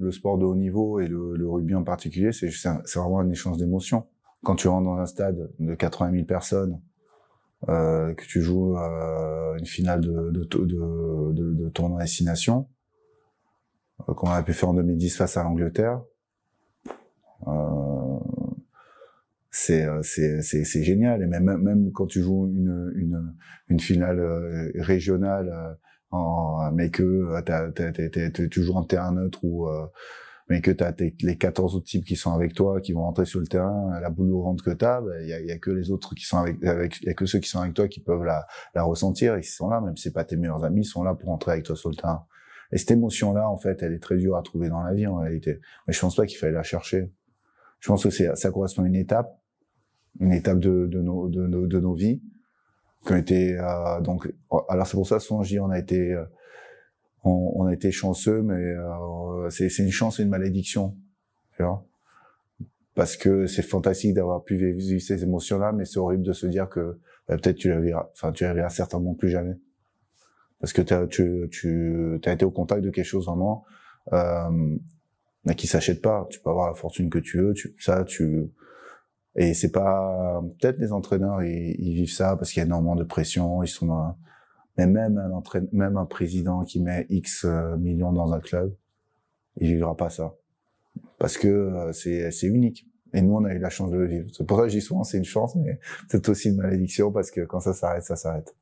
[0.00, 2.48] le sport de haut niveau et le, rugby en particulier, c'est
[2.96, 4.06] vraiment un échange d'émotions.
[4.42, 6.80] Quand tu rentres dans un stade de 80 000 personnes,
[7.68, 12.66] euh, que tu joues euh, une finale de, de, de, de, de tournoi destination,
[14.08, 16.00] euh, qu'on a pu faire en 2010 face à l'Angleterre,
[17.46, 18.18] euh,
[19.50, 23.34] c'est euh, c'est c'est génial et même même quand tu joues une une
[23.68, 25.76] une finale euh, régionale
[26.10, 29.68] en mais que t'as, tu joues en terrain neutre ou
[30.50, 33.24] mais que tu as les 14 autres types qui sont avec toi, qui vont rentrer
[33.24, 35.58] sur le terrain, la boule au ventre que tu as, il y, a, y, a,
[35.58, 38.00] que les autres qui sont avec, y a que ceux qui sont avec toi qui
[38.00, 40.84] peuvent la, la ressentir, ils sont là, même si c'est pas tes meilleurs amis, ils
[40.84, 42.26] sont là pour rentrer avec toi sur le terrain.
[42.72, 45.18] Et cette émotion-là, en fait, elle est très dure à trouver dans la vie, en
[45.18, 45.60] réalité.
[45.86, 47.12] Mais je pense pas qu'il fallait la chercher.
[47.78, 49.40] Je pense que c'est, ça correspond à une étape,
[50.18, 52.20] une étape de, de, nos, de, de nos vies,
[53.06, 54.32] qui ont euh, donc,
[54.68, 56.24] alors c'est pour ça, souvent, je dis, on a été, euh,
[57.24, 60.96] on, on, a été chanceux, mais euh, c'est une chance et une malédiction,
[61.56, 61.84] tu vois
[62.94, 66.68] parce que c'est fantastique d'avoir pu vivre ces émotions-là, mais c'est horrible de se dire
[66.68, 69.56] que bah, peut-être tu la verras, enfin tu la verras certainement plus jamais,
[70.60, 73.64] parce que as, tu tu as été au contact de quelque chose vraiment,
[74.12, 74.76] euh,
[75.56, 76.26] qui s'achète pas.
[76.30, 78.50] Tu peux avoir la fortune que tu veux, tu, ça tu
[79.36, 82.96] et c'est pas peut-être les entraîneurs ils, ils vivent ça parce qu'il y a énormément
[82.96, 84.16] de pression, ils sont dans,
[84.76, 88.74] mais même un entraîne, même un président qui met X euh, millions dans un club,
[89.58, 90.34] il vivra pas ça.
[91.18, 92.86] Parce que euh, c'est, c'est unique.
[93.12, 94.28] Et nous, on a eu la chance de le vivre.
[94.32, 97.10] C'est pour ça que je dis souvent, c'est une chance, mais c'est aussi une malédiction
[97.12, 98.54] parce que quand ça s'arrête, ça s'arrête.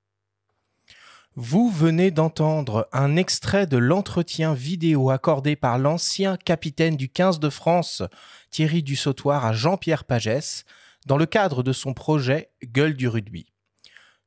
[1.41, 7.49] Vous venez d'entendre un extrait de l'entretien vidéo accordé par l'ancien capitaine du 15 de
[7.49, 8.03] France,
[8.51, 10.65] Thierry Dussautoir, à Jean-Pierre Pagès,
[11.07, 13.53] dans le cadre de son projet Gueule du rugby.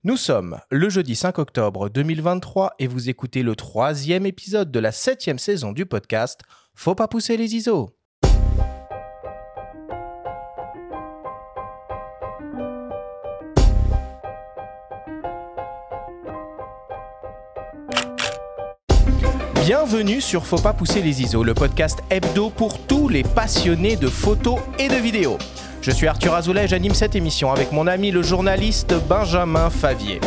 [0.05, 4.93] Nous sommes le jeudi 5 octobre 2023 et vous écoutez le troisième épisode de la
[4.93, 6.39] septième saison du podcast
[6.75, 7.93] Faut pas pousser les ISO.
[19.73, 24.09] Bienvenue sur Faut pas pousser les ISO, le podcast hebdo pour tous les passionnés de
[24.09, 25.37] photos et de vidéos.
[25.81, 30.19] Je suis Arthur Azoulay, j'anime cette émission avec mon ami le journaliste Benjamin Favier.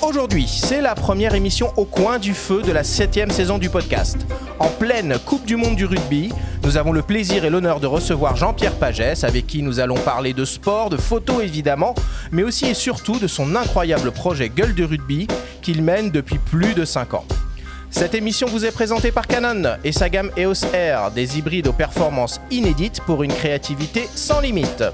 [0.00, 4.16] Aujourd'hui, c'est la première émission au coin du feu de la septième saison du podcast.
[4.60, 8.36] En pleine Coupe du Monde du rugby, nous avons le plaisir et l'honneur de recevoir
[8.36, 11.96] Jean-Pierre Pagès, avec qui nous allons parler de sport, de photos évidemment,
[12.30, 15.26] mais aussi et surtout de son incroyable projet Gueule de rugby
[15.62, 17.24] qu'il mène depuis plus de 5 ans.
[17.90, 21.72] Cette émission vous est présentée par Canon et sa gamme EOS R, des hybrides aux
[21.72, 24.84] performances inédites pour une créativité sans limite.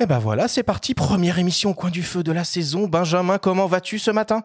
[0.00, 2.86] Et ben voilà, c'est parti, première émission au coin du feu de la saison.
[2.86, 4.44] Benjamin, comment vas-tu ce matin?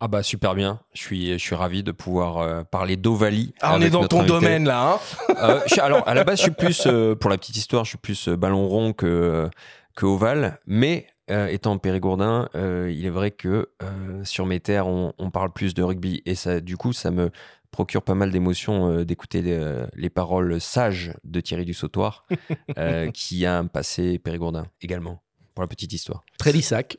[0.00, 3.52] Ah bah super bien, je suis, je suis ravi de pouvoir euh, parler d'Ovalie.
[3.60, 4.32] Ah on est dans ton invité.
[4.32, 4.98] domaine là.
[5.28, 7.84] Hein euh, je, alors à la base je suis plus, euh, pour la petite histoire,
[7.84, 9.50] je suis plus ballon rond que,
[9.94, 14.86] que ovale, mais euh, étant périgourdin, euh, il est vrai que euh, sur mes terres,
[14.86, 16.22] on, on, parle plus de rugby.
[16.26, 17.30] Et ça, du coup, ça me
[17.70, 22.26] procure pas mal d'émotions d'écouter les, les, paroles sages de Thierry Dussautoir,
[23.14, 25.22] qui a un passé périgourdin également,
[25.54, 26.24] pour la petite histoire.
[26.36, 26.98] Très lissac.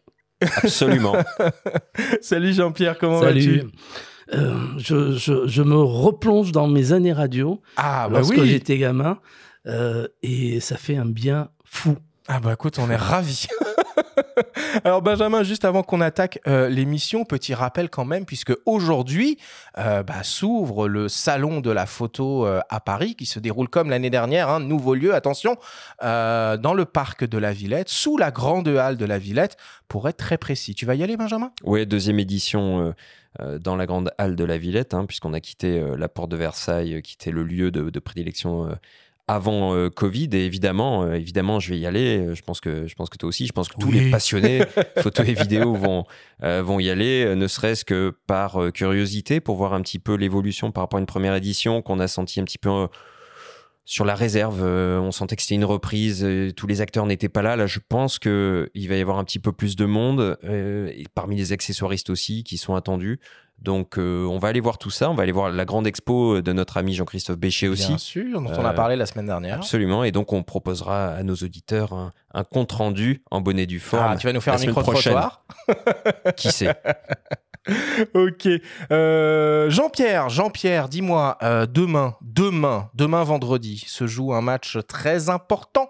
[0.64, 1.16] Absolument.
[2.22, 3.64] Salut Jean-Pierre, comment vas-tu?
[4.34, 8.48] Euh, je, je, je, me replonge dans mes années radio ah, bah lorsque oui.
[8.48, 9.20] j'étais gamin
[9.68, 11.98] euh, et ça fait un bien fou.
[12.28, 13.48] Ah bah écoute, on est ravis.
[14.84, 19.38] Alors Benjamin, juste avant qu'on attaque euh, l'émission, petit rappel quand même, puisque aujourd'hui
[19.78, 23.90] euh, bah, s'ouvre le salon de la photo euh, à Paris, qui se déroule comme
[23.90, 25.58] l'année dernière, un hein, nouveau lieu, attention,
[26.02, 29.58] dans le parc de la Villette, sous la grande halle de la Villette,
[29.88, 30.76] pour être très précis.
[30.76, 31.52] Tu vas y aller, Benjamin?
[31.64, 32.94] Oui, deuxième édition.
[33.40, 37.02] Dans la grande halle de la Villette, hein, puisqu'on a quitté la porte de Versailles,
[37.02, 38.76] qui était le lieu de prédilection
[39.34, 42.36] avant euh, Covid et évidemment euh, évidemment je vais y aller.
[42.36, 44.00] Je pense que je pense que toi aussi je pense que tous Oui.
[44.00, 44.62] les passionnés
[45.00, 46.06] photos et vidéos vont
[46.44, 50.00] euh, vont y aller euh, ne serait-ce que par euh, curiosité pour voir un petit
[50.00, 52.88] peu l'évolution par rapport à une première édition qu'on a senti un petit peu euh,
[53.84, 57.30] sur la réserve euh, on sentait que c'était une reprise euh, tous les acteurs n'étaient
[57.30, 57.56] pas là.
[57.56, 60.88] Là je pense que il va y avoir un petit peu plus de monde euh,
[60.90, 63.20] et parmi les accessoiristes aussi qui sont attendus
[63.62, 66.42] donc euh, on va aller voir tout ça, on va aller voir la grande expo
[66.42, 67.88] de notre ami Jean-Christophe Béchet aussi.
[67.88, 69.58] Bien sûr, dont on a Euh, parlé la semaine dernière.
[69.58, 73.80] Absolument, et donc on proposera à nos auditeurs un, un compte rendu en bonnet du
[73.80, 74.12] forme.
[74.14, 75.44] Ah, tu vas nous faire un micro-trottoir
[76.36, 76.74] Qui sait
[78.16, 78.48] Ok.
[78.92, 85.88] Euh, Jean-Pierre, Jean-Pierre, dis-moi, euh, demain, demain, demain vendredi, se joue un match très important.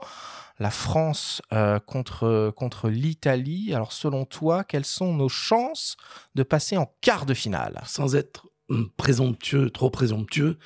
[0.62, 3.74] La France euh, contre, contre l'Italie.
[3.74, 5.98] Alors selon toi, quelles sont nos chances
[6.36, 7.82] de passer en quart de finale?
[7.88, 10.60] Sans être hum, présomptueux, trop présomptueux,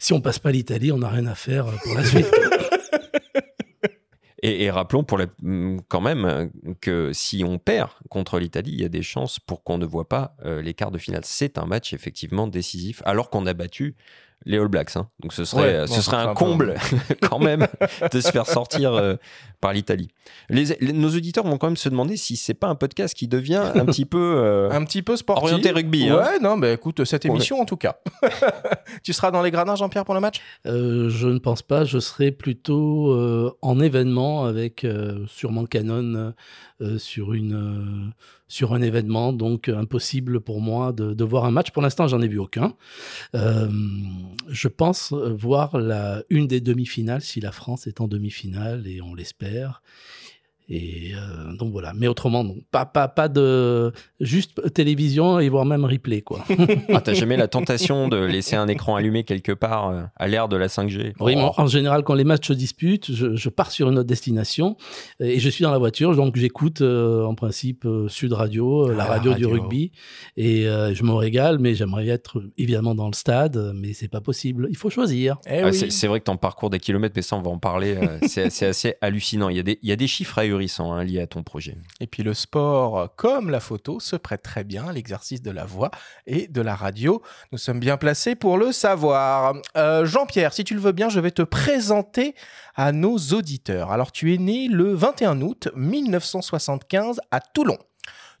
[0.00, 2.26] si on passe pas l'Italie, on n'a rien à faire euh, pour la suite.
[4.42, 6.50] Et, et rappelons pour la- hum, quand même
[6.82, 10.08] que si on perd contre l'Italie, il y a des chances pour qu'on ne voit
[10.08, 11.22] pas euh, les quarts de finale.
[11.24, 13.96] C'est un match effectivement décisif, alors qu'on a battu
[14.46, 14.96] les All Blacks.
[14.96, 15.08] hein.
[15.20, 16.74] Donc ce serait, Ouais, euh, bon, ce serait un comble
[17.28, 17.66] quand même
[18.12, 19.16] de se faire sortir euh,
[19.60, 20.08] par l'Italie.
[20.48, 23.28] Les, les- nos auditeurs vont quand même se demander si c'est pas un podcast qui
[23.28, 25.44] devient un petit peu euh, Un petit peu sportif.
[25.44, 26.08] orienté rugby.
[26.08, 26.16] hein.
[26.16, 27.30] Ouais, non, mais écoute, cette Ouais.
[27.30, 27.96] émission en tout cas.
[29.02, 30.40] tu seras dans les gradins, Jean-Pierre, pour le match?
[30.66, 31.84] Euh, je ne pense pas.
[31.84, 36.32] Je serai plutôt euh, en événement avec euh, sûrement Canon
[36.80, 38.12] euh, sur une euh,
[38.48, 39.32] sur un événement.
[39.32, 41.70] Donc euh, impossible pour moi de, de voir un match.
[41.70, 42.74] Pour l'instant, j'en ai vu aucun.
[43.34, 43.68] Euh,
[44.48, 49.14] je pense voir la une des demi-finales si la France est en demi-finale et on
[49.14, 49.82] l'espère.
[50.68, 51.92] Et euh, donc voilà.
[51.94, 52.56] Mais autrement, non.
[52.72, 56.44] Pas, pas, pas de juste télévision et voire même replay quoi.
[56.92, 60.48] Ah, T'as jamais la tentation de laisser un écran allumé quelque part euh, à l'ère
[60.48, 61.52] de la 5G Oui, Oh.
[61.56, 64.76] en général, quand les matchs se disputent, je, je pars sur une autre destination
[65.20, 68.94] euh, et je suis dans la voiture, donc j'écoute euh, en principe Sud Radio, la
[68.94, 69.92] Ah, la radio, du rugby,
[70.36, 74.20] et euh, je me régale, mais j'aimerais être évidemment dans le stade, mais c'est pas
[74.20, 74.66] possible.
[74.70, 75.36] Il faut choisir.
[75.46, 75.74] Eh Ah, oui.
[75.74, 77.96] c'est- C'est vrai que ton parcours des kilomètres, mais ça, on va en parler.
[78.26, 79.48] c'est c'est assez hallucinant.
[79.48, 80.38] Il y, a des, il y a des chiffres
[80.92, 81.76] hein, à ton projet.
[82.00, 85.64] Et puis le sport, comme la photo, se prête très bien à l'exercice de la
[85.64, 85.90] voix
[86.26, 87.22] et de la radio.
[87.52, 89.54] Nous sommes bien placés pour le savoir.
[89.76, 92.34] Euh, Jean-Pierre, si tu le veux bien, je vais te présenter
[92.74, 93.90] à nos auditeurs.
[93.90, 97.78] Alors tu es né le 21 août 1975 à Toulon.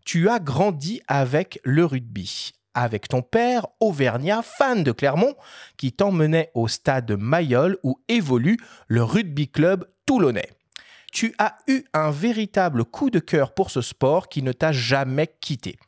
[0.04, 2.52] Tu as grandi avec le rugby.
[2.74, 5.34] Avec ton père, Auvergnat, fan de Clermont,
[5.78, 10.55] qui t'emmenait au stade Mayol où évolue le rugby club toulonnais
[11.16, 15.26] tu as eu un véritable coup de cœur pour ce sport qui ne t'a jamais
[15.40, 15.78] quitté.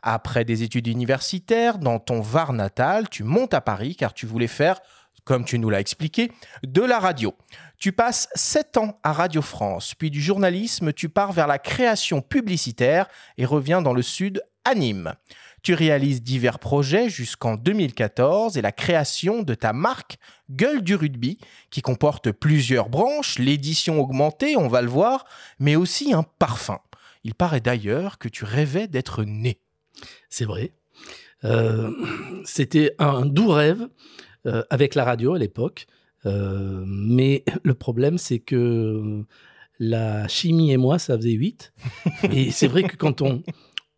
[0.00, 4.46] Après des études universitaires dans ton Var natal, tu montes à Paris car tu voulais
[4.46, 4.80] faire,
[5.24, 6.32] comme tu nous l'as expliqué,
[6.62, 7.36] de la radio.
[7.76, 12.22] Tu passes 7 ans à Radio France, puis du journalisme, tu pars vers la création
[12.22, 13.06] publicitaire
[13.36, 15.12] et reviens dans le sud à Nîmes.
[15.62, 20.18] Tu réalises divers projets jusqu'en 2014 et la création de ta marque
[20.50, 21.38] Gueule du rugby,
[21.70, 25.24] qui comporte plusieurs branches, l'édition augmentée, on va le voir,
[25.60, 26.80] mais aussi un parfum.
[27.22, 29.60] Il paraît d'ailleurs que tu rêvais d'être né.
[30.28, 30.72] C'est vrai.
[31.44, 31.92] Euh,
[32.44, 33.88] C'était un doux rêve
[34.46, 35.86] euh, avec la radio à l'époque.
[36.26, 39.24] Euh, mais le problème, c'est que
[39.78, 41.72] la chimie et moi, ça faisait 8.
[42.32, 43.42] et c'est vrai que quand on,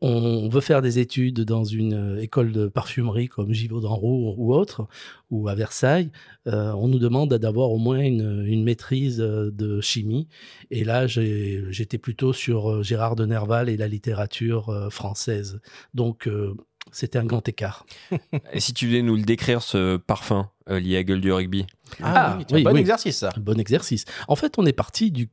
[0.04, 4.86] on veut faire des études dans une école de parfumerie comme Givaudan-Roux ou autre,
[5.30, 6.10] ou à Versailles,
[6.48, 10.28] euh, on nous demande d'avoir au moins une, une maîtrise euh, de chimie.
[10.70, 15.60] Et là, j'étais plutôt sur euh, Gérard de Nerval et la littérature euh, française.
[15.94, 16.54] Donc, euh,
[16.90, 17.86] c'était un grand écart.
[18.52, 21.64] Et si tu voulais nous le décrire, ce parfum euh, lié à Gueule du Rugby?
[22.02, 22.80] Ah, c'est un oui, bon oui.
[22.80, 23.30] exercice ça.
[23.38, 24.04] Bon exercice.
[24.26, 25.28] En fait, on est parti du-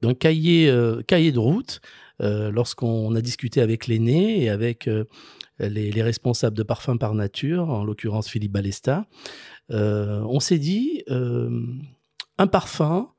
[0.00, 5.68] d'un cahier, euh, cahier de route euh, lorsqu'on a discuté avec l'aîné et avec euh,
[5.68, 9.06] les, les responsables de parfums par nature, en l'occurrence Philippe Balesta.
[9.70, 11.50] Euh, on s'est dit, euh,
[12.38, 13.10] un parfum,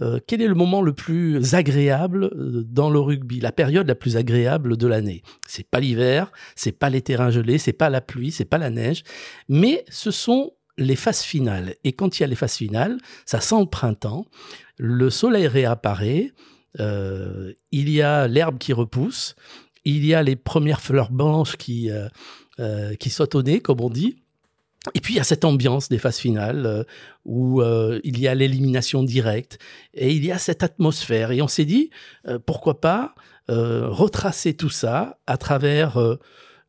[0.00, 3.94] euh, quel est le moment le plus agréable euh, dans le rugby, la période la
[3.94, 8.00] plus agréable de l'année C'est pas l'hiver, c'est pas les terrains gelés, c'est pas la
[8.00, 9.02] pluie, c'est pas la neige,
[9.48, 11.74] mais ce sont les phases finales.
[11.84, 14.26] Et quand il y a les phases finales, ça sent le printemps,
[14.78, 16.32] le soleil réapparaît,
[16.78, 19.34] euh, il y a l'herbe qui repousse,
[19.84, 22.08] il y a les premières fleurs blanches qui, euh,
[22.60, 24.16] euh, qui sautent au nez, comme on dit.
[24.94, 26.86] Et puis il y a cette ambiance des phases finales
[27.26, 27.62] où
[28.02, 29.58] il y a l'élimination directe
[29.92, 31.32] et il y a cette atmosphère.
[31.32, 31.90] Et on s'est dit,
[32.46, 33.14] pourquoi pas
[33.46, 35.98] retracer tout ça à travers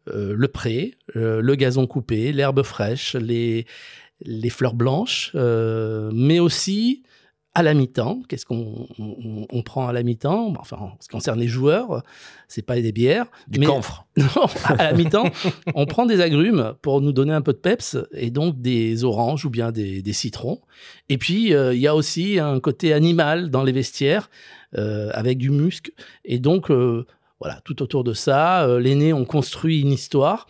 [0.08, 3.66] le pré, le gazon coupé, l'herbe fraîche, les,
[4.26, 7.04] les fleurs blanches, mais aussi
[7.54, 8.22] à la mi-temps.
[8.30, 10.54] Qu'est-ce qu'on on, on prend à la mi-temps?
[10.58, 12.02] Enfin, en ce qui concerne les joueurs,
[12.48, 13.26] c'est pas des bières.
[13.48, 14.06] Du mais- camphre.
[14.18, 15.30] non, à la mi-temps,
[15.76, 19.46] on prend des agrumes pour nous donner un peu de peps et donc des oranges
[19.46, 20.62] ou bien des, des citrons.
[21.10, 24.30] Et puis, euh, il y a aussi un côté animal dans les vestiaires
[24.78, 25.92] euh, avec du musc.
[26.24, 27.06] Et donc, euh,
[27.40, 30.48] voilà, tout autour de ça, l'aîné, on construit une histoire.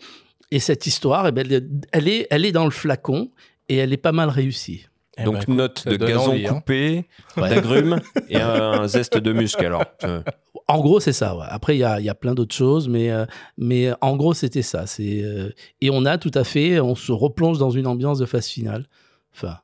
[0.52, 1.46] Et cette histoire, eh ben,
[1.92, 3.30] elle est, elle est dans le flacon
[3.68, 4.86] et elle est pas mal réussie.
[5.18, 6.54] Eh Donc ben, écoute, note de gazon envie, hein.
[6.54, 7.50] coupé, Ouais.
[7.50, 8.00] d'agrumes
[8.30, 9.84] et un zeste de musc alors.
[10.04, 10.22] Euh,
[10.68, 11.36] En gros, c'est ça.
[11.36, 11.44] ouais.
[11.48, 13.26] Après, il y a, il y a plein d'autres choses, mais, euh,
[13.58, 14.86] mais en gros, c'était ça.
[14.86, 15.50] C'est euh,
[15.82, 18.86] et on a tout à fait, on se replonge dans une ambiance de phase finale.
[19.34, 19.58] Enfin,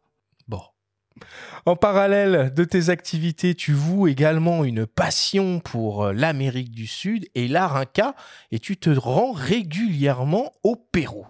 [0.49, 0.61] Bon.
[1.67, 7.27] En parallèle de tes activités, tu voues également une passion pour euh, l'Amérique du Sud
[7.35, 8.15] et l'art inca
[8.53, 11.27] et tu te rends régulièrement au Pérou.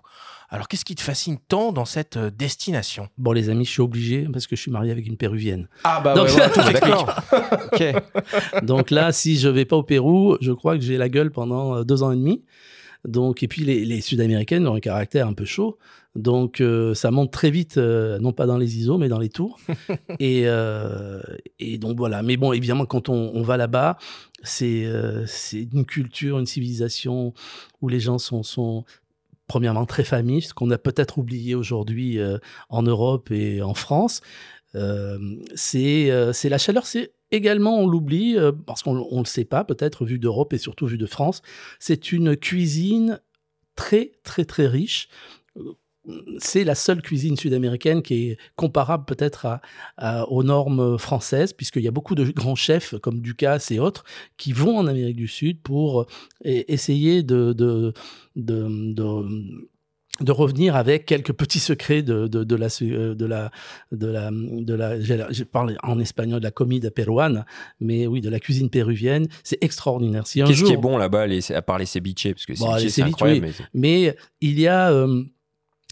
[0.51, 3.09] Alors, qu'est-ce qui te fascine tant dans cette euh, destination?
[3.19, 5.69] Bon, les amis, je suis obligé parce que je suis marié avec une péruvienne.
[5.85, 6.73] Ah bah Donc- ouais.
[6.73, 7.15] D'accord.
[8.63, 11.77] Donc là, si je vais pas au Pérou, je crois que j'ai la gueule pendant
[11.77, 12.43] euh, deux ans et demi.
[13.07, 15.79] Donc, et puis les, les Sud-Américaines ont un caractère un peu chaud.
[16.17, 19.29] Donc, euh, ça monte très vite, euh, non pas dans les ISO, mais dans les
[19.29, 19.59] tours.
[20.19, 21.21] et, euh,
[21.61, 22.23] et donc voilà.
[22.23, 23.99] Mais bon, évidemment, quand on, on va là-bas,
[24.43, 24.91] c'est
[25.27, 27.35] c'est une culture, une civilisation
[27.83, 28.85] où les gens sont, sont
[29.49, 32.39] premièrement très familles, ce qu'on a peut-être oublié aujourd'hui euh,
[32.69, 34.21] en Europe et en France.
[34.75, 35.19] Euh,
[35.55, 38.37] c'est euh, c'est la chaleur, c'est également, on l'oublie,
[38.67, 41.43] parce qu'on ne le sait pas, peut-être vu d'Europe et surtout vu de France,
[41.79, 43.21] c'est une cuisine
[43.77, 45.09] très, très, très riche.
[46.39, 49.61] C'est la seule cuisine sud-américaine qui est comparable peut-être à,
[49.97, 54.05] à- aux normes françaises, puisqu'il y a beaucoup de grands chefs comme Ducasse et autres
[54.37, 56.07] qui vont en Amérique du Sud pour
[56.45, 57.93] essayer de, de,
[58.37, 59.69] de, de-
[60.21, 63.51] de revenir avec quelques petits secrets de, de, de la, de la,
[63.93, 67.47] de la, de je parle en espagnol de la comida peruana,
[67.79, 69.29] mais oui, de la cuisine péruvienne.
[69.45, 70.27] C'est extraordinaire.
[70.27, 73.03] Si Qu'est-ce qui est bon là-bas, à part les ceviches Parce que Bon, ceviche, c'est
[73.03, 73.47] incroyable.
[73.47, 73.47] oui.
[73.47, 75.23] mais c'est- mais il y a euh,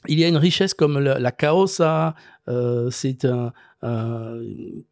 [0.08, 1.32] il y a une richesse comme la, la
[2.48, 3.52] euh, c'est un,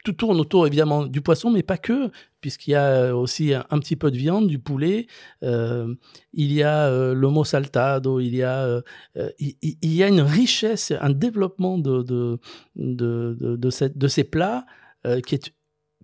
[0.04, 3.96] tout tourne autour évidemment du poisson mais pas que puisqu'il y a aussi un, petit
[3.96, 5.06] peu de viande du poulet
[5.42, 5.94] euh,
[6.32, 8.82] il y a euh, l'homo saltado il y a euh,
[9.16, 12.38] euh, il, y a une richesse un développement de de
[12.76, 14.66] de, de, ces plats
[15.06, 15.54] euh, qui est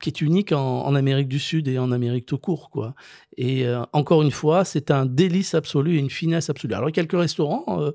[0.00, 2.94] qui est unique en, Amérique du Sud et en Amérique tout court, quoi.
[3.36, 6.74] Et euh, encore une fois, c'est un délice absolu et une finesse absolue.
[6.74, 7.92] Alors, il y a quelques restaurants euh,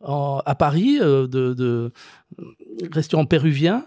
[0.00, 1.92] en- à Paris, euh, de, de
[2.92, 3.86] restaurants péruviens,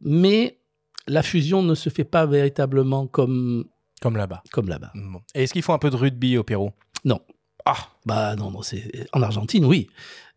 [0.00, 0.58] mais
[1.06, 3.64] la fusion ne se fait pas véritablement comme,
[4.00, 4.42] Comme là-bas.
[4.52, 4.92] comme là-bas.
[4.94, 5.20] Bon.
[5.34, 6.70] Et Est-ce qu'ils font un peu de rugby au Pérou?
[7.04, 7.20] Non.
[7.64, 7.76] Ah,
[8.06, 9.86] Bah non, non, c'est en Argentine, oui.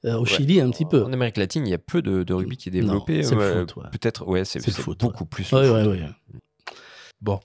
[0.05, 0.25] Euh, au Ouais.
[0.29, 1.03] Chili, un petit peu.
[1.03, 3.25] En Amérique latine, il y a peu de, de rugby qui est développé.
[3.25, 3.65] ouais, ouais.
[3.91, 5.51] Peut-être, ouais, c'est C'est le c'est foot, beaucoup plus.
[5.51, 6.41] Ouais, le ouais, foot.
[7.27, 7.39] Ouais.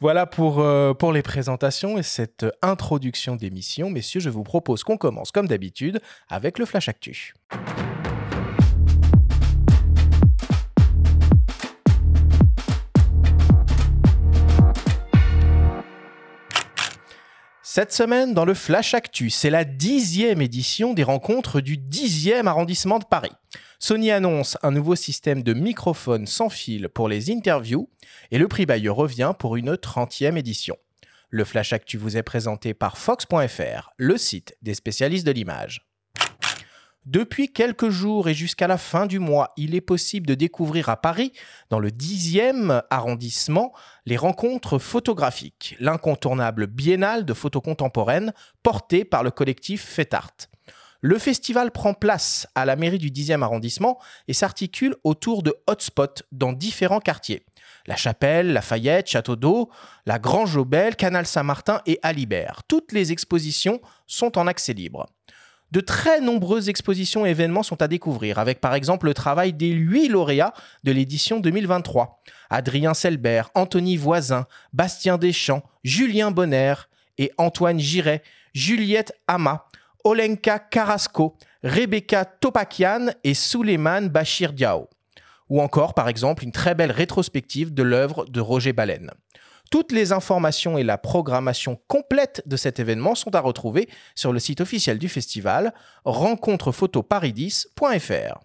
[0.00, 3.90] Voilà pour, euh, pour les présentations et cette introduction d'émission.
[3.90, 7.34] Messieurs, je vous propose qu'on commence comme d'habitude avec le Flash Actu.
[17.76, 22.98] Cette semaine, dans le Flash Actu, c'est la dixième édition des rencontres du 10e arrondissement
[22.98, 23.32] de Paris.
[23.78, 27.90] Sony annonce un nouveau système de microphone sans fil pour les interviews
[28.30, 30.78] et le prix Bayeux revient pour une 30e édition.
[31.28, 35.85] Le Flash Actu vous est présenté par Fox.fr, le site des spécialistes de l'image.
[37.06, 41.00] Depuis quelques jours et jusqu'à la fin du mois, il est possible de découvrir à
[41.00, 41.32] Paris,
[41.70, 43.72] dans le 10e arrondissement,
[44.06, 48.32] les rencontres photographiques, l'incontournable biennale de photos contemporaines
[48.64, 50.32] portée par le collectif Fetart.
[51.00, 56.24] Le festival prend place à la mairie du 10e arrondissement et s'articule autour de hotspots
[56.32, 57.46] dans différents quartiers.
[57.86, 59.70] La Chapelle, Lafayette, Château d'Eau,
[60.06, 62.62] la Grange Jaubel, Canal Saint-Martin et Alibert.
[62.66, 65.06] Toutes les expositions sont en accès libre.
[65.72, 69.70] De très nombreuses expositions et événements sont à découvrir, avec par exemple le travail des
[69.70, 70.54] huit lauréats
[70.84, 72.22] de l'édition 2023.
[72.50, 76.74] Adrien Selbert, Anthony Voisin, Bastien Deschamps, Julien Bonner
[77.18, 78.22] et Antoine Giret,
[78.54, 79.66] Juliette Hama,
[80.04, 84.88] Olenka Carrasco, Rebecca Topakian et Suleiman Bachir Diao.
[85.48, 89.10] Ou encore, par exemple, une très belle rétrospective de l'œuvre de Roger Baleine.
[89.70, 94.38] Toutes les informations et la programmation complète de cet événement sont à retrouver sur le
[94.38, 95.72] site officiel du festival
[96.04, 98.40] rencontrePhotoparis10.fr.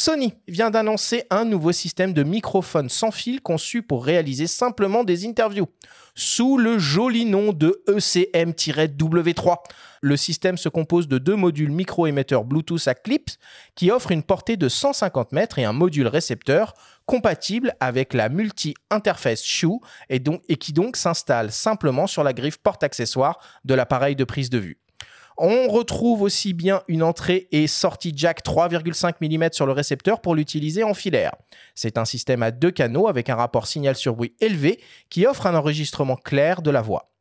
[0.00, 5.26] Sony vient d'annoncer un nouveau système de microphone sans fil conçu pour réaliser simplement des
[5.26, 5.66] interviews.
[6.14, 9.56] Sous le joli nom de E ECM-W3,
[10.00, 13.38] le système se compose de deux modules micro-émetteurs Bluetooth à clips
[13.74, 16.74] qui offrent une portée de 150 mètres et un module récepteur
[17.04, 23.40] compatible avec la multi-interface Shoe et, et qui donc s'installe simplement sur la griffe porte-accessoire
[23.64, 24.78] de l'appareil de prise de vue.
[25.40, 30.34] On retrouve aussi bien une entrée et sortie jack 3,5 mm sur le récepteur pour
[30.34, 31.30] l'utiliser en filaire.
[31.76, 34.80] C'est un système à deux canaux avec un rapport signal sur bruit élevé
[35.10, 37.12] qui offre un enregistrement clair de la voix.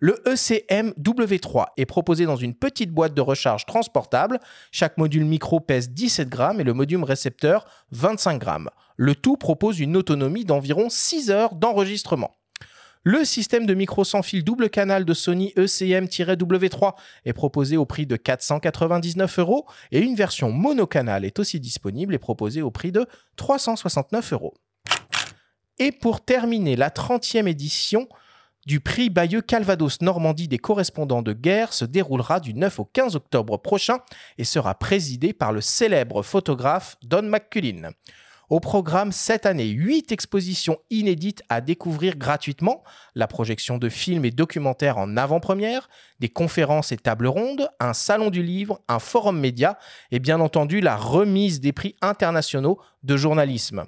[0.00, 4.40] Le ECM W3 est proposé dans une petite boîte de recharge transportable.
[4.72, 8.70] Chaque module micro pèse 17 grammes et le module récepteur 25 grammes.
[8.96, 12.30] Le tout propose une autonomie d'environ 6 heures d'enregistrement.
[13.08, 16.94] Le système de micro sans fil double canal de Sony E ECM-W3
[17.24, 22.18] est proposé au prix de 499 euros et une version monocanal est aussi disponible et
[22.18, 24.54] proposée au prix de 369 euros.
[25.78, 28.08] Et pour terminer, la 30e édition
[28.66, 33.14] du prix Bayeux Calvados Normandie des correspondants de guerre se déroulera du 9 au 15
[33.14, 33.98] octobre prochain
[34.36, 37.92] et sera présidée par le célèbre photographe Don McCullin.
[38.48, 42.84] Au programme cette année, 8 expositions inédites à découvrir gratuitement,
[43.16, 45.88] la projection de films et documentaires en avant-première,
[46.20, 49.78] des conférences et tables rondes, un salon du livre, un forum média
[50.12, 53.86] et bien entendu la remise des prix internationaux de journalisme.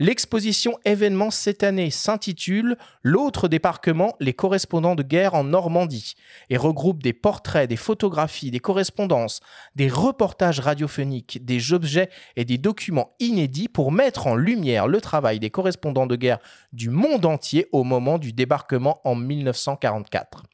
[0.00, 6.14] L'exposition événement cette année s'intitule L'autre débarquement, les correspondants de guerre en Normandie
[6.50, 9.40] et regroupe des portraits, des photographies, des correspondances,
[9.74, 15.40] des reportages radiophoniques, des objets et des documents inédits pour mettre en lumière le travail
[15.40, 16.38] des correspondants de guerre
[16.72, 20.44] du monde entier au moment du débarquement en 1944.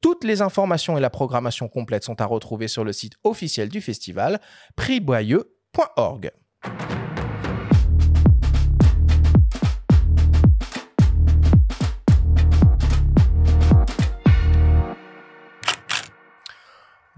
[0.00, 3.80] Toutes les informations et la programmation complète sont à retrouver sur le site officiel du
[3.80, 4.40] festival,
[4.74, 6.32] prixboyeux.org.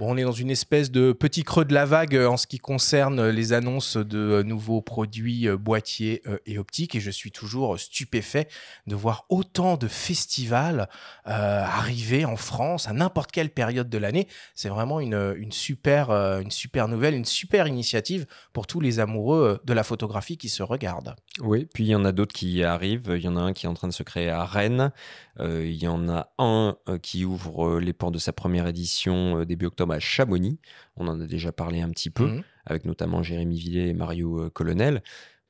[0.00, 2.46] Bon, on est dans une espèce de petit creux de la vague euh, en ce
[2.46, 7.10] qui concerne les annonces de euh, nouveaux produits euh, boîtiers euh, et optiques et je
[7.10, 8.48] suis toujours stupéfait
[8.86, 10.88] de voir autant de festivals
[11.26, 14.26] euh, arriver en France à n'importe quelle période de l'année.
[14.54, 19.00] C'est vraiment une, une, super, euh, une super nouvelle, une super initiative pour tous les
[19.00, 21.14] amoureux euh, de la photographie qui se regardent.
[21.42, 23.12] Oui, puis il y en a d'autres qui arrivent.
[23.14, 24.92] Il y en a un qui est en train de se créer à Rennes.
[25.40, 28.66] Euh, il y en a un euh, qui ouvre euh, les portes de sa première
[28.66, 30.58] édition euh, début octobre à Chamonix.
[30.96, 32.42] On en a déjà parlé un petit peu, Mhm.
[32.66, 35.02] avec notamment Jérémy Villet et Mario euh, Colonel.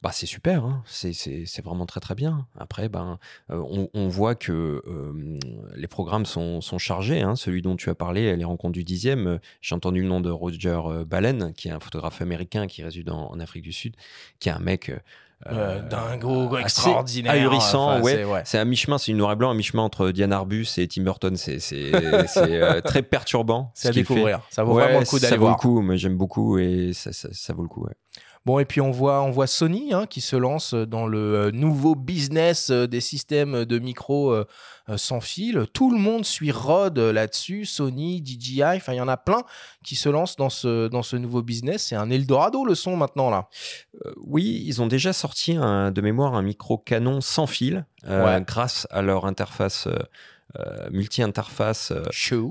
[0.03, 0.83] Bah, c'est super, hein.
[0.87, 2.47] c'est vraiment très très bien.
[2.57, 3.19] Après, ben,
[3.51, 5.39] euh, on, on voit que euh,
[5.77, 7.21] les programmes sont, sont chargés.
[7.21, 7.37] hein.
[7.37, 10.31] Celui dont tu as parlé, les rencontres du dixième, euh, j'ai entendu le nom de
[10.31, 13.95] Roger Balen, qui est un photographe américain qui réside en, en Afrique du Sud,
[14.39, 14.91] qui est un mec
[15.47, 17.33] euh, Euh, dingo, extraordinaire.
[17.33, 18.25] ahurissant, Enfin, ouais.
[18.45, 18.61] c'est- ouais.
[18.61, 21.37] Un mi-chemin, c'est une noir et blanc, un mi-chemin entre Diane Arbus et Tim Burton.
[21.37, 21.59] C'est
[22.37, 23.71] euh, très perturbant.
[23.75, 24.01] C'est ce à fait.
[24.01, 24.41] découvrir.
[24.51, 25.57] Ça vaut Ouais, vraiment le coup ça d'aller vaut voir.
[25.57, 25.81] le coup.
[25.81, 27.85] Moi, j'aime beaucoup et ça, ça, ça vaut le coup.
[27.85, 27.95] ouais.
[28.47, 31.51] Bon, et puis on voit, on voit Sony hein, qui se lance dans le euh,
[31.51, 34.45] nouveau business euh, des systèmes de micro euh,
[34.97, 35.67] sans fil.
[35.75, 39.43] Tout le monde suit euh, là-dessus, Sony, DJI, enfin il y en a plein
[39.85, 41.87] qui se lancent dans ce, dans ce nouveau business.
[41.89, 43.49] C'est un Eldorado le son maintenant là.
[44.07, 48.25] Euh, oui, ils ont déjà sorti un, de mémoire un micro canon sans fil euh,
[48.25, 48.43] Ouais.
[48.47, 49.87] grâce à leur interface
[50.91, 52.03] multi-interface euh,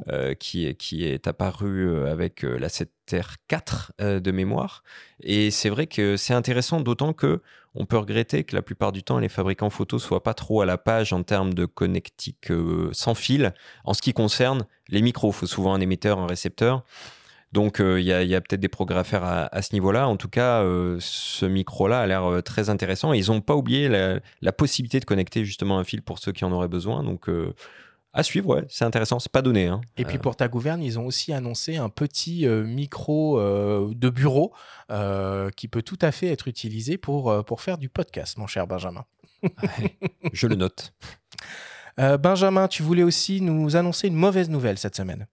[0.10, 4.84] euh, qui, est, qui est apparu euh, avec euh, la 7R4 euh, de mémoire.
[5.22, 7.42] Et c'est vrai que c'est intéressant, d'autant que
[7.76, 10.66] on peut regretter que la plupart du temps, les fabricants photo soient pas trop à
[10.66, 13.54] la page en termes de connectique euh, sans fil.
[13.84, 16.84] En ce qui concerne les micros, il faut souvent un émetteur, un récepteur.
[17.52, 20.08] Donc euh, il y a, peut-être des progrès à faire à, à ce niveau-là.
[20.08, 23.14] En tout cas, euh, ce micro-là a l'air euh, très intéressant.
[23.14, 26.32] Et ils n'ont pas oublié la, la possibilité de connecter justement un fil pour ceux
[26.32, 27.04] qui en auraient besoin.
[27.04, 27.54] Donc euh,
[28.14, 29.20] à suivre, ouais, c'est intéressant.
[29.20, 29.68] C'est pas donné.
[29.68, 29.82] Hein.
[29.98, 34.10] Et puis pour ta gouverne, ils ont aussi annoncé un petit euh, micro euh, de
[34.10, 34.54] bureau
[34.92, 38.48] euh, qui peut tout à fait être utilisé pour, euh, pour faire du podcast, mon
[38.48, 39.06] cher Benjamin.
[40.34, 40.94] Je le note.
[42.00, 45.28] Euh, Benjamin, tu voulais aussi nous annoncer une mauvaise nouvelle cette semaine.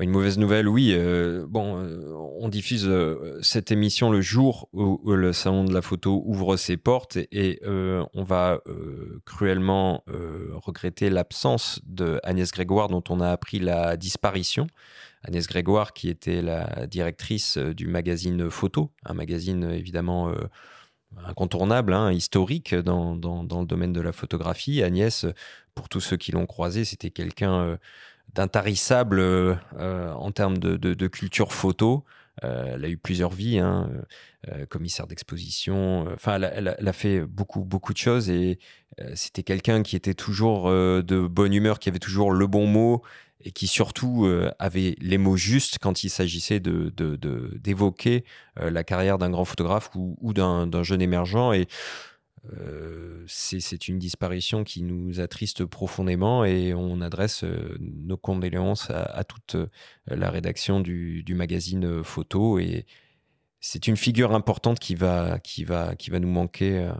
[0.00, 0.94] Bah, une mauvaise nouvelle, oui.
[0.94, 5.82] euh, bon, euh, on diffuse euh, cette émission le jour où, le salon de la
[5.82, 7.60] photo ouvre ses portes et,
[8.14, 8.60] on va
[9.26, 10.02] cruellement
[10.54, 14.68] regretter l'absence de Agnès Grégoire dont on a appris la disparition.
[15.22, 20.32] Agnès Grégoire qui était la directrice du magazine Photo, un magazine évidemment
[21.26, 24.82] incontournable, hein, historique dans, dans, dans le domaine de la photographie.
[24.82, 25.26] Agnès,
[25.74, 27.78] pour tous ceux qui l'ont croisée, c'était quelqu'un
[28.34, 32.04] d'intarissable euh, en termes de, culture photo.
[32.44, 33.90] Euh, elle a eu plusieurs vies, hein,
[34.48, 36.06] euh, commissaire d'exposition.
[36.14, 38.58] Enfin, elle, a- fait beaucoup, beaucoup de choses et
[39.14, 43.02] c'était quelqu'un qui était toujours de bonne humeur, qui avait toujours le bon mot
[43.42, 46.92] et qui surtout avait les mots justes quand il s'agissait de,
[47.56, 48.24] d'évoquer
[48.56, 51.54] la carrière d'un grand photographe ou, ou d'un jeune émergent.
[51.54, 51.66] Et
[52.58, 59.24] euh, c'est, une disparition qui nous attriste profondément et on adresse euh, nos condoléances à,
[59.24, 59.66] toute euh,
[60.06, 62.86] la rédaction du, magazine photo et
[63.60, 66.90] c'est une figure importante qui va, qui va, qui va nous manquer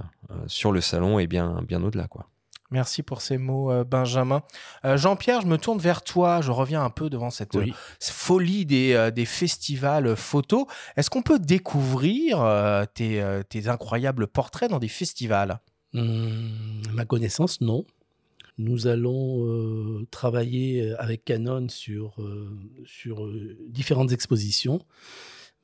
[0.47, 2.07] sur le salon et bien, bien au-delà.
[2.07, 2.31] Quoi.
[2.71, 4.43] Merci pour ces mots, euh, Benjamin.
[4.85, 6.41] Euh, Jean-Pierre, je me tourne vers toi.
[6.41, 7.71] Je reviens un peu devant cette Oui.
[7.71, 10.67] euh, folie des, des festivals photos.
[10.97, 12.39] Est-ce qu'on peut découvrir
[12.95, 15.61] tes, tes incroyables portraits dans des festivals?
[15.95, 17.85] Hum, à ma connaissance, non.
[18.59, 22.17] Nous allons travailler avec Canon sur,
[22.85, 23.29] sur
[23.69, 24.81] différentes expositions.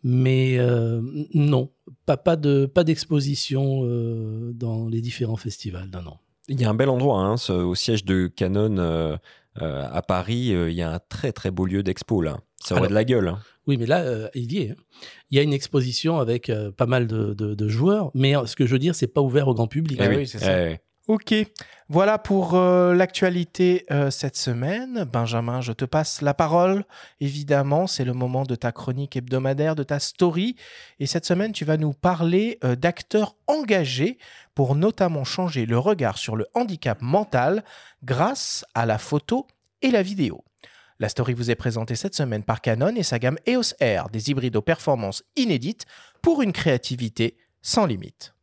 [0.03, 0.59] Mais
[1.35, 1.71] non,
[2.07, 3.83] pas, pas, de, pas d'exposition
[4.55, 5.91] dans les différents festivals.
[5.93, 6.17] Non, non.
[6.49, 9.19] Il y a un bel endroit, hein, au siège de Canon
[9.57, 10.49] à Paris.
[10.49, 12.39] il y a un très très beau lieu d'expo là.
[12.63, 13.29] Ça aurait de la gueule.
[13.29, 13.39] Hein.
[13.67, 14.71] Oui, mais là, euh, il y est.
[14.71, 14.77] Hein.
[15.31, 18.67] Il y a une exposition avec euh, pas mal de, joueurs, mais euh, ce que
[18.67, 20.01] je veux dire, c'est pas ouvert au grand public.
[20.03, 20.69] Eh oui, c'est ça.
[20.69, 20.79] Eh
[21.09, 21.35] ok,
[21.89, 25.05] voilà pour l'actualité cette semaine.
[25.05, 26.85] Benjamin, je te passe la parole.
[27.21, 30.57] Évidemment, c'est le moment de ta chronique hebdomadaire, de ta story.
[30.99, 34.19] Et cette semaine, tu vas nous parler d'acteurs engagés
[34.55, 37.65] pour notamment changer le regard sur le handicap mental
[38.03, 39.47] grâce à la photo
[39.83, 40.45] et la vidéo.
[40.99, 44.31] La story vous est présentée cette semaine par Canon et sa gamme EOS R, des
[44.31, 45.85] hybrides aux performances inédites
[46.23, 48.36] pour une créativité sans limite.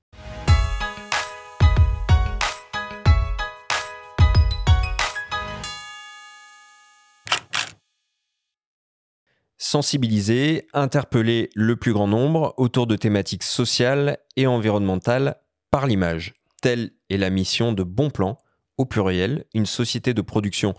[9.66, 15.38] Sensibiliser, interpeller le plus grand nombre autour de thématiques sociales et environnementales
[15.72, 16.34] par l'image.
[16.62, 18.38] Telle est la mission de Bon Plan,
[18.78, 20.74] au pluriel, une société de production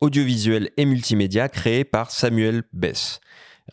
[0.00, 3.20] audiovisuel et multimédia créé par Samuel Bess.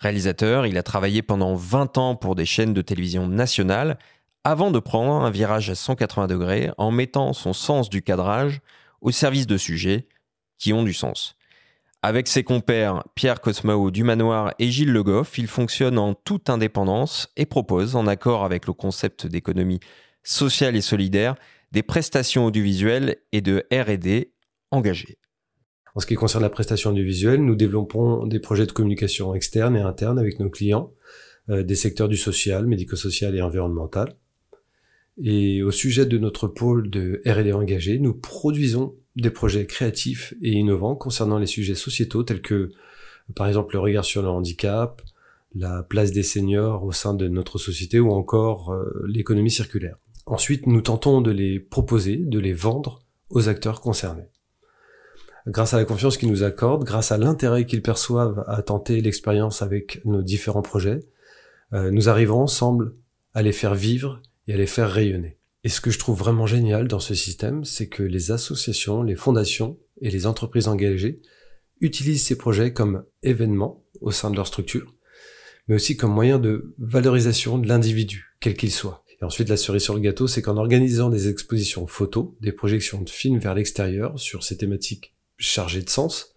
[0.01, 3.97] Réalisateur, il a travaillé pendant 20 ans pour des chaînes de télévision nationales
[4.43, 8.59] avant de prendre un virage à 180 degrés en mettant son sens du cadrage
[8.99, 10.09] au service de sujets
[10.57, 11.37] qui ont du sens.
[12.03, 16.49] Avec ses compères Pierre Cosmao du Manoir et Gilles Le Goff, il fonctionne en toute
[16.49, 19.79] indépendance et propose, en accord avec le concept d'économie
[20.23, 21.35] sociale et solidaire,
[21.71, 24.27] des prestations audiovisuelles et de RD
[24.69, 25.17] engagées.
[25.95, 29.75] En ce qui concerne la prestation du visuel, nous développons des projets de communication externe
[29.75, 30.93] et interne avec nos clients,
[31.49, 34.15] euh, des secteurs du social, médico-social et environnemental.
[35.19, 40.51] Et au sujet de notre pôle de R&D engagé, nous produisons des projets créatifs et
[40.51, 42.71] innovants concernant les sujets sociétaux tels que,
[43.35, 45.01] par exemple, le regard sur le handicap,
[45.55, 49.97] la place des seniors au sein de notre société ou encore euh, l'économie circulaire.
[50.25, 52.99] Ensuite, nous tentons de les proposer, de les vendre
[53.29, 54.29] aux acteurs concernés
[55.47, 59.61] grâce à la confiance qu'ils nous accordent, grâce à l'intérêt qu'ils perçoivent à tenter l'expérience
[59.61, 60.99] avec nos différents projets,
[61.73, 62.95] euh, nous arrivons ensemble
[63.33, 65.36] à les faire vivre et à les faire rayonner.
[65.67, 69.17] Et ce que je trouve vraiment génial dans ce système, c'est que les associations, les
[69.17, 71.21] fondations et les entreprises engagées
[71.81, 74.95] utilisent ces projets comme événements au sein de leur structure,
[75.67, 79.03] mais aussi comme moyen de valorisation de l'individu, quel qu'il soit.
[79.19, 83.01] Et ensuite, la cerise sur le gâteau, c'est qu'en organisant des expositions photos, des projections
[83.01, 86.33] de films vers l'extérieur sur ces thématiques chargé de sens,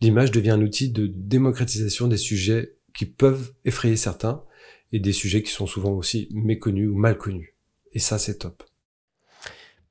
[0.00, 4.42] l'image devient un outil de démocratisation des sujets qui peuvent effrayer certains
[4.90, 7.53] et des sujets qui sont souvent aussi méconnus ou mal connus.
[7.94, 8.62] Et ça, c'est top.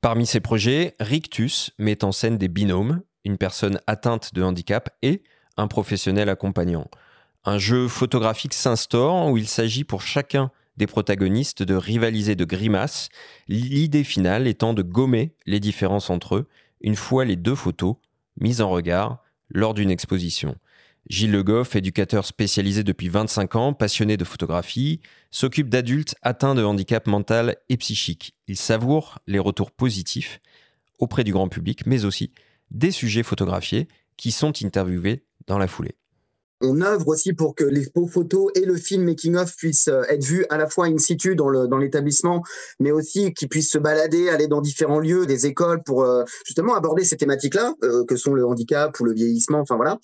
[0.00, 5.22] Parmi ces projets, Rictus met en scène des binômes, une personne atteinte de handicap et
[5.56, 6.88] un professionnel accompagnant.
[7.44, 13.08] Un jeu photographique s'instaure où il s'agit pour chacun des protagonistes de rivaliser de grimaces,
[13.48, 16.48] l'idée finale étant de gommer les différences entre eux
[16.80, 17.96] une fois les deux photos
[18.38, 20.56] mise en regard lors d'une exposition.
[21.08, 26.64] Gilles Le Goff, éducateur spécialisé depuis 25 ans, passionné de photographie, s'occupe d'adultes atteints de
[26.64, 28.34] handicap mental et psychique.
[28.48, 30.40] Il savoure les retours positifs
[30.98, 32.32] auprès du grand public, mais aussi
[32.70, 35.96] des sujets photographiés qui sont interviewés dans la foulée
[36.60, 40.24] on œuvre aussi pour que l'expo photo et le film making of puissent euh, être
[40.24, 42.42] vus à la fois in situ dans l'établissement,
[42.80, 46.74] mais aussi qu'ils puissent se balader, aller dans différents lieux, des écoles pour euh, justement
[46.74, 49.98] aborder ces thématiques-là, euh, que sont le handicap ou le vieillissement, enfin voilà.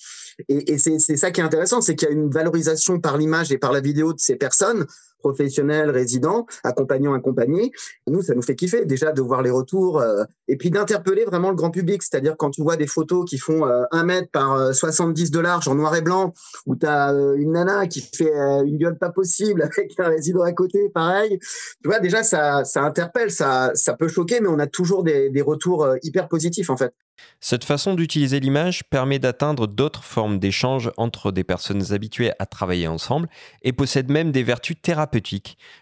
[0.49, 3.59] Et c'est ça qui est intéressant, c'est qu'il y a une valorisation par l'image et
[3.59, 4.87] par la vidéo de ces personnes
[5.21, 7.73] professionnels, résidents, accompagnants, accompagnés.
[8.07, 11.51] Nous, ça nous fait kiffer déjà de voir les retours euh, et puis d'interpeller vraiment
[11.51, 12.03] le grand public.
[12.03, 15.41] C'est-à-dire quand tu vois des photos qui font euh, un mètre par 70 euh, de
[15.41, 16.33] large en noir et blanc,
[16.67, 18.33] où tu as une nana qui fait
[18.65, 21.39] une gueule pas possible avec un résident à côté, pareil.
[21.83, 25.43] Tu vois, déjà, ça, interpelle, ça, ça peut choquer, mais on a toujours des, des
[25.43, 26.93] retours hyper positifs en fait.
[27.41, 32.87] Cette façon d'utiliser l'image permet d'atteindre d'autres formes d'échange entre des personnes habituées à travailler
[32.87, 33.29] ensemble
[33.63, 35.10] et possède même des vertus thérapeutiques,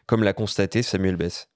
[0.07, 1.49] comme l'a constaté Samuel Bess.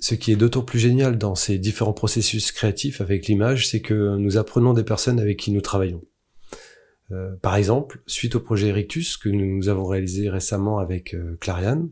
[0.00, 4.16] Ce qui est d'autant plus génial dans ces différents processus créatifs avec l'image, c'est que
[4.16, 6.04] nous apprenons des personnes avec qui nous travaillons.
[7.10, 11.88] Euh, par exemple, suite au projet Rictus que nous avons réalisé récemment avec euh, Clariane,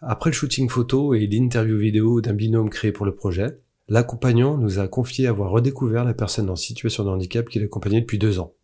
[0.00, 4.78] après le shooting photo et l'interview vidéo d'un binôme créé pour le projet, L'accompagnant nous
[4.78, 8.54] a confié avoir redécouvert la personne en situation de handicap qu'il accompagnait depuis deux ans.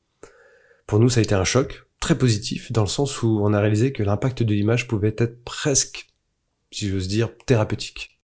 [0.87, 3.61] Pour nous, ça a été un choc, très positif, dans le sens où on a
[3.61, 6.09] réalisé que l'impact de l'image pouvait être presque,
[6.73, 8.21] si j'ose dire, thérapeutique.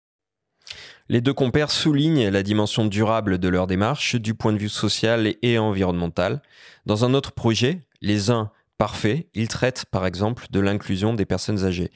[1.10, 5.34] Les deux compères soulignent la dimension durable de leur démarche du point de vue social
[5.42, 6.40] et environnemental.
[6.87, 11.64] Dans un autre projet, les uns parfaits, ils traitent par exemple de l'inclusion des personnes
[11.64, 11.90] âgées.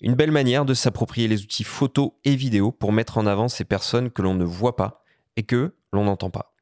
[0.00, 3.64] Une belle manière de s'approprier les outils photo et vidéo pour mettre en avant ces
[3.64, 5.04] personnes que l'on ne voit pas
[5.36, 6.53] et que l'on n'entend pas.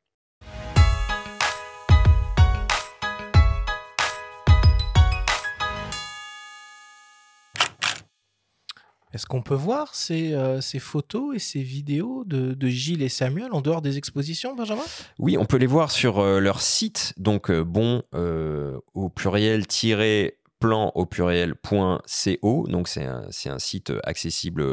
[9.13, 13.61] Est-ce qu'on peut voir ces, euh, photos et ces vidéos de, Gilles et Samuel en
[13.61, 14.83] dehors des expositions, Benjamin?
[15.19, 18.03] Oui, on peut les voir sur euh, leur site, donc euh, bon
[18.95, 19.65] au pluriel
[20.59, 24.65] plan au pluriel.co, donc c'est un, un, site accessible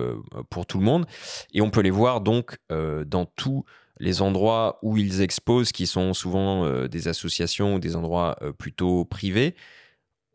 [0.50, 1.06] pour tout le monde,
[1.52, 3.66] et on peut les voir donc dans tous
[3.98, 9.56] les endroits où ils exposent, qui sont souvent des associations ou des endroits plutôt privés.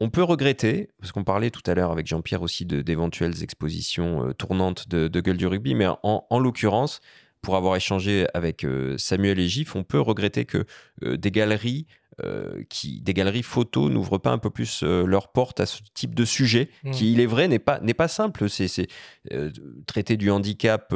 [0.05, 4.33] On peut regretter, parce qu'on parlait tout à l'heure avec Jean-Pierre aussi d'éventuelles expositions euh,
[4.35, 7.01] tournantes de, Gueule du rugby, mais en, l'occurrence,
[7.41, 10.67] pour avoir échangé avec euh, Samuel et Gif, on peut regretter que
[11.05, 11.87] euh, des galeries
[12.71, 16.25] qui, des galeries photos n'ouvrent pas un peu plus leurs portes à ce type de
[16.25, 16.91] sujet, mmh.
[16.93, 18.49] qui, il est vrai, n'est pas, n'est pas simple.
[18.49, 18.87] C'est
[19.87, 20.95] traiter du handicap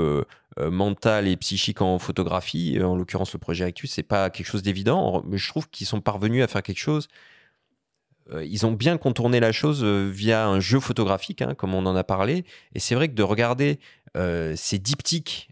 [0.60, 5.24] mental et psychique en photographie, en l'occurrence le projet Actus, c'est pas quelque chose d'évident,
[5.26, 7.12] mais je trouve qu'ils sont parvenus à faire quelque chose euh,
[8.44, 11.96] ils ont bien contourné la chose euh, via un jeu photographique, hein, comme on en
[11.96, 12.44] a parlé.
[12.74, 13.78] Et c'est vrai que de regarder
[14.16, 15.48] euh, ces diptyques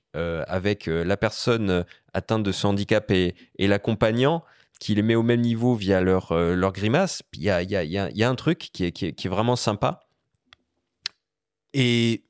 [0.49, 1.85] avec la personne
[2.15, 4.43] atteinte de ce handicap et, l'accompagnant,
[4.81, 7.85] qui les met au même niveau via leur, leur grimace, il y a, y, a,
[7.85, 10.01] y a, un truc qui est, qui est vraiment sympa.
[11.75, 12.25] Et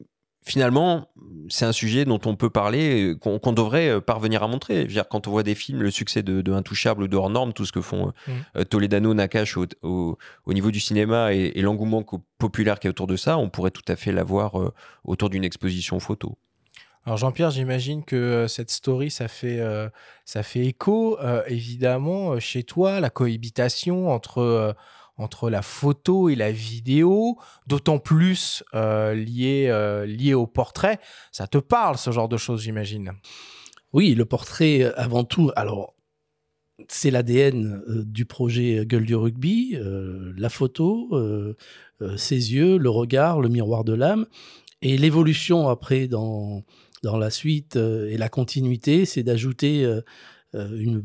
[0.46, 1.08] finalement,
[1.48, 4.84] c'est un sujet dont on peut parler, qu'on devrait euh, parvenir à montrer.
[4.84, 7.52] dire, quand on voit des films, le succès de, de Intouchable ou de Hors Norme,
[7.52, 8.32] tout ce que font euh, mm.
[8.58, 12.04] euh, Toledano, Nakash au, au, niveau du cinéma et, l'engouement
[12.38, 14.52] populaire qui est autour de ça, on pourrait tout à fait l'avoir
[15.02, 16.38] autour d'une exposition photo.
[17.04, 19.60] Alors Jean-Pierre, j'imagine que cette story, ça fait,
[20.24, 24.76] ça fait écho, évidemment, chez toi, la cohabitation entre
[25.16, 31.00] entre la photo et la vidéo, d'autant plus euh, lié, euh, lié au portrait.
[31.32, 33.12] Ça te parle, ce genre de choses, j'imagine?
[33.92, 35.94] Oui, le portrait, euh, avant tout, alors,
[36.88, 39.78] c'est l'ADN du projet Gueule du rugby,
[40.36, 41.08] la photo,
[42.18, 44.26] ses yeux, le regard, le miroir de l'âme.
[44.82, 46.64] Et l'évolution après dans,
[47.02, 49.86] dans la suite et la continuité, c'est d'ajouter
[50.56, 51.02] euh,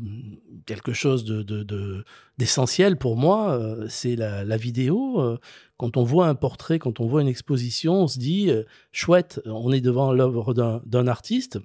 [0.66, 2.04] quelque chose de,
[2.42, 5.20] d'essentiel pour moi, euh, c'est la, vidéo.
[5.20, 5.38] Euh,
[5.76, 8.50] quand on voit un portrait, quand on voit une exposition, on se dit,
[8.90, 11.60] chouette, on est devant l'œuvre d'un artiste.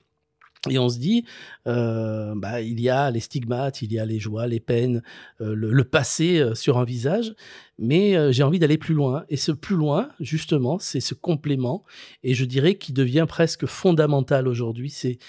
[0.69, 1.23] Et on se dit,
[1.65, 5.01] bah, il y a les stigmates, il y a les joies, les peines,
[5.39, 7.33] le, passé sur un visage
[7.79, 9.25] mais euh, j'ai envie d'aller plus loin.
[9.29, 11.83] Et ce plus loin, justement, c'est ce complément,
[12.23, 15.19] et je dirais qui devient presque fondamental aujourd'hui, c'est,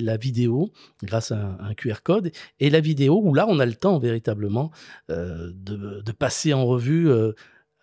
[0.00, 0.70] la vidéo,
[1.02, 4.70] grâce à un, QR code, et la vidéo, où là, on a le temps véritablement
[5.10, 7.32] euh, de, passer en revue euh,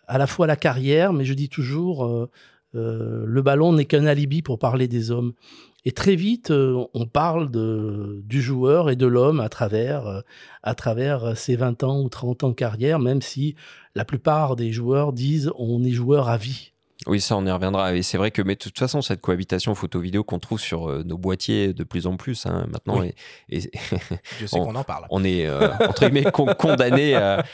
[0.06, 2.28] à la fois la carrière, mais je dis toujours,
[2.72, 5.34] le ballon n'est qu'un alibi pour parler des hommes.
[5.84, 10.20] Et très vite, euh, on parle de, du joueur et de l'homme à travers, euh,
[10.62, 13.56] à travers ses 20 ans ou 30 ans de carrière, même si
[13.96, 16.72] la plupart des joueurs disent on est joueur à vie.
[17.08, 17.96] Oui, ça, on y reviendra.
[17.96, 21.02] Et c'est vrai que, mais de toute façon, cette cohabitation photo-vidéo qu'on trouve sur euh,
[21.02, 23.16] nos boîtiers de plus en plus hein, maintenant, et,
[23.50, 25.06] je sais qu'on en parle.
[25.10, 27.44] On est entre guillemets condamné à,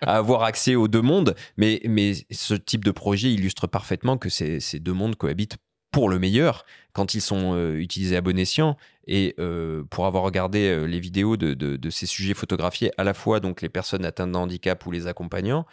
[0.00, 4.28] à, avoir accès aux deux mondes, mais, mais ce type de projet illustre parfaitement que
[4.28, 5.56] ces, ces deux mondes cohabitent
[5.90, 8.78] pour le meilleur quand ils sont euh, utilisés à bon escient.
[9.06, 13.40] Et euh, pour avoir regardé euh, les vidéos de, ces sujets photographiés, à la fois
[13.40, 15.66] donc les personnes atteintes de handicap ou les accompagnants,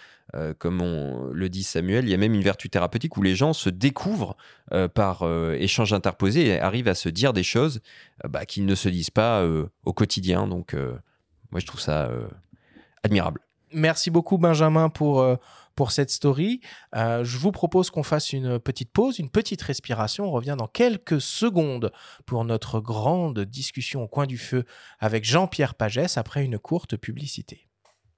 [0.60, 3.51] comme on le dit Samuel, il y a même une vertu thérapeutique où les gens
[3.51, 4.38] se découvrent
[4.93, 7.81] par échange interposé et arrivent à se dire des choses
[8.29, 9.45] bah, qu'ils ne se disent pas
[9.84, 10.47] au quotidien.
[10.47, 10.73] Donc
[11.51, 12.10] moi je trouve ça
[13.03, 13.41] admirable.
[13.73, 15.21] Merci beaucoup Benjamin pour
[15.75, 16.62] pour cette story.
[16.95, 20.25] Euh, je vous propose qu'on fasse une petite pause, une petite respiration.
[20.25, 21.91] On revient dans quelques secondes
[22.25, 24.65] pour notre grande discussion au coin du feu
[24.99, 27.70] avec Jean-Pierre Pagès après une courte publicité.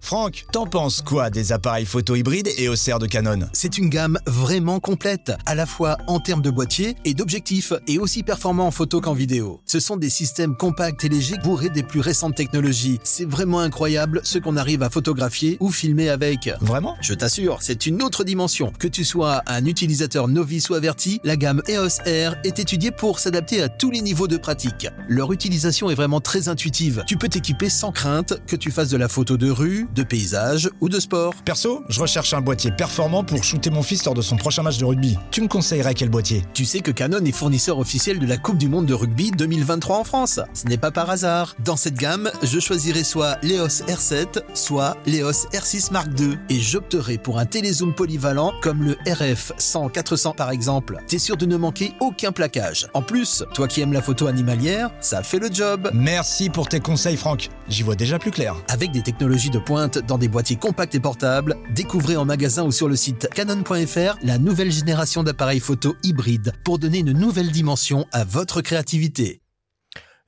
[0.04, 4.20] Franck, t'en penses quoi des appareils photo hybrides et OCR de Canon C'est une gamme
[4.28, 8.72] vraiment complète, à la fois en termes de boîtier et d'objectifs, et aussi performants en
[8.72, 9.62] photo qu'en vidéo.
[9.66, 13.00] Ce sont des systèmes compacts et légers bourrés des plus récentes technologies.
[13.06, 16.50] C'est vraiment incroyable ce qu'on arrive à photographier ou filmer avec.
[16.60, 16.98] Vraiment?
[17.00, 18.74] Je t'assure, c'est une autre dimension.
[18.78, 23.20] Que tu sois un utilisateur novice ou averti, la gamme EOS R est étudiée pour
[23.20, 24.90] s'adapter à tous les niveaux de pratique.
[25.08, 27.06] Leur utilisation est vraiment très intuitive.
[27.08, 30.70] Tu peux t'équiper sans crainte, que tu fasses de la photo de rue, de paysage
[30.82, 31.34] ou de sport.
[31.46, 34.78] Perso, je recherche un boîtier performant pour shooter mon fils lors de son prochain match
[34.78, 35.18] de rugby.
[35.32, 36.44] Tu me conseillerais quel boîtier?
[36.54, 39.98] Tu sais que Canon est fournisseur officiel de la Coupe du Monde de rugby 2023
[39.98, 40.40] en France.
[40.54, 41.56] Ce n'est pas par hasard.
[41.64, 46.38] Dans cette gamme, je choisirai soit l'EOS R7, soit l'EOS R6 Mark II.
[46.50, 50.98] Et j'opterai pour un télézoom polyvalent comme le RF 100-400 par exemple.
[51.08, 52.88] T'es sûr de ne manquer aucun plaquage.
[52.94, 55.92] En plus, toi qui aimes la photo animalière, ça fait le job.
[55.94, 57.50] Merci pour tes conseils, Franck.
[57.68, 58.56] J'y vois déjà plus clair.
[58.70, 62.72] Avec des technologies de pointe dans des boîtiers compacts et portables, découvrez en magasin ou
[62.72, 68.06] sur le site canon.fr la nouvelle génération d'appareils photo hybrides pour donner une nouvelle dimension
[68.12, 69.42] à votre créativité.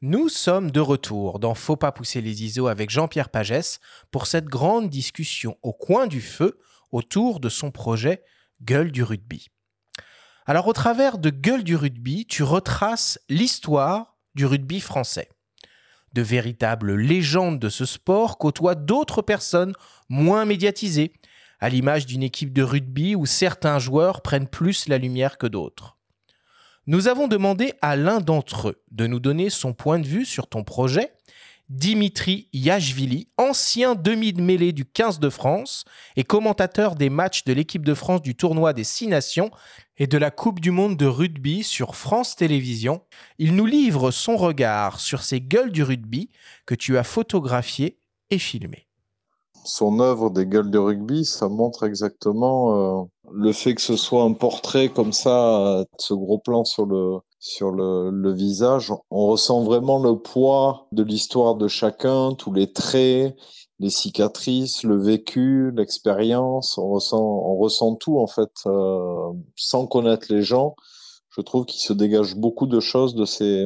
[0.01, 3.79] Nous sommes de retour dans Faut pas pousser les ISO avec Jean-Pierre Pagès
[4.09, 6.59] pour cette grande discussion au coin du feu
[6.91, 8.23] autour de son projet
[8.63, 9.49] Gueule du rugby.
[10.47, 15.29] Alors au travers de Gueule du rugby, tu retraces l'histoire du rugby français.
[16.15, 19.73] De véritables légendes de ce sport côtoient d'autres personnes
[20.07, 21.11] moins médiatisées,
[21.59, 25.97] à l'image d'une équipe de rugby où certains joueurs prennent plus la lumière que d'autres.
[26.87, 30.47] Nous avons demandé à l'un d'entre eux de nous donner son point de vue sur
[30.47, 31.11] ton projet,
[31.67, 35.83] Dimitri Yachvili, ancien demi de mêlée du 15 de France
[36.15, 39.51] et commentateur des matchs de l'équipe de France du tournoi des Six Nations
[39.97, 43.01] et de la Coupe du Monde de rugby sur France Télévisions.
[43.39, 46.29] Il nous livre son regard sur ces gueules du rugby
[46.65, 48.87] que tu as photographiées et filmées.
[49.63, 54.23] son œuvre des gueules de rugby, ça montre exactement euh, le fait que ce soit
[54.23, 58.93] un portrait comme ça, euh, ce gros plan sur le visage.
[59.09, 63.35] On ressent vraiment le poids de l'histoire de chacun, tous les traits,
[63.79, 66.77] les cicatrices, le vécu, l'expérience.
[66.77, 70.75] On ressent on ressent tout en fait, euh, sans connaître les gens.
[71.29, 73.65] Je trouve qu'il se dégage beaucoup de choses de ces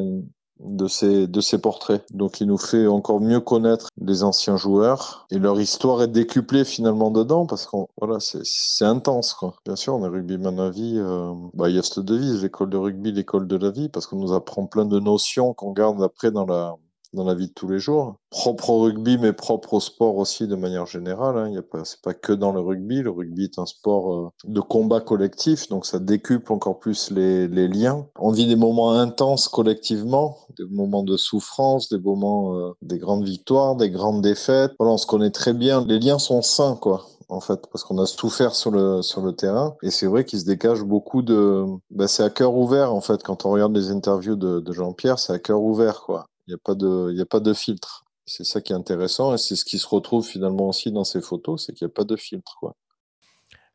[0.59, 2.03] de ces de ces portraits.
[2.13, 6.65] Donc il nous fait encore mieux connaître les anciens joueurs et leur histoire est décuplée
[6.65, 9.55] finalement dedans parce qu'on voilà c'est c'est intense quoi.
[9.65, 10.95] Bien sûr on est rugbyman à vie.
[10.97, 14.05] euh, bah il y a cette devise l'école de rugby l'école de la vie parce
[14.07, 16.75] qu'on nous apprend plein de notions qu'on garde après dans la
[17.13, 18.15] dans la vie de tous les jours.
[18.29, 21.37] Propre au rugby, mais propre au sport aussi de manière générale.
[21.37, 21.49] Hein.
[21.49, 23.01] Il y pas, c'est pas que dans le rugby.
[23.01, 27.47] Le rugby est un sport euh, de combat collectif, donc ça décuple encore plus les,
[27.67, 28.05] liens.
[28.17, 33.25] On vit des moments intenses collectivement, des moments de souffrance, des moments, euh, des grandes
[33.25, 34.71] victoires, des grandes défaites.
[34.79, 35.83] Voilà, on se connaît très bien.
[35.85, 39.33] Les liens sont sains, quoi en fait, parce qu'on a souffert sur le sur le
[39.33, 39.75] terrain.
[39.83, 41.63] Et c'est vrai qu'il se dégage beaucoup de.
[41.91, 43.21] Bah, c'est à cœur ouvert en fait.
[43.23, 46.25] Quand on regarde les interviews de, de Jean-Pierre, c'est à cœur ouvert quoi.
[46.49, 48.05] Il n'y a pas de il y a pas de filtre.
[48.25, 51.21] C'est ça qui est intéressant et c'est ce qui se retrouve finalement aussi dans ces
[51.21, 52.75] photos, c'est qu'il n'y a pas de filtre quoi.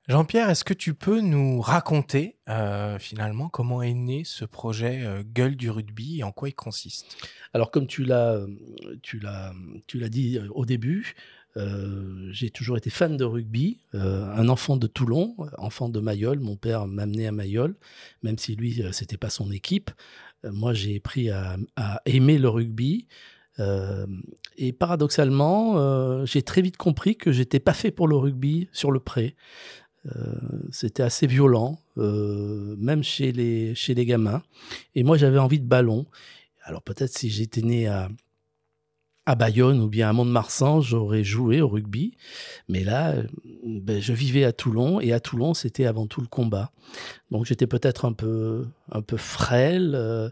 [0.08, 5.22] Jean-Pierre, est-ce que tu peux nous raconter euh, finalement comment est né ce projet euh,
[5.24, 7.06] Gueule du rugby et en quoi il consiste?
[7.54, 8.40] Alors, comme tu l'as,
[9.02, 9.54] tu l'as,
[9.86, 11.14] tu l'as dit euh, au début,
[11.56, 16.40] euh, j'ai toujours été fan de rugby, euh, un enfant de Toulon, enfant de Mayol.
[16.40, 17.76] Mon père m'a amené à Mayol,
[18.24, 19.92] même si lui, c'était pas son équipe.
[20.44, 21.56] Euh, moi, j'ai appris à,
[22.06, 23.06] aimer le rugby.
[23.60, 24.06] Euh,
[24.56, 28.90] et paradoxalement, euh, j'ai très vite compris que j'étais pas fait pour le rugby sur
[28.90, 29.34] le pré.
[30.70, 34.42] C'était assez violent, même chez les, chez les gamins.
[34.94, 36.04] Et moi, j'avais envie de ballon.
[36.62, 38.10] Alors peut-être si j'étais né à,
[39.26, 42.16] à Bayonne ou bien à Mont-de-Marsan, j'aurais joué au rugby.
[42.68, 43.14] Mais là,
[43.64, 46.70] ben, je vivais à Toulon et à Toulon, c'était avant tout le combat.
[47.30, 50.28] Donc j'étais peut-être un peu, un peu frêle, euh,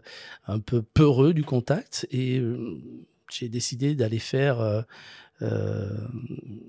[0.47, 2.77] un peu peureux du contact et euh,
[3.31, 4.81] j'ai décidé d'aller faire, euh,
[5.41, 5.89] euh,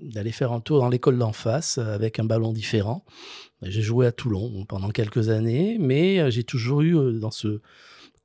[0.01, 3.05] d'aller faire un tour dans l'école d'en face avec un ballon différent.
[3.61, 7.61] J'ai joué à Toulon pendant quelques années, mais j'ai toujours eu dans ce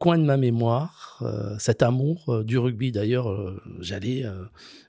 [0.01, 2.91] coin de ma mémoire euh, cet amour euh, du rugby.
[2.91, 4.25] D'ailleurs, euh, j'allais,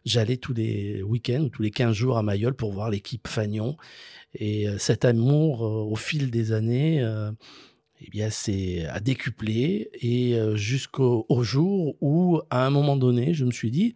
[0.06, 3.76] j'allais tous les week-ends ou tous les 15 jours à Mayol pour voir l'équipe Fagnon.
[4.34, 7.06] Et cet amour, au fil des années,
[8.00, 13.44] eh bien, c'est à décupler et jusqu'au au jour où, à un moment donné, je
[13.44, 13.96] me suis dit,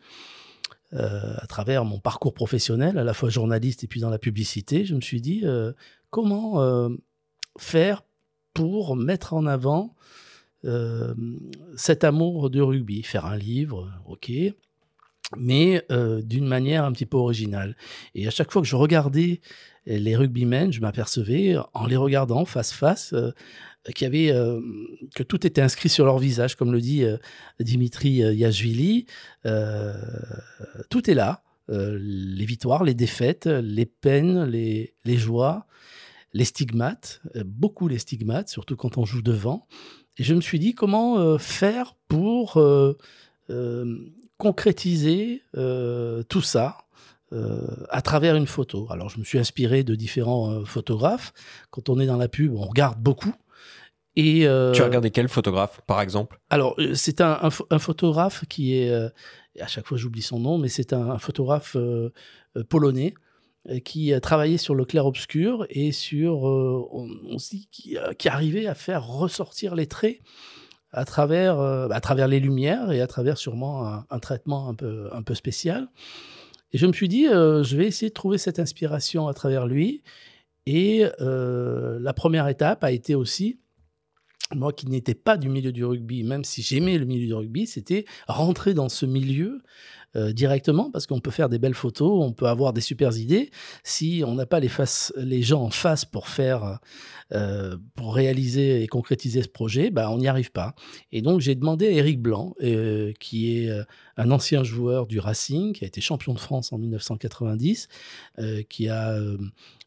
[0.92, 4.94] à travers mon parcours professionnel, à la fois journaliste et puis dans la publicité, je
[4.94, 5.46] me suis dit
[6.10, 6.90] comment
[7.58, 8.04] faire
[8.54, 9.95] pour mettre en avant
[10.66, 11.14] euh,
[11.76, 14.32] cet amour du rugby, faire un livre, ok,
[15.38, 17.76] mais euh, d'une manière un petit peu originale.
[18.14, 19.42] Et à chaque fois que je regardais
[19.86, 23.32] les rugbymen, je m'apercevais, en les regardant face face, euh,
[23.94, 24.34] qu'il y avait
[25.14, 27.06] que tout était inscrit sur leur visage, comme le dit
[27.60, 29.06] Dimitri Yachvili.
[29.46, 29.94] Euh,
[30.90, 35.68] tout est là, les victoires, les défaites, les peines, les, les joies,
[36.34, 39.68] les stigmates, beaucoup les stigmates, surtout quand on joue devant.
[40.18, 42.98] Et je me suis dit comment euh, faire pour euh,
[43.50, 43.98] euh,
[44.38, 45.44] concrétiser
[46.30, 46.78] tout ça
[47.90, 48.88] à travers une photo?
[48.92, 51.34] Alors, je me suis inspiré de différents photographes.
[51.70, 53.34] Quand on est dans la pub, on regarde beaucoup.
[54.16, 56.40] Et, tu as regardé quel photographe, par exemple?
[56.50, 58.92] Alors, c'est un, un, photographe qui est,
[59.60, 61.76] à chaque fois j'oublie son nom, mais c'est un, photographe
[62.70, 63.14] polonais
[63.84, 67.98] qui a travaillé sur le clair-obscur et sur aussi qui,
[68.28, 70.20] arrivait à faire ressortir les traits
[70.92, 75.10] à travers, à travers les lumières et à travers sûrement un, un, traitement un peu,
[75.12, 75.88] un peu spécial.
[76.74, 80.04] Et je me suis dit, je vais essayer de trouver cette inspiration à travers lui.
[80.66, 83.60] Et la première étape a été aussi
[84.54, 87.66] moi qui n'étais pas du milieu du rugby, même si j'aimais le milieu du rugby,
[87.66, 89.62] c'était rentrer dans ce milieu
[90.16, 93.50] euh, directement parce qu'on peut faire des belles photos, on peut avoir des super idées.
[93.84, 94.70] Si on n'a pas les,
[95.18, 96.80] les gens en face pour faire,
[97.34, 100.74] euh, pour réaliser et concrétiser ce projet, bah, on n'y arrive pas.
[101.12, 103.70] Et donc j'ai demandé à Eric Blanc, euh, qui est
[104.18, 107.88] un ancien joueur du Racing, qui a été champion de France en 1990,
[108.70, 109.20] qui a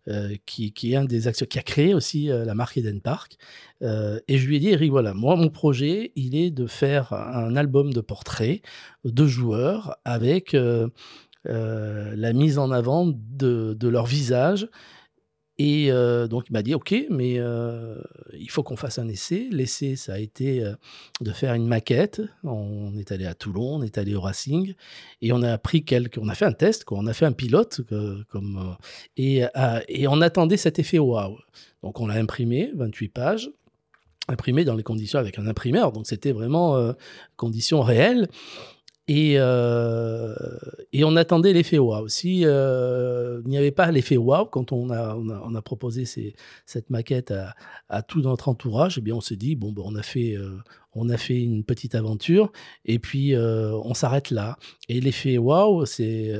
[0.09, 3.37] euh, qui, est un des acteurs qui a créé aussi euh, la marque Eden Park.
[3.83, 7.13] Euh, et je lui ai dit, Eric, voilà, moi, mon projet, il est de faire
[7.13, 8.63] un album de portraits
[9.05, 10.57] de joueurs avec
[11.45, 14.69] la mise en avant de, de leur visage
[15.59, 18.01] et euh, donc il m'a dit ok, mais euh,
[18.39, 19.49] il faut qu'on fasse un essai.
[19.51, 20.75] L'essai, ça a été euh,
[21.21, 22.23] de faire une maquette.
[22.45, 24.75] On est allé à Toulon, on est allé au Racing,
[25.21, 26.99] et on a pris quelques, on a fait un test, quoi.
[26.99, 27.81] on a fait un pilote,
[28.29, 28.77] comme
[29.17, 29.43] et,
[29.89, 31.37] et on attendait cet effet wow.
[31.83, 33.51] Donc on l'a imprimé, 28 pages
[34.31, 36.93] imprimé dans les conditions avec un imprimeur, donc c'était vraiment
[37.37, 38.29] conditions réelles.
[39.09, 40.35] Et, euh,
[40.93, 42.09] et on attendait l'effet wow.
[42.09, 46.35] Si euh, il n'y avait pas l'effet wow, quand on a, on a, proposé ces,
[46.67, 47.55] cette maquette à,
[47.89, 50.59] à, tout notre entourage, eh bien on s'est dit, bon, ben, on, a fait, euh,
[50.93, 52.53] on a fait une petite aventure
[52.85, 54.57] et puis on s'arrête là.
[54.91, 56.39] Et l'effet wow c'est,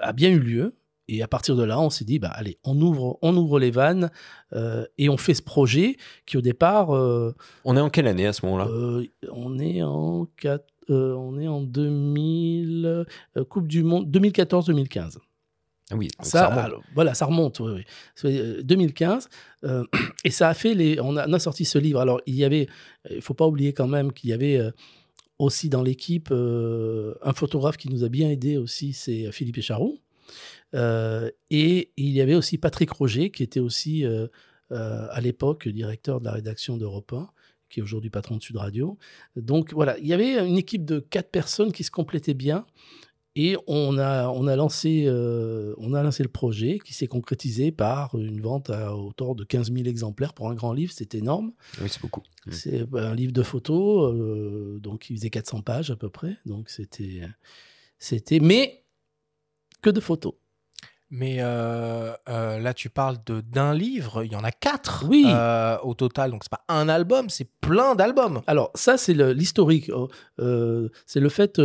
[0.00, 0.74] a bien eu lieu.
[1.10, 3.70] Et à partir de là, on s'est dit, bah, allez, on ouvre, on ouvre les
[3.70, 4.10] vannes
[4.98, 5.96] et on fait ce projet
[6.26, 6.90] qui, au départ.
[6.90, 8.68] on est en quelle année à ce moment-là?
[9.30, 10.64] On est en 4.
[10.90, 12.86] Euh, on est en 2000,
[13.36, 15.18] euh, Coupe du Monde 2014-2015.
[15.90, 16.84] Ah oui, ça, remonte.
[16.94, 17.60] voilà, ça remonte.
[17.60, 17.84] Oui,
[18.62, 19.28] 2015,
[19.64, 19.84] euh,
[20.24, 21.00] et ça a fait les.
[21.00, 22.00] On a, sorti ce livre.
[22.00, 22.68] Alors, il y avait,
[23.10, 24.60] il faut pas oublier quand même qu'il y avait
[25.38, 29.98] aussi dans l'équipe un photographe qui nous a bien aidé aussi, c'est Philippe Écharoux.
[30.74, 34.04] et il y avait aussi Patrick Roger, qui était aussi
[34.70, 37.30] à l'époque directeur de la rédaction d'Europe 1
[37.68, 38.98] qui est aujourd'hui patron de Sud Radio.
[39.36, 42.66] Donc voilà, il y avait une équipe de quatre personnes qui se complétait bien.
[43.36, 47.70] Et on a, on, a lancé, euh, on a lancé le projet qui s'est concrétisé
[47.70, 51.52] par une vente à hauteur de 15 000 exemplaires pour un grand livre, c'est énorme.
[51.80, 52.22] Oui, c'est beaucoup.
[52.50, 56.36] C'est un livre de photos, euh, donc il faisait 400 pages à peu près.
[56.46, 57.20] Donc c'était.
[58.00, 58.82] c'était Mais
[59.82, 60.34] que de photos.
[61.10, 65.24] Mais euh, euh, là, tu parles de d'un livre, il y en a quatre oui.
[65.26, 66.30] Euh, au total.
[66.30, 68.42] Donc, c'est pas un album, c'est plein d'albums.
[68.46, 69.90] Alors, ça, c'est l'historique.
[69.94, 70.08] Oh,
[71.06, 71.60] c'est le fait,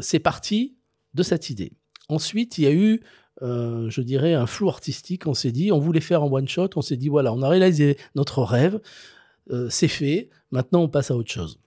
[0.00, 0.76] c'est parti
[1.14, 1.72] de cette idée.
[2.08, 3.02] Ensuite, il y a eu,
[3.40, 5.26] je dirais, un flou artistique.
[5.26, 6.70] On s'est dit, on voulait faire en one shot.
[6.74, 8.80] On s'est dit, voilà, on a réalisé notre rêve.
[9.70, 10.28] c'est fait.
[10.50, 11.60] Maintenant, on passe à autre chose.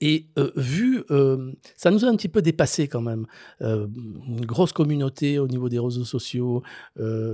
[0.00, 3.26] Et euh, vu, euh, ça nous a un petit peu dépassé quand même.
[3.62, 3.88] Euh,
[4.28, 6.62] une grosse communauté au niveau des réseaux sociaux,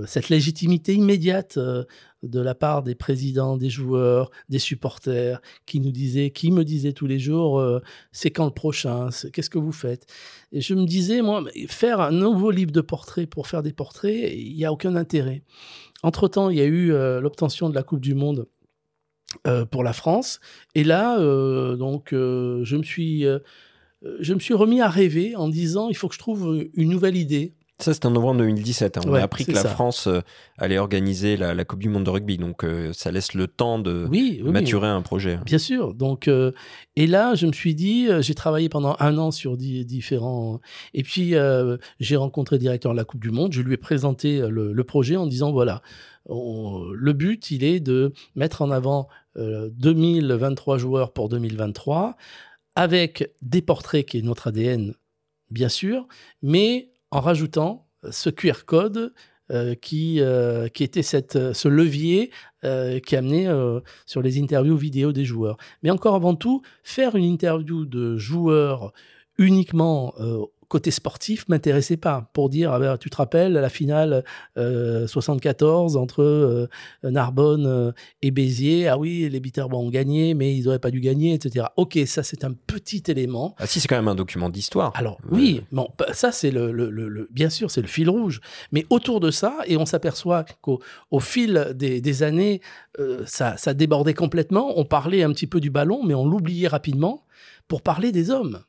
[0.07, 6.31] cette légitimité immédiate de la part des présidents, des joueurs, des supporters, qui nous disaient,
[6.31, 7.63] qui me disaient tous les jours,
[8.11, 10.05] c'est quand le prochain, qu'est-ce que vous faites?
[10.51, 14.33] Et je me disais, moi, faire un nouveau livre de portraits pour faire des portraits,
[14.33, 15.43] il n'y a aucun intérêt.
[16.03, 16.89] Entre-temps, il y a eu
[17.19, 18.47] l'obtention de la Coupe du Monde
[19.47, 20.39] euh, pour la France.
[20.73, 23.25] Et là, euh, donc, euh, je me suis,
[24.19, 27.17] je me suis remis à rêver en disant, il faut que je trouve une nouvelle
[27.17, 27.53] idée.
[27.77, 28.97] Ça, c'était en novembre 2017.
[28.97, 29.01] Hein.
[29.05, 30.07] On a appris que la France
[30.57, 32.37] allait organiser la, Coupe du Monde de rugby.
[32.37, 34.07] Donc, ça laisse le temps de
[34.49, 35.39] maturer un projet.
[35.45, 35.93] Bien sûr.
[35.93, 36.29] Donc,
[36.95, 40.61] et là, je me suis dit, j'ai travaillé pendant un an sur différents.
[40.93, 41.33] Et puis,
[41.99, 43.51] j'ai rencontré le directeur de la Coupe du Monde.
[43.51, 45.81] Je lui ai présenté le projet en disant voilà,
[46.29, 52.15] le but, il est de mettre en avant 2023 euh, joueurs pour 2023,
[52.75, 54.93] avec des portraits qui est notre ADN,
[55.49, 56.07] bien sûr,
[56.41, 59.13] mais en rajoutant ce QR code
[59.51, 62.31] euh, qui, euh, qui était cette, ce levier
[63.05, 63.47] qui amenait
[64.07, 65.57] sur les interviews vidéo des joueurs.
[65.83, 68.91] Mais encore avant tout, faire une interview de joueurs
[69.37, 70.15] uniquement
[70.67, 72.29] côté sportif m'intéressait pas.
[72.33, 74.23] Pour dire, ah ben, tu te rappelles la finale
[74.55, 76.69] 74 entre
[77.03, 78.87] Narbonne et Béziers.
[78.87, 81.67] Ah oui, les Bitterbois ont gagné, mais ils n'auraient pas dû gagner, etc.
[81.77, 83.55] Ok, ça c'est un petit élément.
[83.57, 84.91] Ah si, c'est quand même un document d'histoire.
[84.95, 88.41] Alors oui, bon, bah, ça c'est le, le, bien sûr c'est le fil rouge.
[88.71, 92.61] Mais autour de ça, et on s'aperçoit qu'au au fil des, années,
[93.25, 94.73] ça, ça débordait complètement.
[94.77, 97.25] On parlait un petit peu du ballon, mais on l'oubliait rapidement
[97.67, 98.63] pour parler des hommes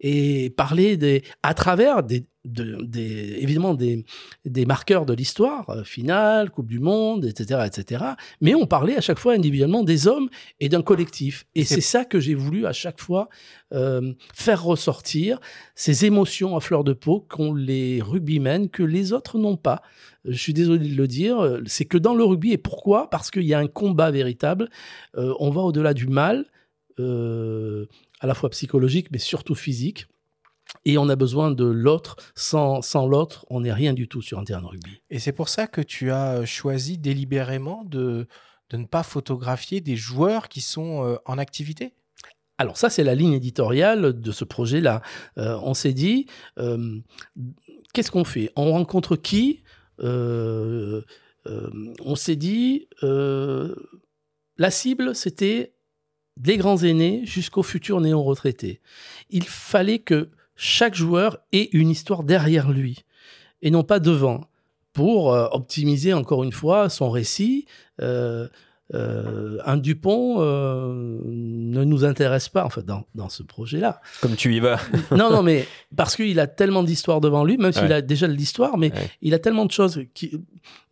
[0.00, 4.04] et parler des, à travers des, des, évidemment des,
[4.44, 8.04] des marqueurs de l'histoire, euh, finale, Coupe du Monde, etc., etc.
[8.40, 10.28] Mais on parlait à chaque fois individuellement des hommes
[10.60, 11.46] et d'un collectif.
[11.54, 13.28] Et c'est ça que j'ai voulu à chaque fois
[13.72, 15.40] euh, faire ressortir,
[15.74, 19.82] ces émotions à fleur de peau qu'ont les rugbymen, que les autres n'ont pas.
[20.24, 23.10] Je suis désolé de le dire, c'est que dans le rugby, et pourquoi?
[23.10, 24.70] Parce qu'il y a un combat véritable,
[25.16, 26.46] euh, on va au-delà du mal,
[26.98, 27.86] euh,
[28.24, 30.06] à la fois psychologique, mais surtout physique.
[30.86, 32.16] Et on a besoin de l'autre.
[32.34, 35.02] Sans, sans l'autre, on n'est rien du tout sur un terrain de rugby.
[35.10, 38.26] Et c'est pour ça que tu as choisi délibérément de,
[38.70, 41.92] de ne pas photographier des joueurs qui sont euh, en activité?
[42.56, 45.02] Alors ça, c'est la ligne éditoriale de ce projet-là.
[45.36, 46.24] Euh, on s'est dit,
[46.58, 47.00] euh,
[47.92, 48.50] qu'est-ce qu'on fait?
[48.56, 49.62] On rencontre qui?
[49.98, 51.02] On
[52.16, 55.74] s'est dit, la cible, c'était
[56.36, 58.80] des grands aînés jusqu'aux futurs néo-retraités.
[59.30, 63.04] Il fallait que chaque joueur ait une histoire derrière lui
[63.62, 64.42] et non pas devant
[64.92, 67.66] pour euh, optimiser encore une fois son récit.
[68.00, 68.48] Euh,
[68.92, 74.00] euh, un Dupont ne nous intéresse pas en fait dans, dans ce projet-là.
[74.20, 74.78] Comme tu y vas.
[75.10, 75.66] non, non, mais
[75.96, 79.32] parce qu'il a tellement d'histoires devant lui, même s'il a déjà de l'histoire, mais il
[79.32, 80.38] a tellement de choses qui,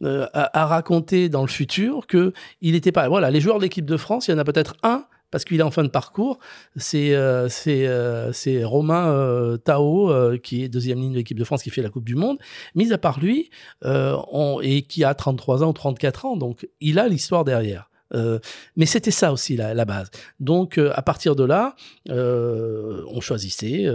[0.03, 2.33] à, à, raconter dans le futur que
[2.63, 3.09] il n'était pas.
[3.09, 5.59] Voilà, les joueurs de l'équipe de France, il y en a peut-être un parce qu'il
[5.59, 6.39] est en fin de parcours.
[6.77, 11.71] C'est euh, euh, Romain euh, Tao, qui est deuxième ligne de l'équipe de France, qui
[11.71, 12.39] fait la Coupe du Monde.
[12.77, 13.51] Mis à part lui,
[13.83, 17.89] et qui a 33 ans ou 34 ans, donc il a l'histoire derrière.
[18.77, 20.11] Mais c'était ça aussi la, la base.
[20.41, 21.75] Donc à partir de là,
[22.09, 23.87] on choisissait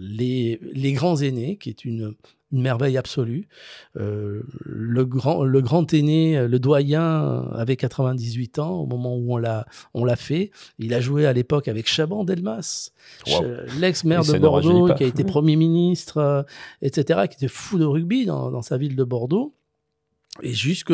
[0.00, 2.14] les, les grands aînés, qui est une
[2.52, 3.48] une merveille absolue.
[3.96, 9.36] Euh, le, grand, le grand aîné, le doyen, avait 98 ans au moment où on
[9.36, 10.50] l'a, on l'a fait.
[10.78, 12.90] Il a joué à l'époque avec Chaban Delmas,
[13.78, 16.42] l'ex-maire de Bordeaux, qui a été Premier ministre, euh,
[16.82, 19.54] etc., qui était fou de rugby dans, dans sa ville de Bordeaux
[20.42, 20.92] et jusque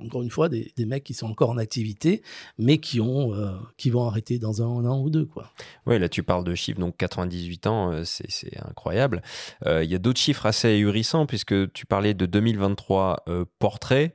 [0.00, 2.22] encore une fois des, mecs qui sont encore en activité
[2.58, 3.52] mais qui euh,
[3.86, 5.52] vont arrêter dans un, an ou deux quoi.
[5.86, 9.22] Oui, là tu parles de chiffres donc 98 ans euh, c'est incroyable.
[9.66, 13.24] Euh, il y a d'autres chiffres assez ahurissants puisque tu parlais de 2023
[13.58, 14.14] portraits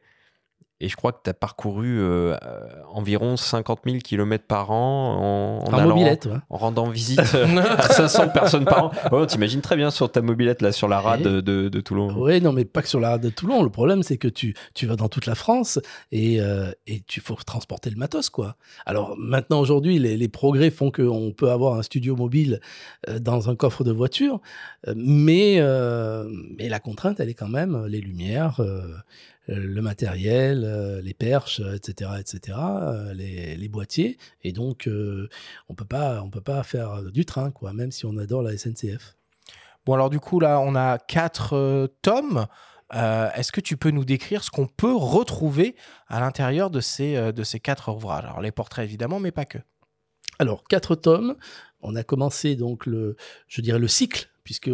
[0.82, 2.36] et je crois que tu as parcouru euh,
[2.92, 7.20] environ 50 000 km par an en, en, mobilette, en rendant visite
[7.78, 8.92] à 500 personnes par an.
[9.12, 12.14] Oh, T'imagines très bien sur ta mobilette, là, sur la rade de, de, Toulon.
[12.18, 13.64] Oui, non, mais pas que sur la rade de Toulon.
[13.64, 15.80] Le problème, c'est que tu, tu vas dans toute la France
[16.12, 18.58] et, euh, et tu faut transporter le matos, quoi.
[18.86, 22.60] Alors maintenant, aujourd'hui, les, les, progrès font qu'on peut avoir un studio mobile
[23.08, 24.42] euh, dans un coffre de voiture,
[24.96, 25.62] mais,
[26.58, 28.96] mais la contrainte, elle est quand même les lumières euh,
[29.48, 34.18] le matériel, euh, les perches, etc., etc., euh, les, les boîtiers.
[34.44, 34.90] Et donc,
[35.70, 38.58] on peut pas, on peut pas faire du train, quoi, même si on adore la
[38.58, 39.16] SNCF.
[39.86, 42.48] Bon, alors du coup, là, on a quatre tomes.
[42.92, 45.76] Est-ce que tu peux nous décrire ce qu'on peut retrouver
[46.08, 48.26] à l'intérieur de ces, de ces quatre ouvrages?
[48.26, 49.60] Alors, les portraits, évidemment, mais pas que.
[50.40, 51.36] Alors, quatre tomes.
[51.82, 53.16] On a commencé donc le,
[53.48, 54.72] je dirais le cycle, puisque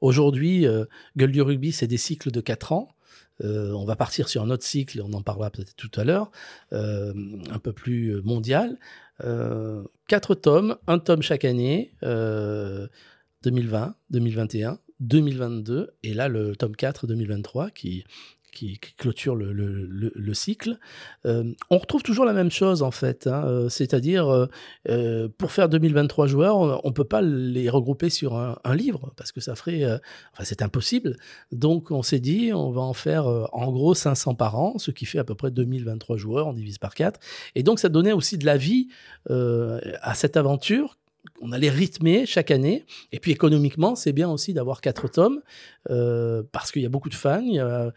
[0.00, 0.66] aujourd'hui,
[1.16, 2.88] Gueule du rugby, c'est des cycles de quatre ans.
[3.42, 6.30] Euh, on va partir sur un autre cycle, on en parlera peut-être tout à l'heure,
[6.72, 7.12] euh,
[7.50, 8.78] un peu plus mondial.
[9.24, 17.06] Euh, quatre tomes, un tome chaque année, 2020, 2021, 2022, et là le tome 4
[17.06, 18.04] 2023 qui,
[18.52, 20.78] qui, clôture le, le, cycle.
[21.26, 24.48] Euh, on retrouve toujours la même chose en fait, hein, euh, c'est-à-dire
[24.88, 29.32] euh, pour faire 2023 joueurs, on ne peut pas les regrouper sur un, livre parce
[29.32, 31.16] que ça ferait, enfin c'est impossible.
[31.50, 35.04] Donc on s'est dit, on va en faire en gros 500 par an, ce qui
[35.04, 37.20] fait à peu près 2023 joueurs, on divise par 4.
[37.54, 38.88] Et donc ça donnait aussi de la vie
[39.28, 40.96] à cette aventure
[41.40, 42.84] on allait rythmer chaque année.
[43.12, 45.40] Et puis économiquement, c'est bien aussi d'avoir quatre tomes
[46.52, 47.90] parce qu'il y a beaucoup de fans.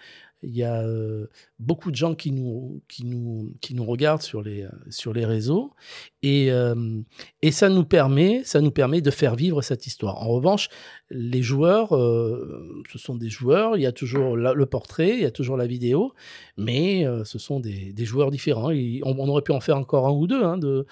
[0.46, 1.28] Il y a euh,
[1.60, 5.74] beaucoup de gens qui nous, qui nous, qui nous regardent sur les, sur les réseaux.
[6.22, 7.01] Et, euh,
[7.41, 10.22] et ça, nous permet, ça nous permet de faire vivre cette histoire.
[10.22, 10.70] En revanche,
[11.10, 15.26] les joueurs, euh, ce sont des joueurs, il y a toujours le portrait, il y
[15.26, 16.14] a toujours la vidéo,
[16.58, 18.72] mais euh, ce sont des, des joueurs différents.
[18.72, 20.86] on, aurait pu en faire encore un ou deux hein, de,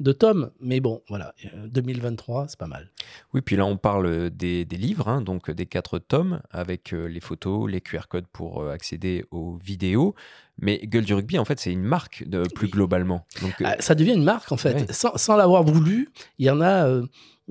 [0.00, 1.34] de tomes, mais bon, voilà,
[1.68, 2.90] 2023, c'est pas mal.
[3.32, 7.20] Oui, puis là, on parle des, des livres, hein, donc des quatre tomes, avec les
[7.20, 10.09] photos, les QR codes pour accéder aux vidéos.
[10.58, 13.26] Mais Gueule du rugby, en fait, c'est une marque de, plus globalement.
[13.40, 14.92] Donc, ah, ça devient une marque, en fait.
[14.92, 17.00] Sans, sans l'avoir voulu, il y en a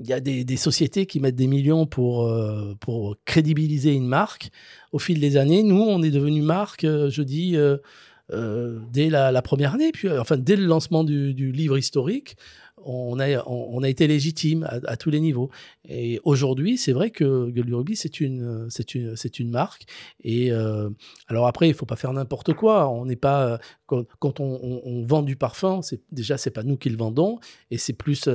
[0.00, 4.50] il y a des, sociétés qui mettent des millions pour, euh, pour crédibiliser une marque.
[4.92, 9.42] Au fil des années, nous, on est devenu marque, euh, je dis, euh, dès la,
[9.42, 12.36] première année, puis, enfin, dès le lancement du, livre historique,
[12.84, 15.50] on a, on, a été légitime à, tous les niveaux.
[15.88, 19.84] Et aujourd'hui, c'est vrai que Gueule Rugby, c'est une, c'est une, c'est une marque.
[20.24, 20.50] Et
[21.28, 22.88] alors après, il faut pas faire n'importe quoi.
[22.88, 26.96] On n'est pas quand, on, vend du parfum, c'est déjà c'est pas nous qui le
[26.96, 27.38] vendons,
[27.70, 28.28] et c'est plus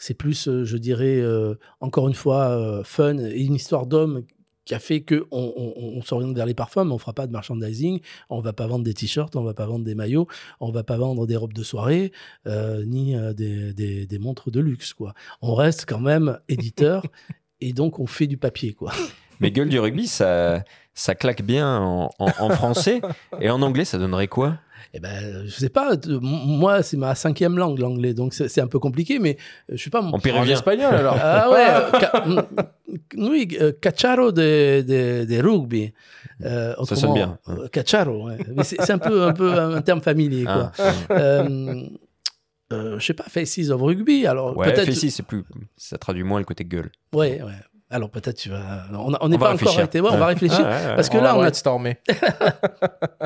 [0.00, 4.24] c'est plus, euh, je dirais, euh, encore une fois, euh, fun et une histoire d'homme
[4.70, 7.32] qui a fait qu'on on, s'oriente vers les parfums, mais on ne fera pas de
[7.32, 7.98] merchandising,
[8.28, 10.28] on ne va pas vendre des t-shirts, on ne va pas vendre des maillots,
[10.60, 12.12] on ne va pas vendre des robes de soirée,
[12.46, 14.92] ni des, montres de luxe.
[14.92, 15.12] Quoi.
[15.42, 17.04] On reste quand même éditeur
[17.60, 18.72] et donc on fait du papier.
[18.72, 18.92] Quoi.
[19.40, 20.62] Mais Gueule du rugby, ça,
[20.94, 23.00] ça claque bien en français.
[23.40, 24.58] Et en anglais, ça donnerait quoi?
[24.94, 25.92] Eh ben, je sais pas.
[26.20, 29.36] Moi, c'est ma cinquième langue, l'anglais, donc c'est un peu compliqué, mais
[29.70, 30.00] euh, je sais pas.
[30.02, 30.54] En péruvien.
[30.54, 31.16] espagnol, alors.
[31.22, 31.66] Ah ouais.
[32.28, 32.42] Euh,
[33.16, 35.92] oui, euh, cacharo de, de, de rugby.
[36.44, 37.38] Euh, ça sonne bien.
[37.72, 38.38] Cacharo, ouais.
[38.64, 40.72] c'est un peu, un peu un terme familier, quoi.
[42.72, 42.96] Ah.
[42.98, 44.26] je sais pas, Faces of Rugby.
[44.26, 44.86] Alors, ouais, peut-être.
[44.86, 45.44] Faces, c'est plus.
[45.76, 46.90] Ça traduit moins le côté gueule.
[47.12, 47.52] Ouais, ouais.
[47.92, 48.84] Alors peut-être tu vas.
[48.92, 50.00] On n'est pas encore arrêté.
[50.00, 50.64] on va réfléchir.
[50.94, 51.98] parce que là, on a stormé.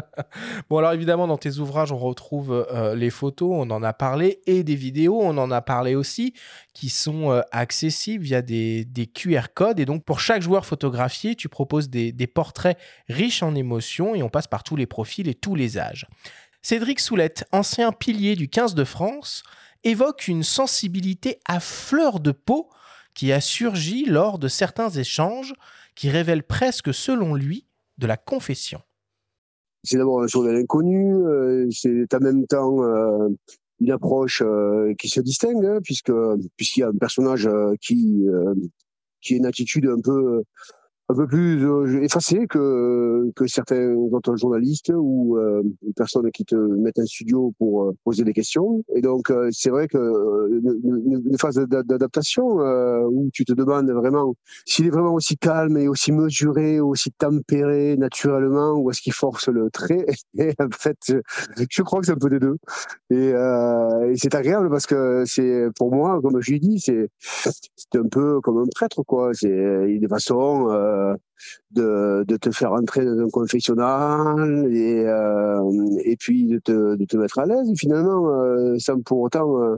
[0.71, 4.41] bon, alors évidemment, dans tes ouvrages, on retrouve euh, les photos, on en a parlé,
[4.47, 6.33] et des vidéos, on en a parlé aussi,
[6.73, 9.81] qui sont euh, accessibles via des, QR codes.
[9.81, 14.23] Et donc, pour chaque joueur photographié, tu proposes des, des portraits riches en émotions et
[14.23, 16.07] on passe par tous les profils et tous les âges.
[16.63, 19.43] Cédric Soulette, ancien pilier du 15 de France,
[19.85, 22.71] évoque une sensibilité à fleur de peau
[23.15, 25.55] qui a surgi lors de certains échanges
[25.95, 27.67] qui révèlent presque, selon lui,
[27.99, 28.81] de la confession.
[29.85, 33.29] C'est d'abord un journal inconnu, euh, c'est en même temps euh,
[33.81, 36.13] une approche euh, qui se distingue, hein, puisque
[36.57, 37.49] puisqu'il y a un personnage
[37.81, 38.25] qui
[39.21, 40.43] qui a une attitude un peu
[41.09, 45.63] un peu plus euh, effacé que que certains autres journalistes ou euh,
[45.97, 48.83] personnes qui te mettent un studio pour euh, poser des questions.
[48.95, 52.45] Et donc euh, c'est vrai que une, une phase d'adaptation
[53.09, 54.35] où tu te demandes vraiment
[54.65, 59.49] s'il est vraiment aussi calme et aussi mesuré, aussi tempéré naturellement, ou est-ce qu'il force
[59.49, 60.07] le trait.
[60.39, 60.97] Et en fait,
[61.71, 62.57] je, crois que c'est un peu des deux.
[63.11, 67.99] Et, et c'est agréable parce que c'est pour moi, comme je l'ai dit, c'est c'est
[67.99, 69.31] un peu comme un prêtre quoi.
[69.35, 70.69] C'est une façon
[71.77, 77.47] euh, de, te faire entrer dans un confessionnal et, euh, puis de te, mettre à
[77.47, 79.77] l'aise finalement euh, sans pour autant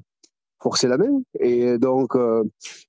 [0.60, 1.20] forcer la main.
[1.40, 2.16] Et donc,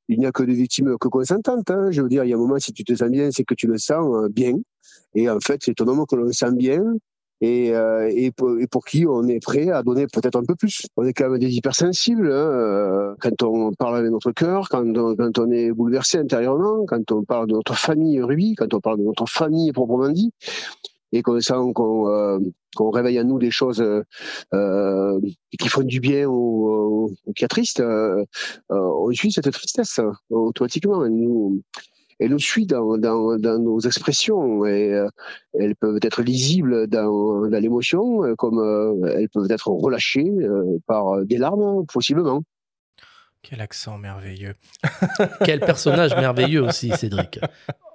[0.07, 1.69] il n'y a que des victimes que consentantes.
[1.71, 1.91] Hein.
[1.91, 3.55] Je veux dire, il y a un moment, si tu te sens bien, c'est que
[3.55, 4.53] tu le sens bien.
[5.15, 6.83] Et en fait, c'est étonnamment que l'on sent bien
[7.41, 10.55] et, euh, et, pour, et, pour, qui on est prêt à donner peut-être un peu
[10.55, 10.87] plus.
[10.95, 14.85] On est quand même des hypersensibles hein, euh, quand on parle avec notre cœur, quand
[14.97, 18.79] on, quand on est bouleversé intérieurement, quand on parle de notre famille rubis, quand on
[18.79, 20.31] parle de notre famille proprement dit,
[21.11, 22.39] et qu'on sent qu'on euh,
[22.75, 23.83] qu'on réveille à nous des choses
[24.53, 25.19] euh,
[25.57, 28.23] qui font du bien ou, ou qui attristent, euh,
[28.69, 31.07] on suit cette tristesse automatiquement.
[31.07, 31.61] Nous,
[32.19, 35.07] elle nous suit dans, dans, dans nos expressions et euh,
[35.53, 40.31] elles peuvent être lisibles dans, dans l'émotion euh, comme euh, elles peuvent être relâchées
[40.87, 42.43] par des larmes possiblement.
[43.43, 44.55] Quel accent merveilleux.
[45.45, 47.39] Quel personnage merveilleux aussi, Cédric.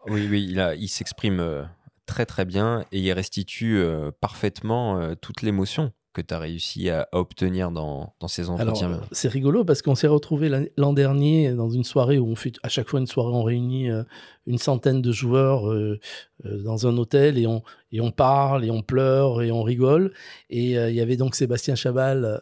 [0.06, 1.68] Oui, oui, il, a, il s'exprime
[2.06, 3.84] très très bien et il restitue
[4.20, 9.64] parfaitement toute l'émotion que tu as réussi à, obtenir dans, dans ces entretiens C'est rigolo
[9.64, 13.00] parce qu'on s'est retrouvé l'an dernier dans une soirée où on fait à chaque fois
[13.00, 14.02] une soirée, on réunit euh,
[14.46, 15.98] une centaine de joueurs euh,
[16.44, 20.12] euh, dans un hôtel et on, et on parle et on pleure et on rigole.
[20.50, 22.40] Et il y avait donc Sébastien Chabal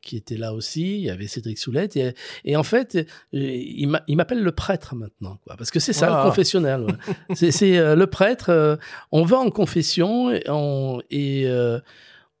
[0.00, 1.96] qui était là aussi, il y avait Cédric Soulette.
[1.96, 2.98] Et, et en fait,
[3.32, 6.24] il m'appelle le prêtre maintenant, quoi, parce que c'est ça le ah.
[6.24, 6.86] confessionnel.
[7.34, 8.78] c'est le prêtre,
[9.12, 11.46] on va en confession et, on, et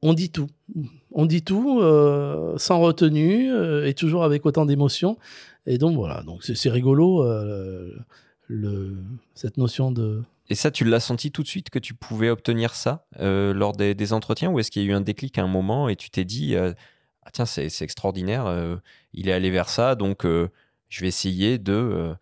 [0.04, 0.48] on dit tout.
[1.12, 5.16] On dit tout euh, sans retenue euh, et toujours avec autant d'émotion.
[5.66, 7.90] Et donc voilà, donc c'est rigolo euh,
[8.46, 8.98] le,
[9.34, 12.74] cette notion de, Et ça, tu l'as senti tout de suite que tu pouvais obtenir
[12.74, 15.88] ça lors des, entretiens ou est-ce qu'il y a eu un déclic à un moment
[15.88, 18.44] et tu t'es dit ah, tiens, c'est extraordinaire,
[19.14, 22.14] il est allé vers ça, donc je vais essayer de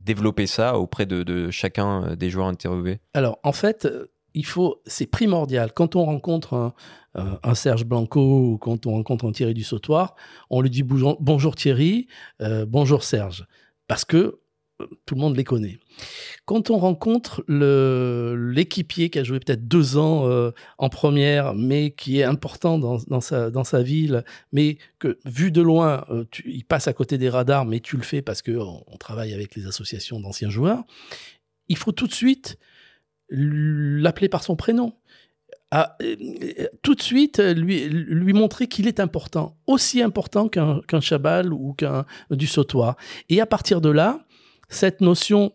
[0.00, 3.00] développer ça auprès de, chacun des joueurs interviewés?
[3.14, 3.88] Alors, en fait,
[4.34, 5.72] il faut, c'est primordial.
[5.72, 6.74] Quand on rencontre
[7.14, 10.14] un, Serge Blanco ou quand on rencontre un Thierry du Sautoir,
[10.48, 12.06] on lui dit bonjour Thierry,
[12.66, 13.46] bonjour Serge.
[13.86, 14.42] Parce que
[15.06, 15.78] tout le monde les connaît.
[16.44, 22.18] Quand on rencontre l'équipier qui a joué peut-être deux ans euh, en première, mais qui
[22.18, 27.18] est important dans, sa, ville, mais que vu de loin, euh, il passe à côté
[27.18, 30.84] des radars, mais tu le fais parce qu'on on travaille avec les associations d'anciens joueurs,
[31.68, 32.58] il faut tout de suite
[33.32, 34.92] l'appeler par son prénom.
[36.82, 42.04] Tout de suite lui, lui montrer qu'il est important, aussi important qu'un Chabal ou qu'un
[42.30, 42.96] du Sautoir.
[43.30, 44.26] Et à partir de là,
[44.68, 45.52] cette notion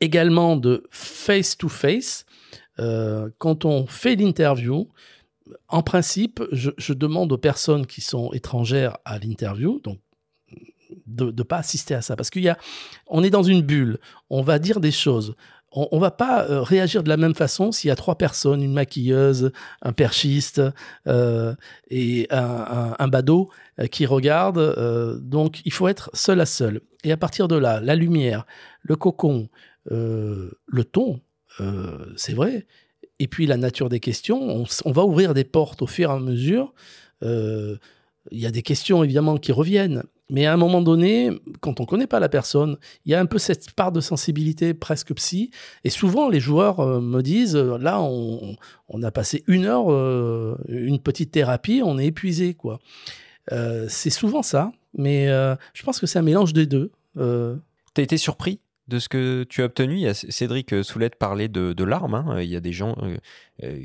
[0.00, 2.24] également de face-to-face,
[2.78, 4.88] euh, quand on fait l'interview,
[5.68, 9.98] en principe, je, demande aux personnes qui sont étrangères à l'interview, donc
[11.06, 12.58] de ne pas assister à ça, parce qu'il y a,
[13.06, 13.98] on est dans une bulle,
[14.30, 15.34] on va dire des choses,
[15.76, 18.62] on, ne va pas euh, réagir de la même façon s'il y a trois personnes,
[18.62, 19.52] une maquilleuse,
[19.82, 20.62] un perchiste
[21.06, 21.54] euh,
[21.90, 25.20] et un, badaud euh, qui regardent.
[25.20, 26.80] donc, il faut être seul à seul.
[27.04, 28.46] Et à partir de là, la lumière,
[28.82, 29.48] le cocon,
[29.90, 31.20] le ton,
[32.16, 32.66] c'est vrai.
[33.18, 36.14] Et puis la nature des questions, on, on, va ouvrir des portes au fur et
[36.14, 36.72] à mesure.
[37.22, 37.78] Il
[38.32, 40.02] y a des questions évidemment qui reviennent.
[40.28, 43.20] Mais à un moment donné, quand on ne connaît pas la personne, il y a
[43.20, 45.50] un peu cette part de sensibilité presque psy.
[45.84, 48.56] Et souvent, les joueurs euh, me disent, euh, là, on,
[49.02, 52.54] a passé une heure, euh, une petite thérapie, on est épuisé.
[52.54, 52.80] quoi.
[53.88, 55.26] c'est souvent ça, mais
[55.74, 56.90] je pense que c'est un mélange des deux.
[57.14, 59.94] Tu as été surpris de ce que tu as obtenu?
[59.94, 62.14] Il y a Cédric Soulette parlait de, larmes.
[62.14, 62.40] Hein.
[62.40, 62.96] Il y a des gens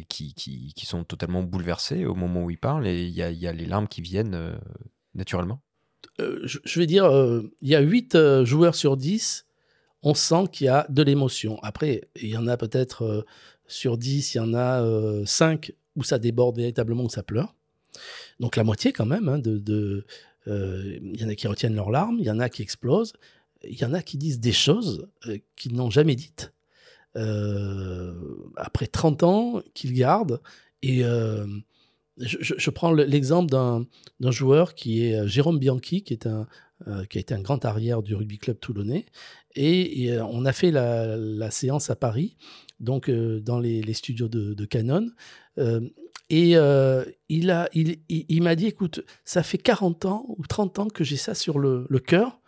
[0.07, 3.87] qui, sont totalement bouleversés au moment où ils parlent et il y a les larmes
[3.87, 4.57] qui viennent
[5.13, 5.61] naturellement.
[6.19, 9.45] Euh, je, vais dire, euh, il y a 8 euh, joueurs sur 10,
[10.03, 11.59] on sent qu'il y a de l'émotion.
[11.63, 13.25] Après, il y en a peut-être
[13.67, 14.83] sur 10, il y en a
[15.25, 17.53] 5 où ça déborde véritablement, où ça pleure.
[18.39, 19.29] Donc la moitié quand même.
[19.29, 20.05] Hein, de,
[20.47, 23.13] il y en a qui retiennent leurs larmes, il y en a qui explosent,
[23.63, 25.07] il y en a qui disent des choses
[25.55, 26.51] qu'ils n'ont jamais dites.
[27.13, 30.41] après 30 ans, qu'ils gardent.
[30.81, 31.03] Et
[32.17, 36.47] je, prends l'exemple d'un joueur qui est euh, Jérôme Bianchi, qui, est un,
[36.87, 39.05] euh, a été un grand arrière du rugby club toulonnais.
[39.55, 42.37] Et, euh, on a fait la, séance à Paris,
[42.79, 45.07] donc dans les, studios de, Canon.
[46.29, 46.51] et
[47.29, 51.03] il m'a il, il, m'a dit, écoute, ça fait 40 ans ou 30 ans que
[51.03, 52.39] j'ai ça sur le, le cœur.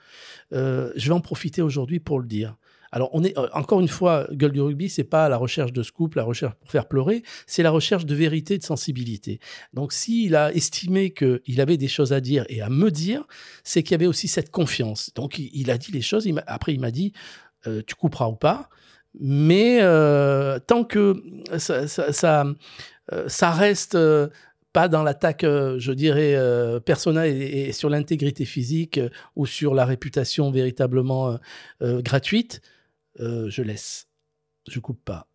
[0.52, 2.56] je vais en profiter aujourd'hui pour le dire.
[2.94, 5.82] Alors, on est euh, encore une fois, Gueule du rugby, c'est pas la recherche de
[5.82, 9.40] scoop, la recherche pour faire pleurer, c'est la recherche de vérité, de sensibilité.
[9.74, 13.24] Donc, s'il a estimé qu'il avait des choses à dire et à me dire,
[13.64, 15.12] c'est qu'il y avait aussi cette confiance.
[15.16, 16.30] Donc, il, a dit les choses.
[16.46, 17.14] après, il m'a dit,
[17.66, 18.70] euh, tu couperas ou pas.
[19.20, 21.16] Mais euh, tant que
[21.58, 23.98] ça, ça, reste
[24.72, 26.38] pas dans l'attaque, je dirais,
[26.86, 29.00] personnelle et, sur l'intégrité physique
[29.36, 31.40] ou sur la réputation véritablement
[31.82, 32.62] gratuite,
[33.20, 34.08] euh, je laisse.
[34.70, 35.28] Je coupe pas.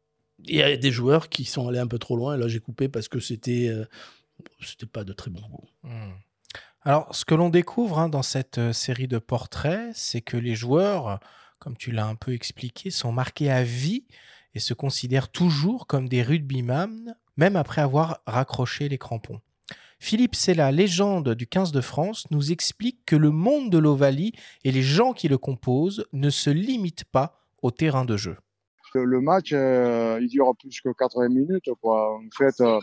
[0.45, 2.35] Il y a des joueurs qui sont allés un peu trop loin.
[2.35, 3.85] Et là, j'ai coupé parce que c'était euh,
[4.93, 5.69] pas de très bon goût.
[5.83, 6.13] Hmm.
[6.83, 10.55] Alors, ce que l'on découvre hein, dans cette euh, série de portraits, c'est que les
[10.55, 11.21] joueurs,
[11.59, 14.07] comme tu l'as un peu expliqué, sont marqués à vie
[14.55, 19.41] et se considèrent toujours comme des rugbyman, même après avoir raccroché les crampons.
[20.01, 24.71] Philippe Sella, légende du 15 de France, nous explique que le monde de l'Ovalie et
[24.71, 28.37] les gens qui le composent ne se limitent pas au terrain de jeu
[28.95, 31.69] Le match, euh, il dure plus que 80 minutes.
[31.83, 32.81] En fait, euh,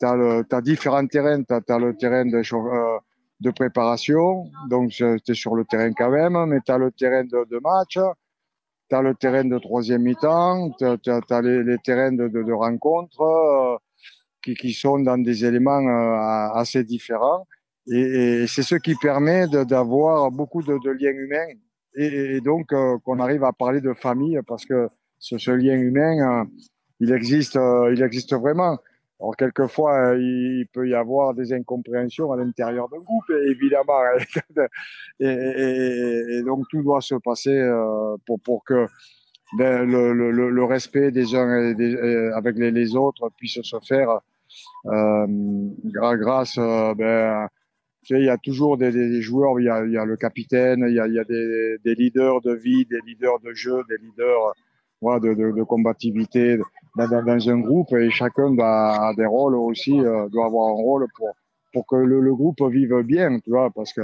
[0.00, 1.42] tu as, différents terrains.
[1.42, 6.38] Tu as, le terrain de, euh, préparation, donc tu es sur le terrain quand même,
[6.46, 7.98] mais tu as le terrain de, match,
[8.88, 13.80] tu as le terrain de troisième mi-temps, tu as, les, terrains de, de, rencontre
[14.42, 15.86] qui, qui, sont dans des éléments
[16.54, 17.46] assez différents.
[17.86, 21.54] Et c'est ce qui permet d'avoir beaucoup de, liens humains
[21.94, 24.88] et, donc euh, qu'on arrive à parler de famille parce que
[25.18, 26.44] ce, lien humain, euh,
[27.00, 28.78] il existe, euh, il existe vraiment.
[29.20, 34.00] Alors quelquefois, il peut y avoir des incompréhensions à l'intérieur d'un groupe, évidemment,
[35.20, 37.60] et, donc tout doit se passer
[38.24, 38.86] pour pour que
[39.58, 41.74] ben, le, le, le, respect des uns
[42.34, 44.20] avec les, les, autres puisse se faire
[44.86, 45.26] euh,
[45.84, 47.46] grâce ben,
[48.08, 50.94] il y a toujours des, joueurs, il y a, il y a, le capitaine, il
[50.94, 53.98] y a, il y a des, des, leaders de vie, des leaders de jeu, des
[53.98, 54.54] leaders
[55.00, 56.58] voilà, de, de, de combativité
[56.96, 57.92] dans, dans, dans, un groupe.
[57.92, 61.34] Et chacun a des rôles aussi, euh, doit avoir un rôle pour,
[61.72, 64.02] pour que le, le, groupe vive bien, tu vois, parce que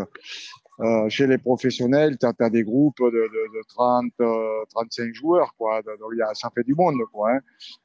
[0.81, 5.55] euh, chez les professionnels, tu as, des groupes de, de, de 30, euh, 35 joueurs,
[5.57, 5.81] quoi.
[5.83, 7.33] Donc, y a, ça fait du monde, quoi.
[7.33, 7.41] Hein.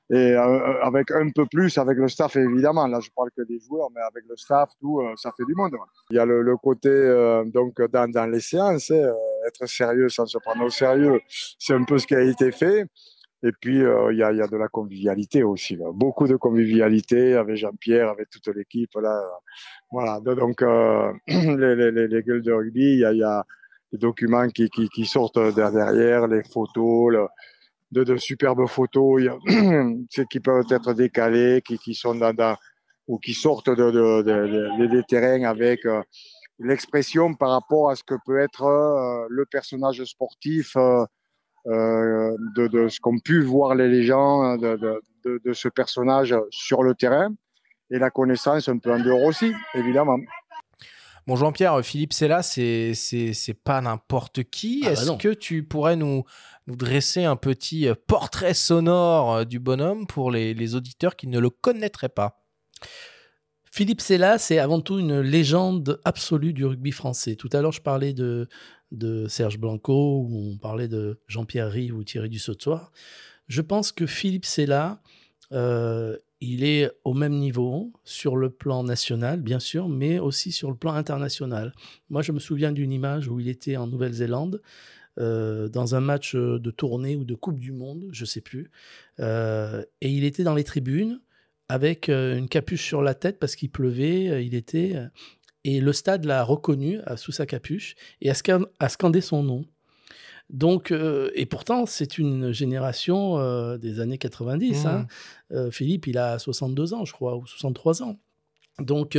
[0.09, 2.85] Et euh, avec un peu plus, avec le staff, évidemment.
[2.87, 5.55] Là, je parle que des joueurs, mais avec le staff, tout, euh, ça fait du
[5.55, 5.73] monde.
[6.09, 9.13] Il y a le, le côté, euh, donc, dans, dans les séances, hein,
[9.47, 11.21] être sérieux sans se prendre au sérieux,
[11.57, 12.87] c'est un peu ce qui a été fait.
[13.43, 15.77] Et puis, il euh, y, a, y, a, de la convivialité aussi.
[15.93, 18.93] Beaucoup de convivialité avec Jean-Pierre, avec toute l'équipe.
[18.95, 19.19] Là.
[19.91, 20.19] Voilà.
[20.19, 23.41] Donc, euh, les, les, les, gueules de rugby, il y a, y
[23.91, 27.29] des documents qui, sortent derrière, les photos,
[27.91, 32.55] de, superbes photos y qui peuvent être décalées, qui, sont dans,
[33.07, 36.03] ou qui sortent de, de, de, des terrains avec euh,
[36.59, 40.77] l'expression par rapport à ce que peut être le personnage sportif.
[41.68, 44.78] Euh, euh, de, de, ce qu'ont pu voir les gens de,
[45.24, 47.30] de, de, ce personnage sur le terrain
[47.91, 50.18] et la connaissance un peu en dehors aussi, évidemment.
[51.28, 54.82] Bon, Jean-Pierre, Philippe là c'est c'est pas n'importe qui.
[54.86, 56.24] Ah Est-ce bah que tu pourrais nous,
[56.66, 61.39] nous dresser un petit portrait sonore euh, du bonhomme pour les, les auditeurs qui ne
[61.39, 62.41] le connaîtraient pas?
[63.72, 67.36] Philippe Sella, c'est avant tout une légende absolue du rugby français.
[67.36, 68.49] Tout à l'heure, je parlais de,
[68.91, 72.91] de Serge Blanco, ou on parlait de Jean-Pierre Rive ou Thierry Dussautoir.
[73.47, 75.01] Je pense que Philippe Sella,
[75.51, 80.69] euh, il est au même niveau sur le plan national, bien sûr, mais aussi sur
[80.69, 81.73] le plan international.
[82.09, 84.61] Moi, je me souviens d'une image où il était en Nouvelle-Zélande.
[85.19, 88.71] Euh, dans un match de tournée ou de Coupe du Monde, je sais plus.
[89.19, 91.19] Euh, et il était dans les tribunes
[91.67, 94.95] avec une capuche sur la tête parce qu'il pleuvait, il était
[95.64, 99.66] et le stade l'a reconnu sous sa capuche et a, scandé son nom.
[100.51, 104.84] Donc, euh, et pourtant, c'est une génération euh, des années 90.
[104.84, 104.88] Mmh.
[104.88, 105.07] Hein.
[105.51, 108.18] Euh, Philippe, il a 62 ans, je crois, ou 63 ans.
[108.80, 109.18] Donc,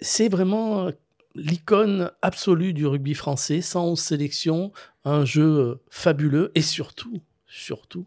[0.00, 0.90] c'est vraiment
[1.34, 4.72] l'icône absolue du rugby français, sans sélection,
[5.04, 8.06] un jeu fabuleux et surtout, surtout,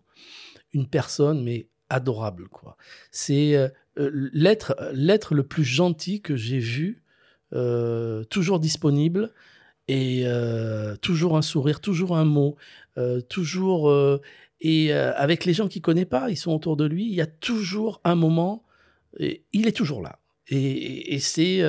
[0.74, 2.78] une personne, mais adorable, quoi.
[3.12, 7.04] C'est euh, l'être, l'être le plus gentil que j'ai vu,
[7.54, 9.34] euh, toujours disponible
[9.88, 12.56] et euh, toujours un sourire, toujours un mot,
[13.30, 13.92] toujours
[14.60, 17.26] et avec les gens qu'il connaît pas, ils sont autour de lui, il y a
[17.26, 18.64] toujours un moment,
[19.20, 20.20] il est toujours là.
[20.48, 21.62] Et, c'est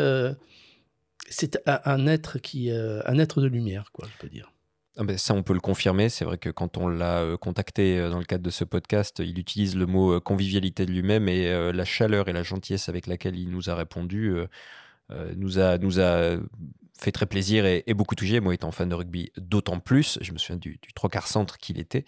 [1.28, 4.52] c'est un être qui un être de lumière, quoi, je peux dire.
[4.98, 6.08] Ah ça, on peut le confirmer.
[6.10, 9.22] C'est vrai que quand on l'a euh, contacté euh, dans le cadre de ce podcast,
[9.24, 13.06] il utilise le mot euh, convivialité de lui-même et la chaleur et la gentillesse avec
[13.06, 14.34] laquelle il nous a répondu
[15.36, 15.78] nous, a,
[16.98, 18.40] fait très plaisir et, beaucoup touché.
[18.40, 20.18] Moi, étant fan de rugby, d'autant plus.
[20.20, 22.04] Je me souviens du, du trois quarts centre qu'il était.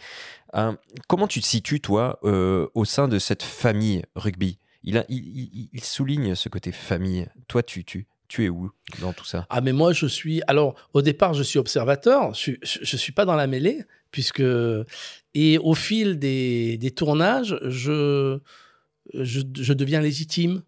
[1.09, 4.59] comment tu te situes, toi, au sein de cette famille rugby?
[4.82, 7.26] Il, il, souligne ce côté famille.
[7.49, 8.70] Toi, tu, tu, tu es où
[9.01, 9.47] dans tout ça?
[9.51, 10.43] Ah, mais moi, je suis.
[10.47, 12.35] Alors, au départ, je suis observateur.
[12.35, 14.43] Je ne suis pas dans la mêlée, puisque.
[15.35, 18.39] Et au fil des, des tournages, je,
[19.12, 20.62] je, je, deviens légitime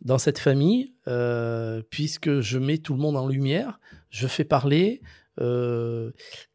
[0.00, 3.78] dans cette famille, euh, puisque je mets tout le monde en lumière,
[4.10, 5.00] je fais parler.
[5.40, 6.10] Euh,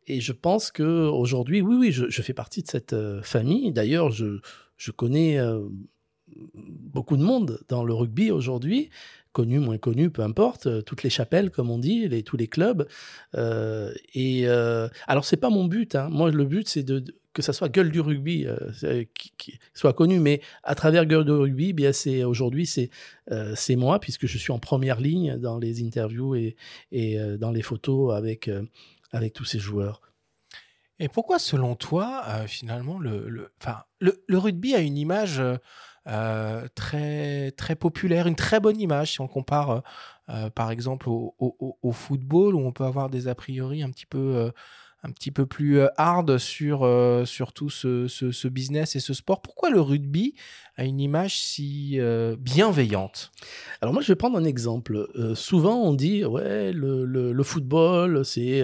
[0.05, 3.71] et je pense que aujourd'hui, oui, oui, je, je, fais partie de cette euh, famille.
[3.71, 4.39] D'ailleurs, je,
[4.75, 5.39] je connais
[6.35, 8.89] beaucoup de monde dans le rugby aujourd'hui
[9.35, 12.87] connu, moins connu, peu importe, euh, toutes les chapelles, comme on dit, tous les clubs.
[13.35, 15.93] Euh, et euh, alors, c'est pas mon but.
[15.95, 16.07] Hein.
[16.09, 19.03] Moi, le but, c'est de, que ça soit gueule du rugby euh,
[19.37, 22.89] qui, soit connu, mais à travers gueule du rugby, bien c'est aujourd'hui c'est
[23.55, 26.55] c'est moi puisque je suis en première ligne dans les interviews et,
[27.37, 28.49] dans les photos avec
[29.11, 30.01] avec tous ces joueurs.
[30.97, 33.51] Et pourquoi, selon toi, finalement, le, le,
[33.99, 35.41] le, le, rugby a une image
[36.07, 39.79] euh, très, très populaire, une très bonne image si on compare euh,
[40.29, 44.51] euh, par exemple au, football où on peut avoir des a priori un petit peu
[45.03, 46.87] un petit peu plus hard sur,
[47.25, 49.41] sur tout ce, ce, business et ce sport.
[49.41, 50.33] Pourquoi le rugby
[50.77, 51.99] a une image si
[52.39, 53.31] bienveillante?
[53.81, 55.07] Alors moi, je vais prendre un exemple.
[55.35, 58.63] Souvent, on dit, ouais, le, le, le football, c'est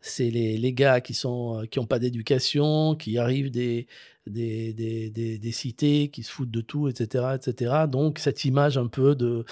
[0.00, 3.86] c'est les, les, gars qui sont qui n'ont pas d'éducation, qui arrivent des,
[4.26, 7.74] des, des, des, cités, qui se foutent de tout, etc., etc.
[7.88, 9.44] Donc, cette image un peu de...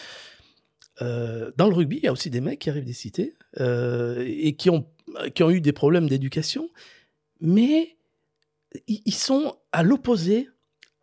[1.01, 4.71] dans le rugby, il y a aussi des mecs qui arrivent des cités et qui
[4.71, 4.87] ont
[5.35, 6.71] qui ont eu des problèmes d'éducation,
[7.41, 7.97] mais
[8.87, 10.49] ils sont à l'opposé.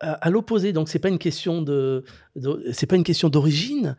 [0.00, 2.04] À l'opposé, donc c'est pas une question de,
[2.34, 3.96] pas une question d'origine.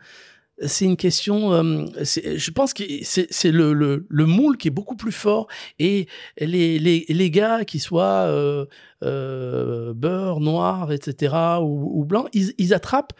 [0.67, 1.53] C'est une question.
[1.53, 5.47] euh, je pense que c'est le, le, le moule qui est beaucoup plus fort
[5.79, 6.07] et
[6.39, 8.65] les, gars qui soient euh,
[9.03, 11.35] euh, beurre, noir, etc.
[11.61, 13.13] ou, blanc, ils attrapent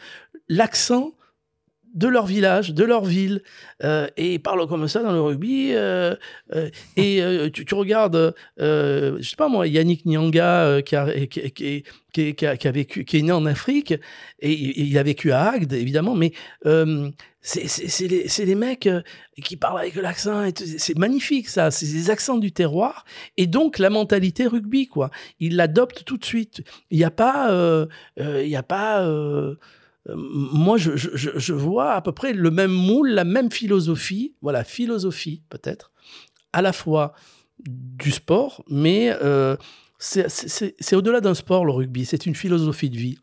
[0.48, 1.12] l'accent
[1.94, 3.42] de leur village, de leur ville,
[3.84, 5.70] euh, et ils parlent comme ça dans le rugby.
[5.72, 6.16] euh,
[6.54, 7.22] euh, et
[7.52, 11.52] tu, regardes, je sais pas moi, Yannick Nyanga qui, a, qui,
[12.12, 13.94] qui- qui- a, vécu, qui est né en Afrique,
[14.40, 16.32] et, il a vécu à Agde, évidemment, mais
[17.40, 18.88] c'est les, les mecs
[19.42, 23.04] qui parlent avec l'accent, c'est magnifique ça, c'est des accents du terroir,
[23.36, 25.10] et donc la mentalité rugby, quoi.
[25.38, 26.62] Ils l'adoptent tout de suite.
[26.90, 27.86] Il n'y a pas...
[28.18, 29.08] il y a pas
[30.14, 35.92] moi, je, vois à peu près le même moule, la même philosophie, voilà, philosophie peut-être,
[36.52, 37.14] à la fois
[37.66, 39.56] du sport, mais euh,
[39.98, 43.18] c'est- au-delà d'un sport, le rugby, c'est une philosophie de vie.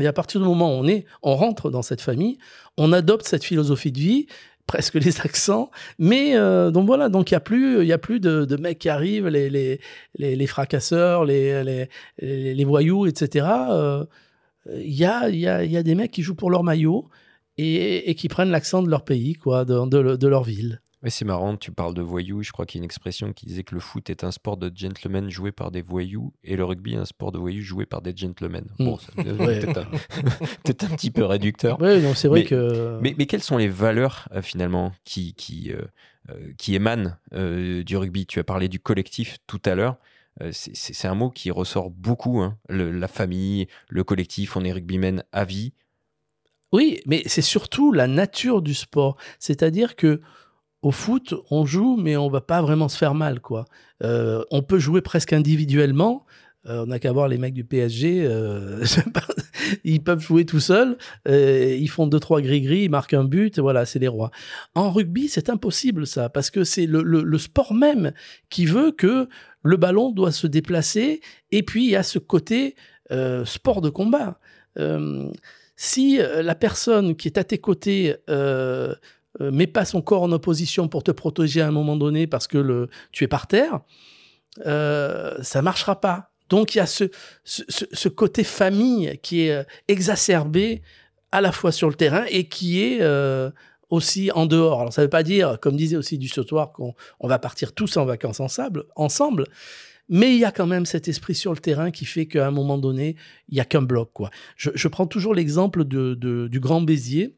[0.00, 2.38] Et à partir du moment où on est, on rentre dans cette famille,
[2.76, 4.26] on adopte cette philosophie de vie,
[4.66, 8.56] presque les accents, mais euh, donc voilà, donc il y a plus, a plus de,
[8.56, 9.80] mecs qui arrivent, les les,
[10.18, 11.88] les, fracasseurs, les,
[12.20, 13.46] les, voyous, etc.
[13.70, 14.04] Euh,
[14.74, 17.08] il y a, y, a, y a des mecs qui jouent pour leur maillot
[17.56, 20.80] et, et qui prennent l'accent de leur pays, quoi, de, de, de leur ville.
[21.06, 22.42] C'est marrant, tu parles de voyous.
[22.42, 24.56] Je crois qu'il y a une expression qui disait que le foot est un sport
[24.56, 28.02] de gentlemen joué par des voyous et le rugby un sport de voyous joué par
[28.02, 28.64] des gentlemen.
[28.80, 28.84] Mm.
[28.84, 29.60] Bon, c'est Ouais.
[30.64, 31.78] peut-être un, petit peu réducteur.
[32.16, 32.98] C'est vrai Mais- que.
[33.00, 35.82] Mais, mais quelles sont les valeurs euh, finalement qui, qui, euh,
[36.30, 38.26] euh, qui émanent euh, du rugby?
[38.26, 39.98] Tu as parlé du collectif tout à l'heure.
[40.40, 42.40] Euh, c'est- un mot qui ressort beaucoup.
[42.40, 42.58] hein.
[42.68, 45.72] La famille, le collectif, on est rugbymen à vie.
[46.72, 49.16] Oui, mais c'est surtout la nature du sport.
[49.38, 50.20] C'est-à-dire que
[50.82, 53.64] au foot, on joue, mais on va pas vraiment se faire mal, quoi.
[54.02, 56.24] Euh, on peut jouer presque individuellement.
[56.66, 58.24] Euh, on n'a qu'à voir les mecs du PSG.
[58.26, 58.84] euh,
[59.84, 60.98] ils peuvent jouer tout seuls.
[61.28, 63.58] euh, ils font deux trois gris-gris, ils marquent un but.
[63.58, 64.30] Voilà, c'est les rois.
[64.74, 68.12] En rugby, c'est impossible ça, parce que c'est le, sport même
[68.50, 69.28] qui veut que
[69.62, 71.20] le ballon doit se déplacer.
[71.52, 72.74] Et puis il y a ce côté
[73.44, 74.38] sport de combat.
[75.76, 78.94] Si la personne qui est à tes côtés euh,
[79.40, 82.88] met pas son corps en opposition pour te protéger à un moment donné parce que
[83.12, 83.80] tu es par terre,
[84.64, 86.27] ça marchera pas.
[86.48, 87.04] Donc il y a ce,
[87.44, 90.82] ce, côté famille qui est euh, exacerbé
[91.32, 93.50] à la fois sur le terrain et qui est euh,
[93.90, 94.80] aussi en dehors.
[94.80, 97.96] Alors ça veut pas dire, comme disait aussi du sautoir, qu'on on va partir tous
[97.96, 99.44] en vacances ensemble, ensemble.
[100.10, 102.50] Mais il y a quand même cet esprit sur le terrain qui fait qu'à un
[102.50, 103.16] moment donné,
[103.50, 104.10] il y a qu'un bloc.
[104.56, 107.34] Je, prends toujours l'exemple de, du Grand Béziers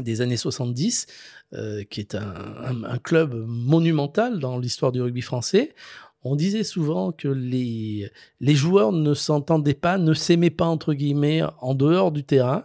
[0.00, 1.06] des années 70,
[1.54, 5.74] euh, qui est un club monumental dans l'histoire du rugby français.
[6.24, 8.10] On disait souvent que les,
[8.40, 12.64] les joueurs ne s'entendaient pas, ne s'aimaient pas, entre guillemets, en dehors du terrain,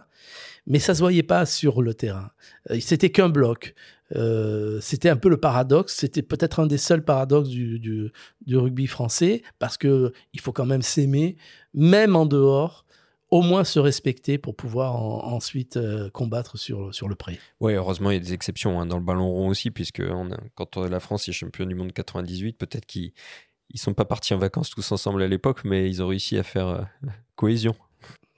[0.66, 2.30] mais ça se voyait pas sur le terrain.
[2.70, 3.74] Euh, C'était qu'un bloc.
[4.16, 5.94] Euh, c'était un peu le paradoxe.
[5.96, 8.10] C'était peut-être un des seuls paradoxes du, du,
[8.56, 11.36] rugby français, parce que il faut quand même s'aimer,
[11.74, 12.86] même en dehors,
[13.30, 17.38] au moins se respecter pour pouvoir en- ensuite euh, combattre sur, sur le pré.
[17.60, 20.28] Ouais, heureusement, il y a des exceptions hein, dans le ballon rond aussi, puisque on
[20.56, 23.12] quand euh, la France est champion du monde 98, peut-être qu'ils
[23.70, 26.42] ils sont pas partis en vacances tous ensemble à l'époque, mais ils ont réussi à
[26.42, 26.82] faire euh,
[27.36, 27.74] cohésion.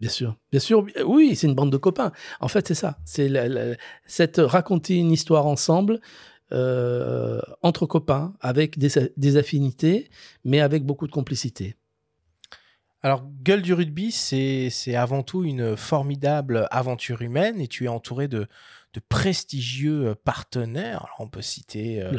[0.01, 2.13] Bien sûr, bien sûr, euh, oui, c'est une bande de copains.
[2.41, 2.99] En fait, c'est ça.
[3.05, 6.01] C'est la- la- cette raconter une histoire ensemble
[6.51, 10.11] euh, entre copains, avec des, des affinités,
[10.45, 11.77] mais avec beaucoup de complicité.
[13.05, 17.89] Alors, Gueule du rugby, c'est c'est avant tout une formidable aventure humaine et tu es
[17.89, 18.47] entouré de,
[18.93, 21.05] de prestigieux euh, partenaires.
[21.05, 22.17] Alors, on peut citer euh, euh,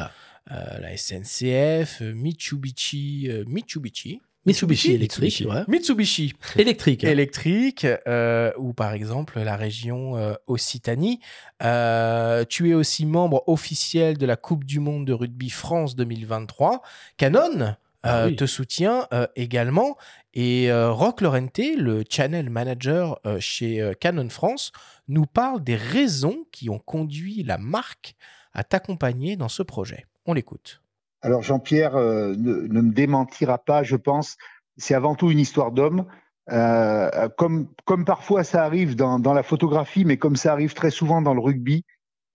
[0.49, 5.63] la SNCF, euh, Mitsubishi, euh, Mitsubishi, Mitsubishi électrique, ouais.
[5.69, 7.03] Mitsubishi Électrique.
[7.05, 11.21] électrique, euh, ou par exemple la région euh, Occitanie.
[11.63, 16.81] Euh, tu es aussi membre officiel de la Coupe du Monde de rugby France 2023.
[17.15, 18.35] Canon Ah euh, oui.
[18.35, 19.95] te soutient euh, également.
[20.33, 24.73] Et euh, Rock Lorente, le channel manager euh, chez euh, Canon France,
[25.07, 28.15] nous parle des raisons qui ont conduit la marque
[28.53, 30.05] à t'accompagner dans ce projet.
[30.25, 30.81] On l'écoute.
[31.21, 34.37] Alors Jean-Pierre euh, ne, me démentira pas, je pense.
[34.77, 36.05] C'est avant tout une histoire d'homme.
[36.51, 37.67] Euh, comme,
[38.05, 41.85] parfois ça arrive dans, la photographie, mais comme ça arrive très souvent dans le rugby.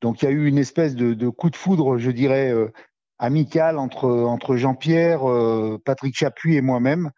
[0.01, 2.72] Donc il y a eu une espèce de, coup de foudre, je dirais, euh,
[3.18, 7.11] amical entre, Jean-Pierre, euh, Patrick Chapuis et moi-même,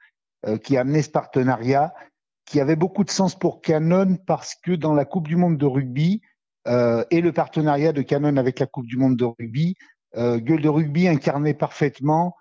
[0.64, 1.92] qui a amené ce partenariat,
[2.46, 5.66] qui avait beaucoup de sens pour Canon parce que dans la Coupe du Monde de
[5.66, 6.22] rugby
[6.66, 9.76] et le partenariat de Canon avec la Coupe du Monde de rugby,
[10.16, 12.36] Gueule de rugby incarnait parfaitement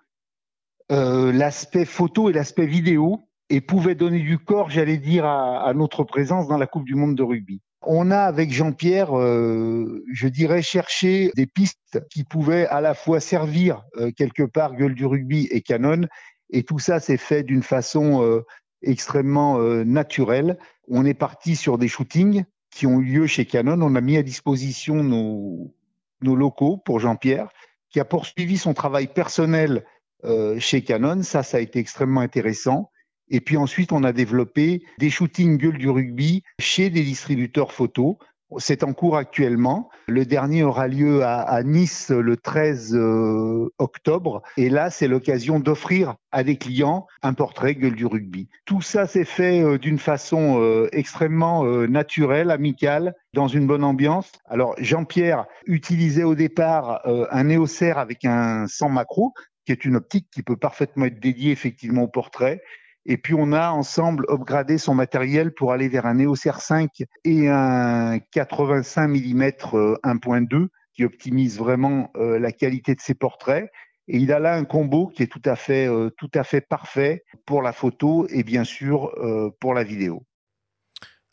[0.90, 5.72] euh, l'aspect photo et l'aspect vidéo et pouvait donner du corps, j'allais dire, à, à
[5.72, 7.60] notre présence dans la Coupe du Monde de rugby.
[7.82, 13.20] On a avec Jean-Pierre, euh, je dirais, cherché des pistes qui pouvaient à la fois
[13.20, 16.02] servir euh, quelque part Gueule du rugby et Canon,
[16.50, 18.42] et tout ça s'est fait d'une façon euh,
[18.82, 20.58] extrêmement naturelle.
[20.88, 23.80] On est parti sur des shootings qui ont eu lieu chez Canon.
[23.82, 25.74] On a mis à disposition nos,
[26.22, 27.48] nos locaux pour Jean-Pierre,
[27.90, 29.84] qui a poursuivi son travail personnel
[30.58, 31.22] chez Canon.
[31.22, 32.90] Ça, ça a été extrêmement intéressant.
[33.28, 38.16] Et puis ensuite, on a développé des shootings gueule du rugby chez des distributeurs photos.
[38.58, 39.90] C'est en cours actuellement.
[40.08, 44.42] Le dernier aura lieu à, Nice le 13 euh, octobre.
[44.56, 48.48] Et là, c'est l'occasion d'offrir à des clients un portrait gueule du rugby.
[48.64, 54.32] Tout ça s'est fait euh, d'une façon euh, extrêmement naturelle, amicale, dans une bonne ambiance.
[54.46, 59.32] Alors, Jean-Pierre utilisait au départ un néocère avec un 100 macro,
[59.64, 62.60] qui est une optique qui peut parfaitement être dédiée effectivement au portrait.
[63.06, 67.48] Et puis on a ensemble upgradé son matériel pour aller vers un EOS R5 et
[67.48, 73.70] un 85 mm 1.2 qui optimise vraiment euh, la qualité de ses portraits.
[74.08, 76.60] Et il a là un combo qui est tout à fait, euh, tout à fait
[76.60, 80.24] parfait pour la photo et bien sûr euh, pour la vidéo.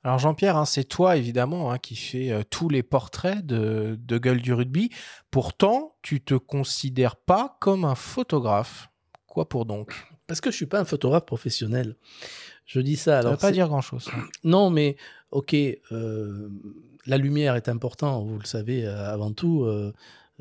[0.04, 4.42] Alors Jean-Pierre, hein, c'est toi évidemment hein, qui fais tous les portraits de, de Gueule
[4.42, 4.90] du rugby.
[5.32, 8.90] Pourtant, tu te considères pas comme un photographe.
[9.26, 10.08] Quoi pour donc?
[10.28, 11.96] Parce que je suis pas un photographe professionnel.
[12.66, 13.20] Je dis ça.
[13.20, 14.10] Alors, ça veut pas dire grand-chose.
[14.44, 14.98] Non, mais
[15.32, 15.56] ok,
[15.92, 16.50] euh,
[17.06, 19.64] la lumière est importante, vous le savez euh, avant tout.
[19.64, 19.94] Euh,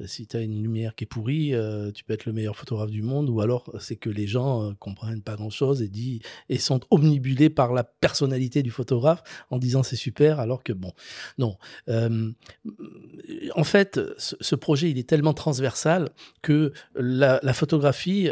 [0.05, 1.55] si tu as une lumière qui est pourrie,
[1.95, 5.23] tu peux être le meilleur photographe du monde, ou alors c'est que les gens comprennent
[5.23, 6.21] pas grand-chose et, dit,
[6.51, 10.93] et sont omnibulés par la personnalité du photographe en disant c'est super, alors que bon,
[11.39, 11.57] non.
[11.89, 16.11] en fait, ce, projet, il est tellement transversal
[16.43, 18.29] que la, la photographie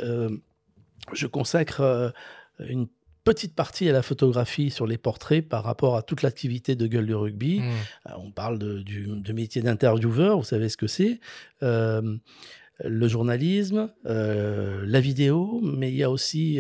[1.13, 2.11] je consacre euh,
[2.59, 2.89] une
[3.25, 7.07] petite partie à la photographie sur les portraits par rapport à toute l'activité de gueule
[7.07, 7.61] du rugby.
[7.61, 7.65] Mmh.
[8.09, 11.21] Euh, on parle de, du métier d'intervieweur, vous savez ce que c'est.
[11.63, 12.17] Euh,
[12.85, 16.59] le journalisme, la vidéo, mais il y a aussi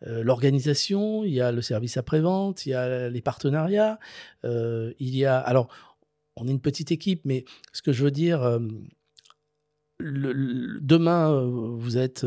[0.00, 3.98] l'organisation, il y a le service après-vente, il y a les partenariats,
[4.44, 5.38] il y a...
[5.38, 5.68] Alors,
[6.36, 7.44] on est une petite équipe, mais
[7.74, 8.58] ce que je veux dire,
[10.00, 12.24] demain, vous êtes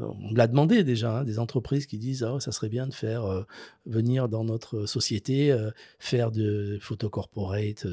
[0.00, 3.24] on l'a demandé déjà, hein, des entreprises qui disent ah, ça serait bien de faire
[3.24, 3.42] euh,
[3.86, 7.86] venir dans notre société, euh, faire de photo corporate,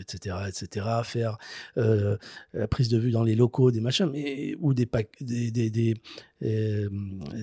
[0.00, 1.38] etc., euh, etc., faire
[2.52, 4.88] la prise de vue dans les locaux, des machins, mais, ou des,
[5.20, 5.94] des,
[6.42, 6.88] des,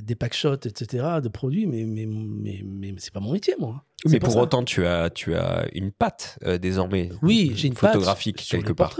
[0.01, 3.83] des packshots, etc., de produits, mais, mais, mais, mais c'est pas mon métier, moi.
[4.05, 7.09] Mais pour, autant, tu as, tu as une patte désormais.
[7.21, 8.95] Oui, j'ai une photographique patte quelque part.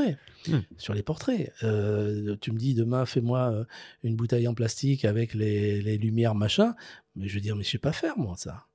[0.48, 0.60] Hmm.
[0.78, 1.52] sur les portraits.
[1.64, 3.64] Euh, tu me dis demain, fais-moi euh,
[4.04, 6.76] une bouteille en plastique avec les, lumières, machin.
[7.16, 8.66] Mais je veux dire, mais je sais pas faire, moi, ça.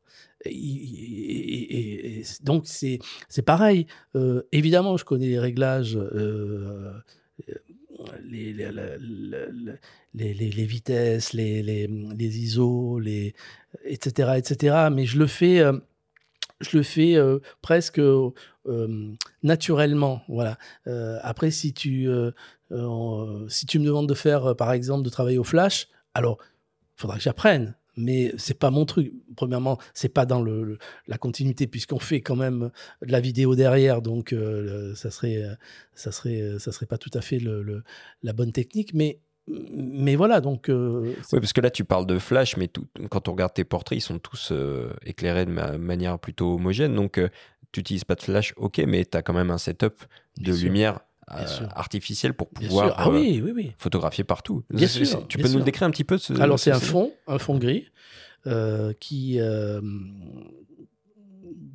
[0.44, 2.98] Et, donc, c'est
[3.46, 3.86] pareil.
[4.14, 5.98] Euh, évidemment, je connais les réglages.
[8.24, 8.52] Les,
[10.14, 13.34] les, les, vitesses, les, les, ISO, les,
[13.84, 14.88] etc., etc.
[14.92, 15.62] Mais je le fais
[16.60, 18.30] je le fais euh, presque euh,
[19.42, 20.22] naturellement.
[20.28, 20.58] Voilà.
[20.86, 22.08] Euh, après, si tu,
[23.48, 26.38] si tu me demandes de faire, par exemple, de travailler au flash, alors,
[26.96, 27.74] il faudra que j'apprenne.
[27.96, 29.12] Mais c'est pas mon truc.
[29.36, 32.70] Premièrement, c'est pas dans le, la continuité puisqu'on fait quand même
[33.02, 34.34] de la vidéo derrière, donc
[34.94, 35.42] ça serait,
[35.94, 37.82] ça serait, ça serait pas tout à fait le,
[38.22, 38.94] la bonne technique.
[38.94, 40.68] Mais mais voilà, donc.
[40.68, 42.70] Euh, oui, parce que là, tu parles de flash, mais
[43.10, 46.94] quand on regarde tes portraits, ils sont tous euh, éclairés de manière plutôt homogène.
[46.94, 47.28] Donc, euh,
[47.72, 50.04] tu n'utilises pas de flash, ok, mais tu as quand même un setup
[50.38, 53.72] de lumière artificielle pour pouvoir ah, oui, oui, oui.
[53.78, 54.64] photographier partout.
[54.70, 57.12] Bien sûr, tu peux nous le décrire un petit peu ce, Alors, c'est un fond,
[57.26, 57.88] un fond gris
[59.00, 59.40] qui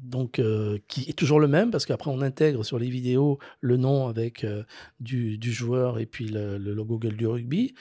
[0.10, 3.78] donc euh, qui est toujours le même parce qu'après on intègre sur les vidéos le
[3.78, 4.64] nom avec euh,
[5.00, 7.76] du, joueur et puis le, logo Gueule du rugby.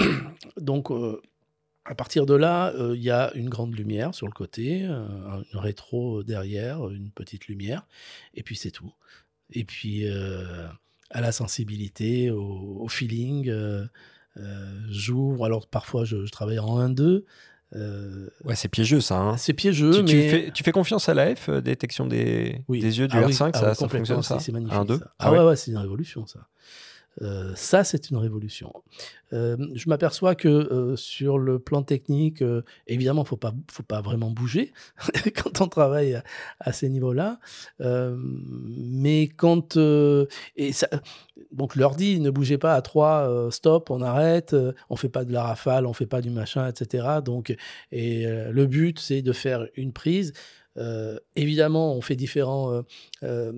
[0.56, 1.20] donc euh,
[1.84, 6.22] à partir de là, il y a une grande lumière sur le côté, un rétro
[6.22, 7.86] derrière, une petite lumière,
[8.32, 8.94] et puis c'est tout.
[9.50, 10.06] Et puis
[11.14, 13.50] à la sensibilité, au, feeling,
[14.90, 15.46] j'ouvre.
[15.46, 17.24] Alors parfois je, je travaille en 1-2.
[17.76, 19.18] Euh, ouais, c'est piégeux ça.
[19.18, 19.36] Hein.
[19.36, 20.06] C'est piégeux, tu, mais.
[20.06, 23.32] Tu fais, tu fais, confiance à l'AF, euh, détection des, des yeux du ah R5,
[23.32, 24.76] ça, ah ça fonctionne ça C'est magnifique.
[24.76, 26.46] 1, 2 ah, ah, ouais, ouais, c'est une révolution ça.
[27.22, 28.72] Euh, ça, c'est une révolution.
[29.32, 32.42] Euh, je m'aperçois que euh, sur le plan technique,
[32.86, 34.72] évidemment, il faut pas, faut pas vraiment bouger
[35.36, 36.20] quand on travaille
[36.60, 37.38] à, ces niveaux-là.
[37.80, 39.76] mais quand.
[39.76, 40.88] et ça,
[41.52, 45.24] donc, leur dit ne bougez pas à trois, stop, on arrête, on ne fait pas
[45.24, 47.20] de la rafale, on ne fait pas du machin, etc.
[47.24, 47.54] Donc,
[47.92, 50.32] et le but, c'est de faire une prise.
[50.76, 52.82] Euh, évidemment, on fait différents, euh,
[53.22, 53.52] euh,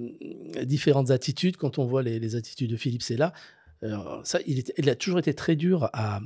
[0.65, 1.57] différentes attitudes.
[1.57, 3.33] Quand on voit les, attitudes de Philippe Sella,
[4.25, 6.21] ça, il, a toujours été très dur à,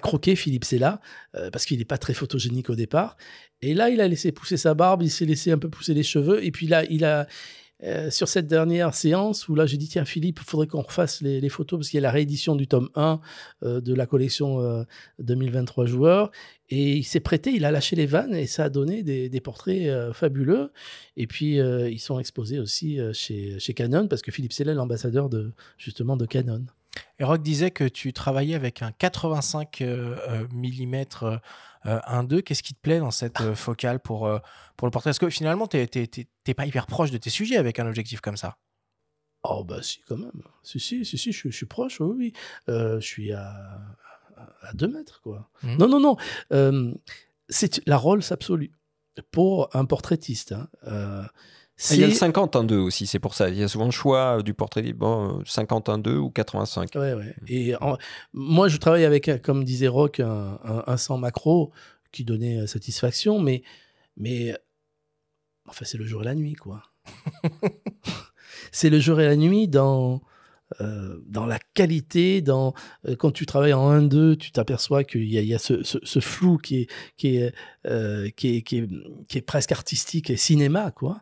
[0.00, 1.00] croquer, Philippe Sella,
[1.52, 3.16] parce qu'il n'est pas très photogénique au départ.
[3.60, 6.02] Et là, il a laissé pousser sa barbe, il s'est laissé un peu pousser les
[6.02, 6.44] cheveux.
[6.44, 7.26] Et puis là, il a,
[7.82, 11.20] euh, sur cette dernière séance où là j'ai dit tiens Philippe, il faudrait qu'on refasse
[11.20, 13.20] les, photos parce qu'il y a la réédition du tome 1
[13.64, 14.84] euh, de la collection euh,
[15.18, 16.30] 2023 joueurs
[16.70, 19.86] et il s'est prêté, il a lâché les vannes et ça a donné des, portraits
[19.86, 20.72] euh, fabuleux
[21.16, 24.74] et puis euh, ils sont exposés aussi euh, chez, Canon parce que Philippe Sella est
[24.74, 26.64] l'ambassadeur de, justement de Canon.
[27.18, 31.38] Et Rock disait que tu travaillais avec un 85 euh, euh, mm euh,
[31.86, 32.40] euh, 1.2.
[32.42, 34.38] Qu'est-ce qui te plaît dans cette euh, focale pour, euh,
[34.76, 35.10] pour le portrait?
[35.10, 38.36] Parce que finalement, tu n'es pas hyper proche de tes sujets avec un objectif comme
[38.36, 38.56] ça.
[39.46, 42.14] Oh bah si quand même, si si si, si je, suis- je suis proche, oui
[42.16, 42.32] oui,
[42.70, 43.52] Euh, je suis à
[44.62, 45.50] à 2 mètres quoi.
[45.62, 45.76] Mhm.
[45.76, 46.16] Non non non,
[46.52, 46.94] Euh,
[47.50, 48.72] c'est la Rolls absolue
[49.30, 50.52] pour un portraitiste.
[50.52, 50.68] hein.
[50.86, 51.22] Euh,
[51.90, 53.48] Il y a le c'est 50-1-2 aussi, c'est pour ça.
[53.48, 56.90] Il y a souvent le choix du portrait libre, bon, 50-1-2 ou 85.
[56.94, 57.34] Ouais, ouais.
[57.48, 57.98] Et en-
[58.32, 61.72] moi, je travaille avec, comme disait Rock, un, un, un 100 macro
[62.12, 63.62] qui donnait euh, satisfaction, mais,
[64.16, 64.56] mais
[65.66, 66.82] enfin, c'est le jour et la nuit, quoi.
[68.72, 70.22] c'est le jour et la nuit dans,
[70.80, 72.72] euh, dans la qualité, dans,
[73.06, 75.82] euh, quand tu travailles en 1-2, tu t'aperçois qu'il y a, il y a ce,
[75.82, 77.54] ce- ce flou qui est, qui, est,
[77.86, 78.88] euh, qui, est, qui, est,
[79.28, 81.20] qui est presque artistique et cinéma, quoi.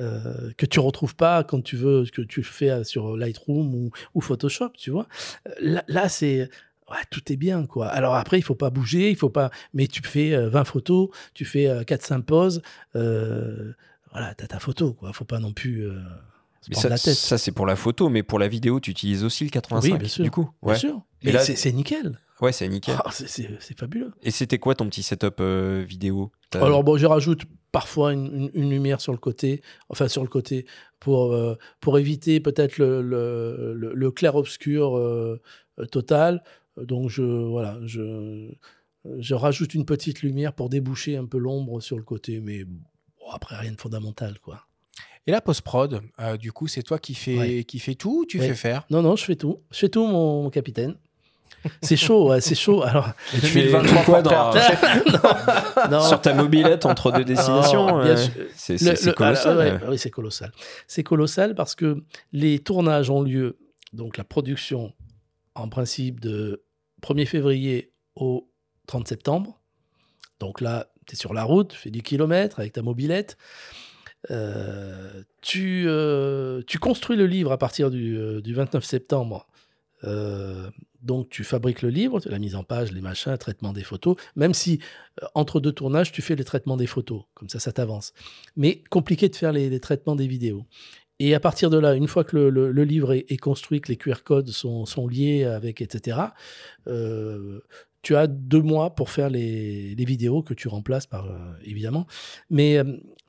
[0.00, 4.20] Euh, que tu retrouves pas quand tu veux, que tu fais sur Lightroom ou, ou
[4.20, 5.06] Photoshop, tu vois.
[5.48, 6.48] Euh, Là, là, c'est
[6.90, 7.86] ouais, tout est bien quoi.
[7.88, 11.08] Alors après, il faut pas bouger, il faut pas mais tu fais euh, 20 photos,
[11.34, 12.62] tu fais euh, 4 5 poses
[12.96, 13.72] euh,
[14.12, 15.94] voilà, tu as ta photo quoi, faut pas non plus euh,
[16.60, 17.14] se Mais prendre ça, la tête.
[17.14, 19.98] ça, c'est pour la photo, mais pour la vidéo, tu utilises aussi le 85 Oui,
[19.98, 20.24] bien sûr.
[20.24, 20.50] du coup.
[20.62, 21.02] Bien sûr.
[21.22, 22.18] Et là, c'est c'est nickel.
[22.40, 22.96] Ouais, c'est nickel.
[23.04, 23.48] Ah, c'est-
[23.78, 24.12] fabuleux.
[24.22, 26.32] Et c'était quoi ton petit setup euh, vidéo?
[26.50, 27.42] T'as- Alors bon, je rajoute
[27.72, 30.66] parfois une, une- une lumière sur le côté, enfin sur le côté,
[30.98, 35.40] pour, euh, pour éviter peut-être le, le, le- le clair-obscur euh,
[35.90, 36.42] total.
[36.76, 38.50] Donc je, voilà, je,
[39.18, 42.80] je rajoute une petite lumière pour déboucher un peu l'ombre sur le côté, mais bon,
[43.32, 44.66] après rien de fondamental, quoi.
[45.26, 47.64] Et la post-prod, euh, du coup, c'est toi qui fais, Ouais.
[47.64, 48.48] qui fais tout ou tu Ouais.
[48.48, 48.86] fais faire?
[48.90, 49.60] Non, non, je fais tout.
[49.70, 50.96] Je fais tout, mon, mon capitaine.
[51.82, 52.82] C'est chaud, ouais, c'est chaud.
[52.82, 54.52] Alors, Et tu fais 23 quoi dans-
[55.90, 56.00] Non.
[56.02, 58.16] sur ta mobilette entre deux destinations euh.
[58.54, 59.56] C'est colossal.
[59.56, 59.90] ah, ouais, euh.
[59.90, 60.52] oui, c'est colossal.
[60.86, 63.58] C'est colossal parce que les tournages ont lieu,
[63.92, 64.92] donc la production,
[65.54, 66.62] en principe, de
[67.02, 68.48] 1er février au
[68.86, 69.60] 30 septembre.
[70.38, 73.36] Donc là, tu es sur la route, tu fais du kilomètre avec ta mobilette.
[74.30, 79.46] Euh, tu, euh, tu construis le livre à partir du, euh, du 29 septembre.
[80.04, 80.70] Euh,
[81.02, 84.54] donc tu fabriques le livre, la mise en page, les machins, traitement des photos, même
[84.54, 84.80] si
[85.22, 88.12] euh, entre deux tournages, tu fais les traitements des photos, comme ça ça t'avance.
[88.56, 90.66] Mais compliqué de faire les, traitements des vidéos.
[91.18, 93.88] Et à partir de là, une fois que le, le- le livre est, construit, que
[93.88, 96.18] les QR codes sont, liés avec, etc.,
[96.86, 97.60] euh,
[98.02, 102.06] tu as deux mois pour faire les, vidéos que tu remplaces par, euh, évidemment.
[102.48, 102.80] Mais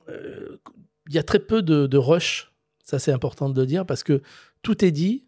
[0.07, 2.53] il y a très peu de, de rush,
[2.83, 4.21] ça c'est important de le dire, parce que
[4.61, 5.25] tout est dit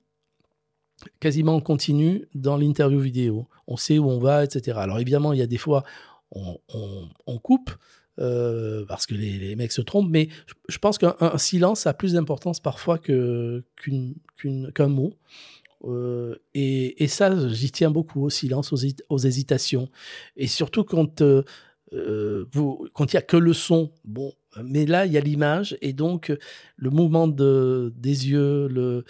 [1.20, 3.48] quasiment en continu dans l'interview vidéo.
[3.68, 4.78] On sait où on va, etc.
[4.80, 5.84] Alors évidemment, il y a des fois,
[6.32, 6.58] on,
[7.28, 7.72] on- coupe.
[8.20, 10.30] euh, parce que les, mecs se trompent, mais
[10.68, 13.64] je, pense qu'un un silence a plus d'importance parfois qu'un
[14.88, 15.14] mot.
[15.86, 19.90] Euh, et, ça, j'y tiens beaucoup au silence, aux, hési- aux hésitations.
[20.38, 21.44] Et surtout quand euh,
[21.94, 25.94] euh, il n'y a que le son, bon, mais là, il y a l'image, et
[25.94, 26.32] donc
[26.78, 29.04] le mouvement de, des yeux, le,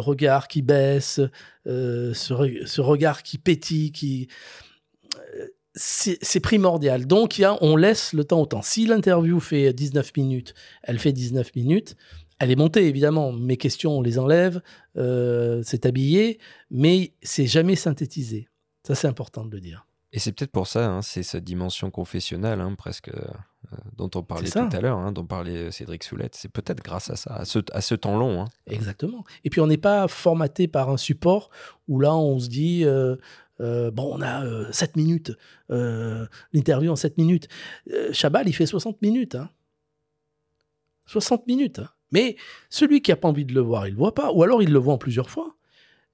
[0.00, 1.20] regard qui baisse,
[1.66, 4.28] ce, re- ce regard qui pétille, qui.
[5.74, 7.06] C'est primordial.
[7.06, 8.62] Donc, on laisse le temps au temps.
[8.62, 11.96] Si l'interview fait 19 minutes, elle fait 19 minutes.
[12.40, 13.32] Elle est montée, évidemment.
[13.32, 14.60] Mes questions, on les enlève.
[14.96, 16.40] c'est habillé.
[16.70, 18.48] Mais c'est jamais synthétisé.
[18.86, 19.86] Ça, c'est important de le dire.
[20.12, 24.22] Et c'est peut-être pour ça, hein, c'est cette dimension confessionnelle, hein, presque, euh, dont on
[24.24, 26.34] parlait tout à l'heure, hein, dont parlait Cédric Soulette.
[26.34, 28.44] C'est peut-être grâce à ça, à ce, à ce temps long.
[28.66, 29.24] Exactement.
[29.44, 31.50] Et puis on n'est pas formaté par un support
[31.86, 33.14] où là on se dit euh,
[33.60, 35.32] euh, bon on a euh, 7 minutes,
[35.68, 37.46] l'interview en 7 minutes.
[38.12, 39.36] Chabal il fait 60 minutes.
[39.36, 39.50] hein.
[41.06, 41.80] 60 minutes.
[42.12, 42.36] Mais
[42.68, 44.32] celui qui n'a pas envie de le voir, il ne le voit pas.
[44.32, 45.54] Ou alors il le voit en plusieurs fois.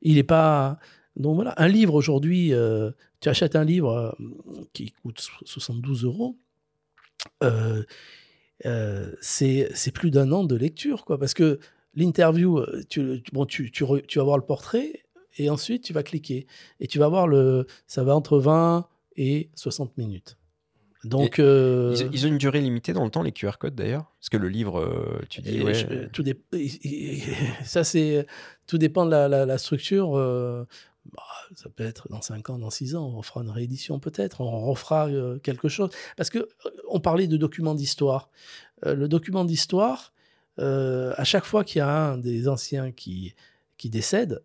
[0.02, 0.78] Il n'est pas.
[1.16, 2.90] Donc voilà, un livre aujourd'hui, euh,
[3.20, 6.36] tu achètes un livre euh, qui coûte so- 72 euros.
[7.43, 7.82] euh,
[8.64, 11.18] euh, c'est plus d'un an de lecture, quoi.
[11.18, 11.59] Parce que
[11.94, 15.02] l'interview, tu, bon, tu, tu, re- tu vas voir le portrait
[15.38, 16.47] et ensuite tu vas cliquer.
[16.80, 17.66] Et tu vas voir le.
[17.86, 18.86] Ça va entre 20
[19.16, 20.36] et 60 minutes.
[21.05, 24.12] Donc, euh, ils, ils ont une durée limitée dans le temps, les QR codes d'ailleurs?
[24.18, 25.59] Parce que le livre, tu dis.
[25.59, 26.40] Et ouais, je- tout dé-
[27.64, 28.26] ça, c'est
[28.66, 30.16] tout dépend de la, la- la structure.
[31.12, 31.23] Bah,
[31.55, 34.66] ça peut être dans 5 ans, dans 6 ans, on fera une réédition peut-être, on
[34.66, 35.91] refera euh, quelque chose.
[36.16, 38.31] Parce que euh, on parlait de documents d'histoire.
[38.85, 40.12] Euh, le document d'histoire,
[40.59, 43.35] à chaque fois qu'il y a un des anciens qui,
[43.77, 44.43] qui décède,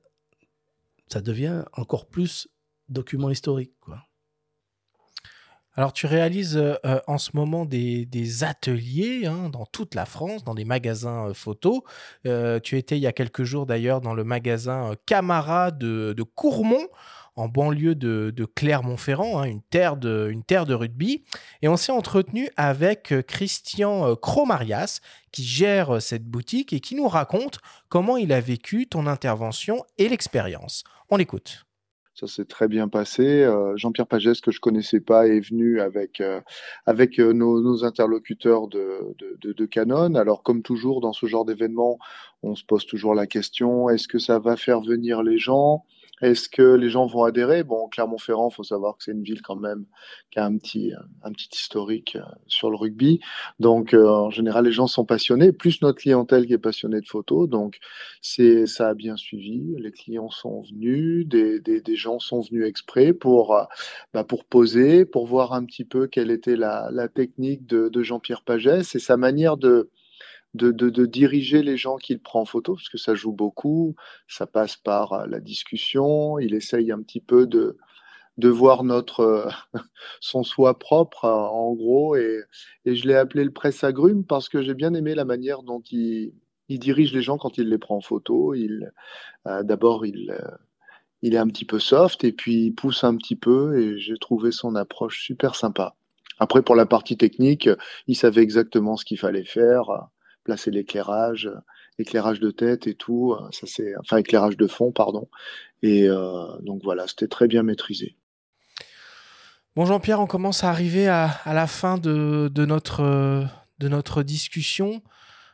[1.08, 2.50] ça devient encore plus
[2.90, 3.72] document historique.
[3.80, 4.04] Quoi.
[5.76, 10.44] Alors, tu réalises euh, euh, en ce moment des, ateliers hein, dans toute la France,
[10.44, 11.82] dans des magasins euh, photos.
[12.26, 16.88] Euh, tu étais il y a quelques jours d'ailleurs dans le magasin Camara de, Courmont,
[17.38, 21.24] en banlieue de, Clermont-Ferrand, hein, une, terre de, une terre de rugby.
[21.62, 25.00] Et on s'est entretenu avec Christian Cromarias,
[25.32, 30.10] qui gère cette boutique et qui nous raconte comment il a vécu ton intervention et
[30.10, 30.84] l'expérience.
[31.10, 31.66] On l'écoute.
[32.14, 33.44] Ça s'est très bien passé.
[33.44, 36.42] Euh, Jean-Pierre Pagès, que je connaissais pas, est venu avec, euh,
[36.86, 40.16] avec euh, nos, interlocuteurs de, de Canon.
[40.16, 42.00] Alors, comme toujours dans ce genre d'événement,
[42.44, 45.86] on se pose toujours la question, est-ce que ça va faire venir les gens?
[46.22, 47.64] Est-ce que les gens vont adhérer?
[47.64, 49.86] Bon, Clermont-Ferrand, faut savoir que c'est une ville quand même
[50.30, 50.94] qui a un petit,
[51.24, 53.20] un petit historique euh, sur le rugby.
[53.60, 57.08] Donc, euh, en général, les gens sont passionnés, plus notre clientèle qui est passionnée de
[57.08, 57.50] photos.
[57.50, 57.80] Donc,
[58.22, 59.76] c'est, ça a bien suivi.
[59.78, 63.64] Les clients sont venus, des, des, gens sont venus exprès pour, euh,
[64.14, 68.04] bah, pour poser, pour voir un petit peu quelle était la, la technique de, de
[68.04, 69.90] Jean-Pierre Pagès et sa manière de,
[70.54, 73.96] de, de, diriger les gens qu'il prend en photo, parce que ça joue beaucoup.
[74.28, 76.40] Ça passe par euh, la discussion.
[76.40, 77.78] Il essaye un petit peu de,
[78.38, 79.50] de voir notre euh,
[80.20, 82.42] son soi propre euh, en gros et,
[82.86, 85.82] et je l'ai appelé le presse agrume parce que j'ai bien aimé la manière dont
[85.92, 86.34] il,
[86.70, 88.54] il dirige les gens quand il les prend en photo.
[88.54, 88.92] Il
[89.46, 90.38] d'abord il
[91.24, 94.18] il est un petit peu soft et puis il pousse un petit peu et j'ai
[94.18, 95.96] trouvé son approche super sympa.
[96.40, 97.70] Après pour la partie technique,
[98.08, 100.10] il savait exactement ce qu'il fallait faire,
[100.44, 101.60] placer l'éclairage, euh,
[102.00, 105.30] éclairage de tête et tout, euh, ça c'est enfin éclairage de fond pardon.
[105.82, 108.16] Et euh, donc voilà, c'était très bien maîtrisé.
[109.76, 113.48] Bon Jean-Pierre, on commence à arriver à, la fin de, notre,
[113.80, 115.02] de notre discussion.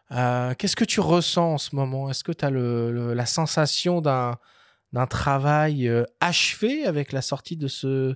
[0.10, 2.10] Qu'est-ce que tu ressens en ce moment?
[2.10, 5.88] Est-ce que tu as le, la sensation d'un travail
[6.20, 8.16] achevé avec la sortie de ce,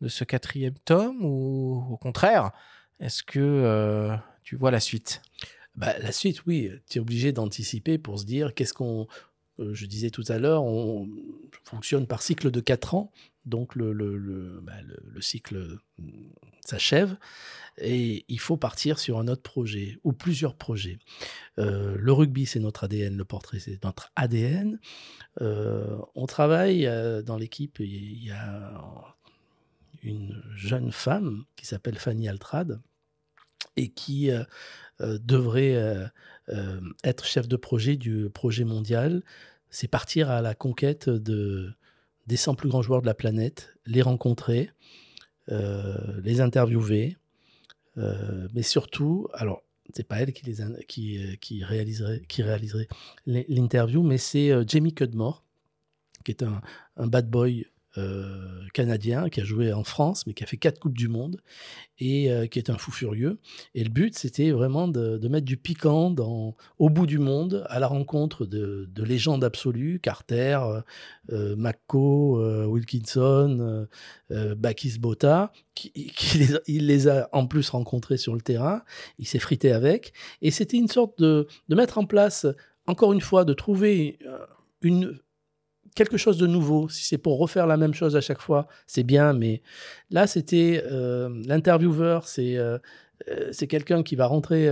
[0.00, 2.52] de ce quatrième tome ou au contraire,
[2.98, 5.20] est-ce que tu vois la suite?
[5.74, 9.06] Bah, la suite, oui, tu es obligé d'anticiper pour se dire qu'est-ce qu'on.
[9.58, 11.08] je disais tout à l'heure, on
[11.64, 13.10] fonctionne par cycle de 4 ans,
[13.46, 13.92] donc le,
[14.62, 16.10] bah, le- le cycle mm,
[16.64, 17.16] s'achève
[17.78, 20.98] et il faut partir sur un autre projet ou plusieurs projets.
[21.56, 24.78] Le rugby, c'est notre ADN, le portrait, c'est notre ADN.
[25.40, 26.84] On travaille
[27.24, 29.14] dans l'équipe, il y a
[30.02, 32.80] une jeune femme qui s'appelle Fanny Altrad
[33.76, 34.44] et qui euh,
[35.00, 39.22] euh, devrait euh, être chef de projet du projet mondial.
[39.70, 41.72] C'est partir à la conquête de,
[42.26, 44.70] des 100 plus grands joueurs de la planète, les rencontrer,
[45.48, 47.16] les interviewer,
[47.96, 49.62] mais surtout, alors
[49.94, 52.88] c'est pas elle qui, réaliserait,
[53.26, 55.42] l'interview, mais c'est Jamie Cudmore,
[56.22, 57.66] qui est un bad boy
[57.98, 61.40] euh, canadien qui a joué en France, mais qui a fait quatre coupes du monde
[61.98, 63.38] et euh, qui est un fou furieux.
[63.74, 67.78] Et le but, c'était vraiment de, mettre du piquant dans, au bout du monde, à
[67.78, 70.60] la rencontre de, de légendes absolues, Carter,
[71.30, 73.86] euh, euh, Wilkinson,
[74.30, 75.92] Bakis Bota, qui,
[76.38, 78.82] les il les a en plus rencontrés sur le terrain,
[79.18, 82.46] il s'est frité avec, et c'était une sorte de, mettre en place,
[82.86, 84.18] encore une fois, de trouver
[84.80, 85.18] une
[85.94, 86.88] quelque chose de nouveau.
[86.88, 89.62] Si c'est pour refaire la même chose à chaque fois, c'est bien, mais
[90.10, 92.78] là, c'était euh, l'intervieweur, c'est euh,
[93.28, 94.68] euh, c'est quelqu'un qui va rentrer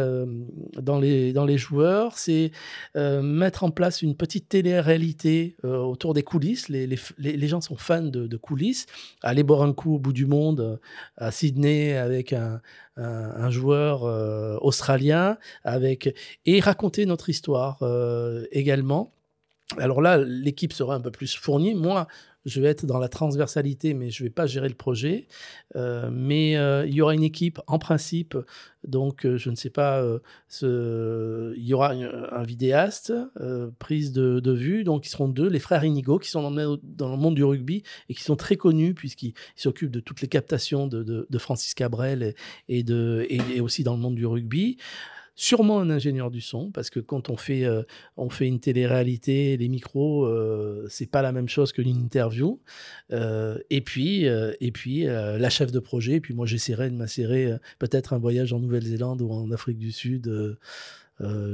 [0.76, 2.50] dans, les, dans les joueurs, c'est
[2.96, 6.68] mettre en place une petite télé-réalité autour des coulisses.
[6.68, 8.86] Les, les, les- gens sont fans de, coulisses.
[9.22, 10.80] Aller boire un coup au bout du monde,
[11.16, 12.60] à Sydney, avec un,
[12.96, 14.02] un, un joueur
[14.64, 16.12] australien, avec,
[16.44, 17.78] et raconter notre histoire
[18.50, 19.12] également.
[19.78, 21.74] Alors là, l'équipe sera un peu plus fournie.
[21.74, 22.06] Moi,
[22.46, 25.28] je vais être dans la transversalité, mais je ne vais pas gérer le projet.
[25.76, 28.36] Euh, mais euh, il y aura une équipe en principe.
[28.82, 30.18] Donc, euh, je ne sais pas, euh,
[30.48, 34.82] ce- il y aura un, vidéaste, euh, prise de, de vue.
[34.84, 37.82] Donc, ils seront deux, les frères Inigo, qui sont dans dans le monde du rugby
[38.08, 41.38] et qui sont très connus puisqu'ils ils s'occupent de toutes les captations de, de- de
[41.38, 42.34] Francis Cabrel
[42.68, 44.78] et, et aussi dans le monde du rugby.
[45.40, 47.82] Sûrement un ingénieur du son, parce que quand on fait, euh,
[48.18, 52.60] on fait une télé-réalité, les micros, euh, c'est pas la même chose que une interview.
[53.10, 56.94] Euh, et puis, euh, et puis la chef de projet, et puis moi j'essaierai de
[56.94, 60.30] m'insérer euh, peut-être un voyage en Nouvelle-Zélande ou en Afrique du Sud,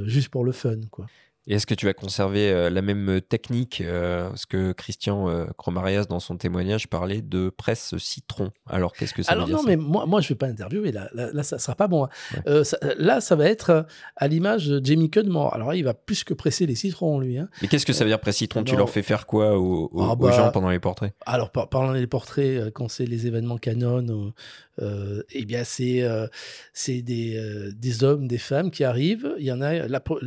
[0.05, 1.07] juste pour le fun, quoi.
[1.49, 5.45] Et est-ce que tu vas conserver euh, la même technique euh, Parce que Christian euh,
[5.57, 8.51] Cromarias, dans son témoignage, parlait de presse citron?
[8.67, 10.91] Alors, qu'est-ce que ça Alors veut dire non, mais moi, moi je vais pas interviewer.
[10.91, 12.03] Là, là, là, ça sera pas bon.
[12.03, 12.09] hein.
[12.33, 12.41] Ouais.
[12.47, 13.85] Euh, ça- là, ça va être
[14.17, 15.53] à l'image de Jamie Cudmore.
[15.55, 17.37] Alors là, il va plus que presser les citrons, lui.
[17.37, 17.47] Hein.
[17.61, 18.63] Mais qu'est-ce que ça veut dire presse citron?
[18.65, 21.13] Tu leur fais faire quoi aux, aux- Ah aux bah, gens pendant les portraits?
[21.25, 24.33] Alors, par, parlant des portraits, quand c'est les événements canon,
[24.81, 29.33] eh bien, c'est des, des hommes, des femmes qui arrivent.
[29.39, 29.71] Il y en a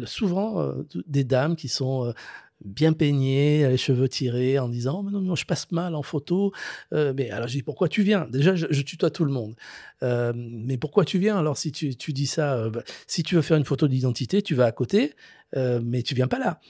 [0.06, 0.72] souvent
[1.10, 2.12] des dames qui sont euh,
[2.64, 6.02] bien peignées, les cheveux tirés, en disant oh, mais non, non, je passe mal en
[6.02, 6.52] photo.
[6.92, 8.26] Euh, mais alors, je dis pourquoi tu viens?
[8.30, 9.54] Déjà, je, tutoie tout le monde.
[10.02, 11.38] Euh, mais pourquoi tu viens?
[11.38, 14.54] Alors, si tu, dis ça, euh, bah, si tu veux faire une photo d'identité, tu
[14.54, 15.14] vas à côté,
[15.56, 16.60] euh, mais tu viens pas là.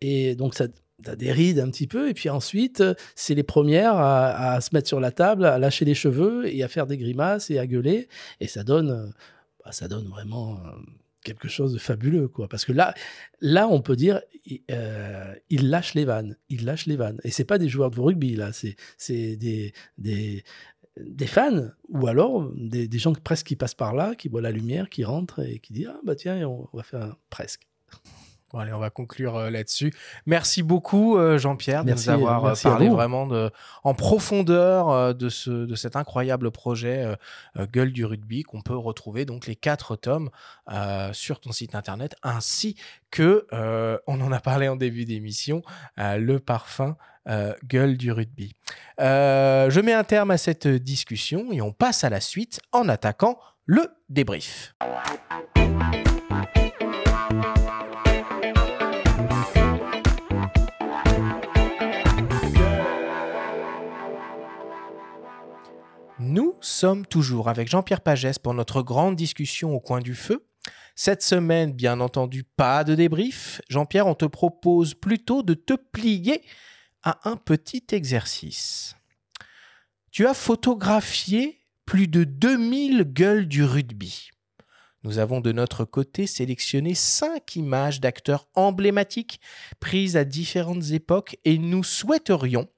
[0.00, 0.66] Et donc, ça,
[1.02, 4.70] T'as des rides un petit peu, et puis ensuite, euh, c'est les premières à, se
[4.72, 7.66] mettre sur la table, à lâcher les cheveux et à faire des grimaces et à
[7.66, 8.08] gueuler.
[8.40, 9.06] Et ça donne, euh,
[9.64, 10.70] bah, ça donne vraiment euh,
[11.22, 12.48] quelque chose de fabuleux, quoi.
[12.48, 12.94] Parce que là,
[13.40, 14.20] là, on peut dire,
[14.70, 17.20] euh, il lâche les vannes, il lâche les vannes.
[17.24, 20.44] Et c'est pas des joueurs de rugby là, c'est c'est des, des
[20.98, 24.50] des fans ou alors des, des gens presque qui passent par là, qui voient la
[24.50, 27.66] lumière, qui rentrent et qui disent ah bah tiens, on va faire un presque.
[28.52, 29.94] Bon, allez, on va conclure euh, là-dessus.
[30.26, 33.50] Merci beaucoup, euh, Jean-Pierre, de Merci, nous avoir euh, à parlé vraiment de,
[33.84, 37.16] en profondeur de, ce, de cet incroyable projet
[37.72, 40.30] Gueule du rugby qu'on peut retrouver donc les quatre tomes
[41.12, 42.76] sur ton site internet ainsi
[43.10, 43.46] que,
[44.06, 45.62] on en a parlé en début d'émission,
[45.96, 46.96] le parfum
[47.28, 48.56] euh, Gueule du rugby.
[49.00, 52.88] Euh, je mets un terme à cette discussion et on passe à la suite en
[52.88, 54.74] attaquant le débrief.
[66.32, 70.48] Nous sommes toujours avec Jean-Pierre Pagès pour notre grande discussion au coin du feu.
[70.94, 73.60] Cette semaine, bien entendu, pas de débrief.
[73.68, 76.40] Jean-Pierre, on te propose plutôt de te plier
[77.02, 78.96] à un petit exercice.
[80.10, 84.30] Tu as photographié plus de 2000 gueules du rugby.
[85.02, 89.38] Nous avons de notre côté sélectionné cinq images d'acteurs emblématiques
[89.80, 92.70] prises à différentes époques et nous souhaiterions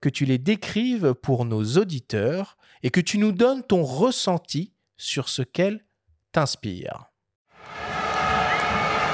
[0.00, 5.28] que tu les décrives pour nos auditeurs et que tu nous donnes ton ressenti sur
[5.28, 5.84] ce qu'elles
[6.32, 7.06] t'inspirent.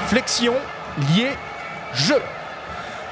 [0.07, 0.55] Flexion,
[1.15, 1.29] lié,
[1.93, 2.21] jeu.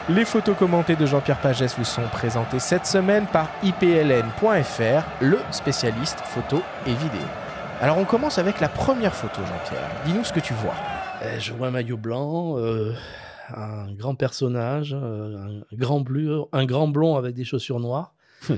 [0.10, 6.20] Les photos commentées de Jean-Pierre Pagès vous sont présentées cette semaine par ipln.fr, le spécialiste
[6.22, 7.28] photo et vidéo.
[7.82, 9.92] Alors on commence avec la première photo, Jean-Pierre.
[10.06, 10.74] Dis-nous ce que tu vois.
[11.22, 12.94] Euh, je vois un maillot blanc, euh,
[13.54, 18.16] un grand personnage, euh, un grand bleu, un grand blond avec des chaussures noires,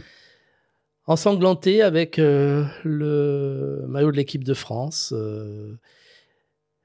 [1.09, 5.11] ensanglanté avec euh, le maillot de l'équipe de France.
[5.11, 5.75] euh,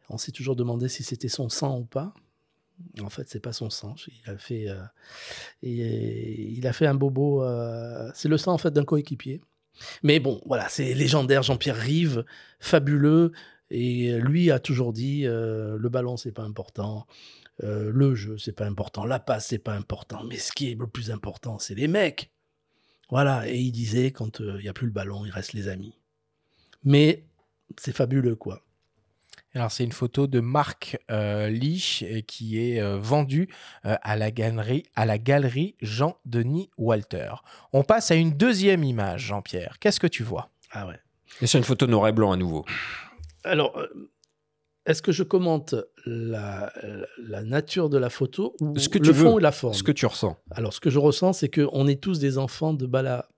[0.09, 2.14] on s'est toujours demandé si c'était son sang ou pas.
[3.02, 3.94] En fait, c'est pas son sang.
[4.09, 4.80] Il a fait, euh,
[5.62, 7.44] il a fait un bobo.
[8.14, 9.42] c'est le sang en fait d'un coéquipier.
[10.02, 11.42] Mais bon, voilà, c'est légendaire.
[11.42, 12.24] Jean-Pierre Rive,
[12.60, 13.32] fabuleux.
[13.70, 17.06] Et lui a toujours dit le ballon, c'est pas important.
[17.60, 19.05] le jeu, c'est pas important.
[19.05, 20.22] La passe, c'est pas important.
[20.28, 22.34] Mais ce qui est le plus important, c'est les mecs.
[23.10, 23.48] Voilà.
[23.48, 25.94] Et il disait quand il n'y a plus le ballon, il reste les amis.
[26.85, 27.24] Mais
[27.78, 28.60] c'est fabuleux, quoi.
[29.56, 33.48] Alors c'est une photo de Marc euh, Lich euh, qui est euh, vendue
[33.85, 37.31] euh, à la galerie à la galerie Jean-Denis Walter.
[37.72, 39.78] On passe à une deuxième image, Jean-Pierre.
[39.78, 40.51] Qu'est-ce que tu vois?
[40.72, 40.98] Ah ouais.
[41.40, 42.64] Et c'est une photo noir et blanc à nouveau.
[43.44, 44.10] Alors, euh,
[44.86, 45.74] est-ce que je commente
[46.05, 46.70] la,
[47.44, 49.74] nature de la photo ou Ce que le tu fond veux, ou la forme?
[49.74, 50.36] ce que tu ressens.
[50.51, 53.28] Alors, ce que je ressens, c'est qu'on est tous des enfants de Bala.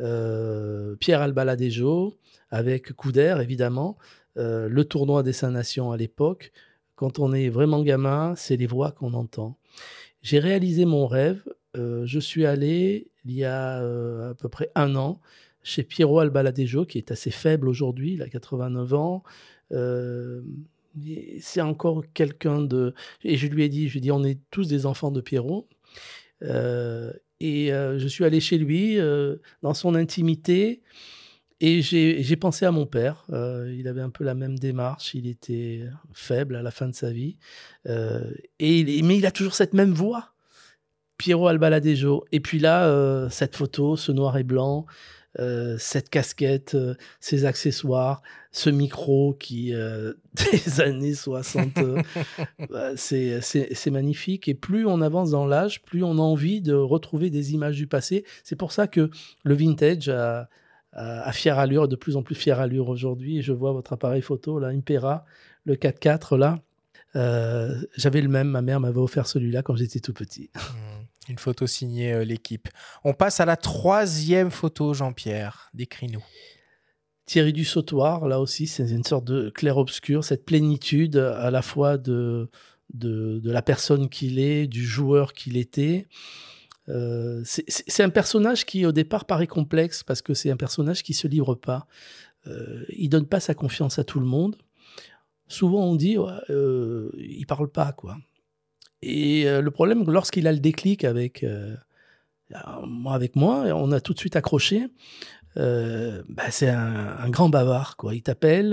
[0.00, 2.18] Euh, Pierre Albaladejo,
[2.50, 3.98] avec Couder, évidemment,
[4.38, 6.52] euh, le tournoi des Saint-Nations à l'époque.
[6.96, 9.58] Quand on est vraiment gamin, c'est les voix qu'on entend.
[10.22, 11.42] J'ai réalisé mon rêve.
[11.76, 13.76] Euh, je suis allé, il y a
[14.30, 15.20] à peu près un an,
[15.62, 19.22] chez Piero Albaladejo, qui est assez faible aujourd'hui, il a 89 ans.
[19.72, 20.42] Euh,
[21.40, 22.94] c'est encore quelqu'un de...
[23.24, 25.20] Et je lui ai dit, je lui ai dit, on est tous des enfants de
[25.20, 25.68] Pierrot.
[26.42, 28.98] Euh, et euh, je suis allé chez lui,
[29.62, 30.82] dans son intimité,
[31.60, 33.24] et j'ai pensé à mon père.
[33.30, 37.10] Il avait un peu la même démarche, il était faible à la fin de sa
[37.10, 37.36] vie.
[37.86, 40.34] Et il- mais il a toujours cette même voix.
[41.18, 42.24] Piero Albaladejo.
[42.32, 44.86] Et puis là, cette photo, ce noir et blanc,
[45.38, 50.12] euh, cette casquette, euh, ces accessoires, ce micro qui, euh,
[50.52, 51.70] des années 60,
[52.70, 54.48] bah, c'est magnifique.
[54.48, 57.86] Et plus on avance dans l'âge, plus on a envie de retrouver des images du
[57.86, 58.24] passé.
[58.44, 59.10] C'est pour ça que
[59.42, 60.50] le vintage a,
[60.92, 63.40] a, fière allure, de plus en plus fière allure aujourd'hui.
[63.40, 65.24] Je vois votre appareil photo, là, Impera,
[65.64, 66.60] le 4x4, là.
[67.96, 70.50] J'avais le même, ma mère m'avait offert celui-là quand j'étais tout petit.
[71.28, 72.68] Une photo signée euh, l'équipe.
[73.04, 75.70] On passe à la troisième photo, Jean-Pierre.
[75.74, 76.24] Décris-nous.
[77.26, 81.96] Thierry du Sautoir, là aussi, c'est une sorte de clair-obscur, cette plénitude à la fois
[81.96, 82.50] de,
[82.92, 86.06] de, la personne qu'il est, du joueur qu'il était.
[86.88, 91.14] Euh, c'est un personnage qui, au départ, paraît complexe parce que c'est un personnage qui
[91.14, 91.86] se livre pas.
[92.46, 94.56] Euh, il donne pas sa confiance à tout le monde.
[95.48, 98.16] Souvent, on dit, ouais, euh, il parle pas, quoi.
[99.02, 101.74] Et euh, le problème, lorsqu'il a le déclic avec, euh,
[103.06, 104.86] avec moi, on a tout de suite accroché.
[105.58, 107.96] Euh, bah, c'est un, grand bavard.
[107.96, 108.14] Quoi.
[108.14, 108.72] Il t'appelle,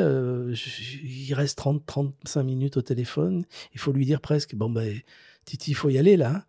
[1.03, 3.45] il reste 30, 35 minutes au téléphone.
[3.73, 4.99] Il faut lui dire presque Bon, ben,
[5.45, 6.43] Titi, il faut y aller là.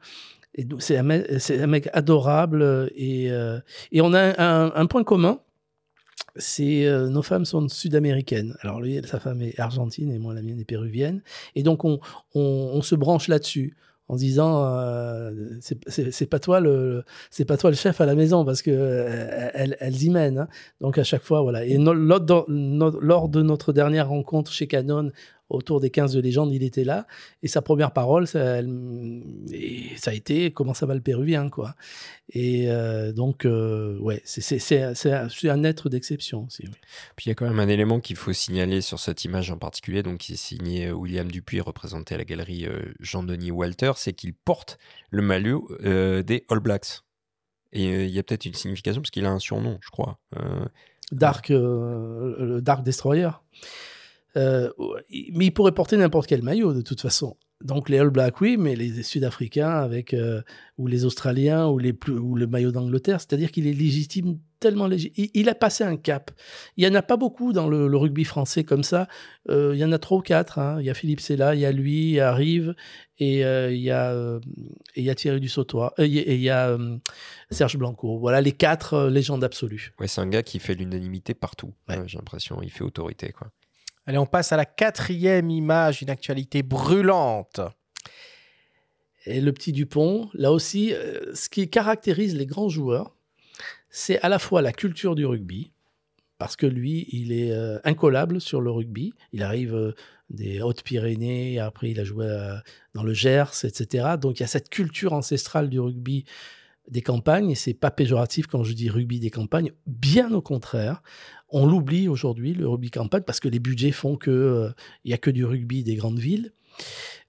[0.58, 0.64] Hein.
[0.78, 2.90] C'est un, mec adorable.
[2.94, 5.40] Et, et on a un point commun
[6.36, 8.56] c'est nos femmes sont sud-américaines.
[8.60, 11.22] Alors lui, sa femme est argentine et moi la mienne est péruvienne.
[11.54, 12.00] Et donc on,
[12.34, 13.76] on, se branche là-dessus
[14.08, 15.30] en disant euh,
[15.60, 18.70] c'est pas toi le c'est pas toi le chef à la maison parce que
[19.54, 20.38] elles, elles, y mènent.
[20.38, 20.48] Hein.
[20.80, 21.64] Donc à chaque fois voilà.
[21.64, 25.10] Et lors de notre dernière rencontre chez Canon,
[25.50, 27.06] autour des 15 de légende, il était là.
[27.42, 28.60] Et sa première parole, ça,
[29.96, 31.74] ça a été comment ça va le péruvien, quoi.
[32.32, 36.62] Et euh, donc, euh, ouais, c'est un être d'exception aussi.
[37.16, 39.58] Puis il y a quand même un élément qu'il faut signaler sur cette image en
[39.58, 42.66] particulier, donc qui est signé euh, William Dupuis, représenté à la galerie
[43.00, 44.78] Jean-Denis Walter, c'est qu'il porte
[45.10, 47.02] le maillot des All Blacks.
[47.72, 50.18] Et il y a peut-être une signification parce qu'il a un surnom, je crois.
[51.12, 53.30] Dark, le Dark Destroyer.
[54.36, 54.70] Euh,
[55.32, 57.36] mais il pourrait porter n'importe quel maillot de toute façon.
[57.62, 60.40] Donc les All Blacks, oui, mais les Sud-Africains avec euh,
[60.78, 64.86] ou les Australiens ou les plus, ou le maillot d'Angleterre, c'est-à-dire qu'il est légitime tellement
[64.86, 65.26] légitime.
[65.34, 66.30] Il, a passé un cap.
[66.78, 69.08] Il y en a pas beaucoup dans le, rugby français comme ça.
[69.50, 70.58] Euh, il y en a trois ou quatre.
[70.58, 70.78] Hein.
[70.80, 72.74] Il y a Philippe Sella, il y a lui, il y a Rive
[73.18, 74.40] et il y a
[74.96, 76.78] il y a Thierry Dussautois et il y a
[77.50, 78.18] Serge Blanco.
[78.18, 79.92] Voilà les quatre légendes absolues.
[79.98, 81.74] Ouais, c'est un gars qui fait l'unanimité partout.
[82.06, 83.50] J'ai l'impression, il fait autorité quoi.
[84.06, 87.60] Allez, on passe à la quatrième image, une actualité brûlante.
[89.26, 93.14] Et le petit Dupont, là aussi, euh, ce qui caractérise les grands joueurs,
[93.90, 95.72] c'est à la fois la culture du rugby,
[96.38, 99.12] parce que lui, il est euh, incollable sur le rugby.
[99.32, 99.92] Il arrive euh,
[100.30, 102.26] des Hautes-Pyrénées, après il a joué
[102.94, 104.14] dans le Gers, etc.
[104.18, 106.24] Donc il y a cette culture ancestrale du rugby
[106.88, 111.02] des campagnes, et c'est pas péjoratif quand je dis rugby des campagnes, bien au contraire.
[111.52, 114.70] On l'oublie aujourd'hui, le rugby campagne, parce que les budgets font qu'il euh,
[115.04, 116.52] n'y a que du rugby des grandes villes.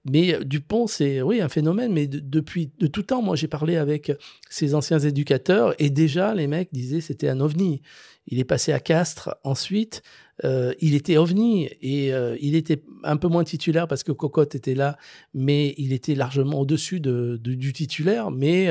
[0.04, 3.76] Mais euh, Dupont, c'est oui un phénomène, mais depuis de tout temps, moi j'ai parlé
[3.76, 4.12] avec
[4.48, 7.82] ses anciens éducateurs et déjà les mecs disaient c'était un ovni.
[8.28, 10.02] Il est passé à Castres ensuite,
[10.44, 14.74] euh, il était ovni et il était un peu moins titulaire parce que Cocotte était
[14.74, 14.96] là,
[15.34, 18.30] mais il était largement au-dessus de, du titulaire.
[18.30, 18.70] Mais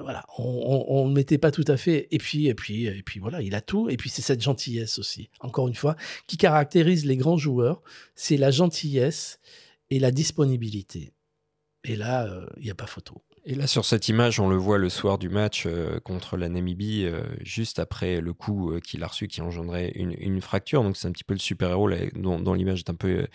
[0.00, 2.08] voilà, on ne mettait pas tout à fait.
[2.10, 3.88] Et puis, et puis, et puis voilà, il a tout.
[3.88, 5.96] Et puis c'est cette gentillesse aussi, encore une fois,
[6.26, 7.82] qui caractérise les grands joueurs.
[8.14, 9.40] C'est la gentillesse
[9.90, 11.12] et la disponibilité.
[11.84, 13.22] Et là, euh, il n'y a pas photo.
[13.44, 16.48] Et là, sur cette image, on le voit le soir du match euh, contre la
[16.48, 17.06] Namibie,
[17.40, 20.84] juste après le coup qu'il a reçu qui engendrait une, une fracture.
[20.84, 23.26] Donc, c'est un petit peu le super-héros dont, l'image est un peu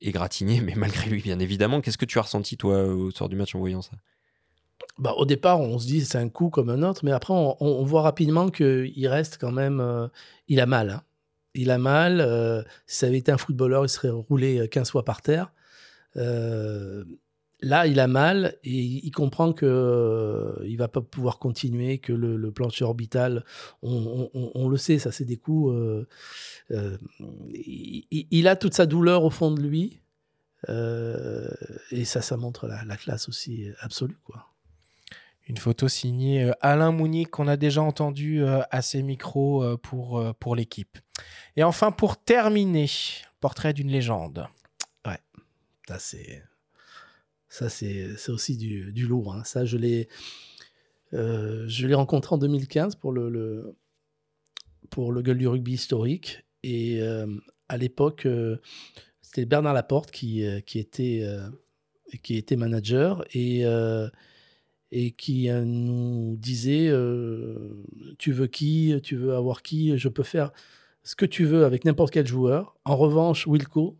[0.00, 1.80] égratignée, mais malgré lui, bien évidemment.
[1.80, 3.96] Qu'est-ce que tu as ressenti, toi, au soir du match en voyant ça?
[4.98, 7.84] Bah, au départ, on se dit c'est un coup comme un autre, mais après, on,
[7.84, 9.80] voit rapidement qu'il reste quand même.
[9.80, 10.08] Euh,
[10.48, 10.90] il a mal.
[10.90, 11.02] Hein.
[11.54, 12.20] Il a mal.
[12.20, 15.52] Euh, si ça avait été un footballeur, il serait roulé 15 fois par terre.
[16.16, 17.04] Euh,
[17.60, 22.50] là, il a mal et il comprend que il va pas pouvoir continuer, que le,
[22.52, 23.44] plancher orbital,
[23.82, 25.74] on, le sait, ça c'est des coups.
[26.70, 30.00] Il, a toute sa douleur au fond de lui.
[30.68, 34.53] et ça, ça montre la, la classe aussi absolue, quoi.
[35.46, 39.76] Une photo signée euh, Alain Mounique qu'on a déjà entendu euh, à ses micros euh,
[39.76, 40.98] pour, pour l'équipe.
[41.56, 42.88] Et enfin, pour terminer,
[43.40, 44.46] portrait d'une légende.
[45.06, 45.18] Ouais,
[45.86, 46.42] ça c'est
[47.48, 49.34] ça c'est aussi du, du lourd.
[49.34, 49.44] Hein.
[49.44, 50.08] Ça, je l'ai
[51.12, 53.76] je l'ai rencontré en 2015 pour le, le,
[54.90, 56.44] pour le gueule du rugby historique.
[56.64, 57.00] Et
[57.68, 58.26] à l'époque,
[59.22, 61.24] c'était Bernard Laporte qui, qui, était,
[62.24, 63.24] qui était manager.
[63.32, 63.64] Et
[64.96, 66.90] et qui euh, nous disait
[68.18, 70.52] Tu veux qui Tu veux avoir qui Je peux faire
[71.02, 72.76] ce que tu veux avec n'importe quel joueur.
[72.84, 73.98] En revanche, Wilco,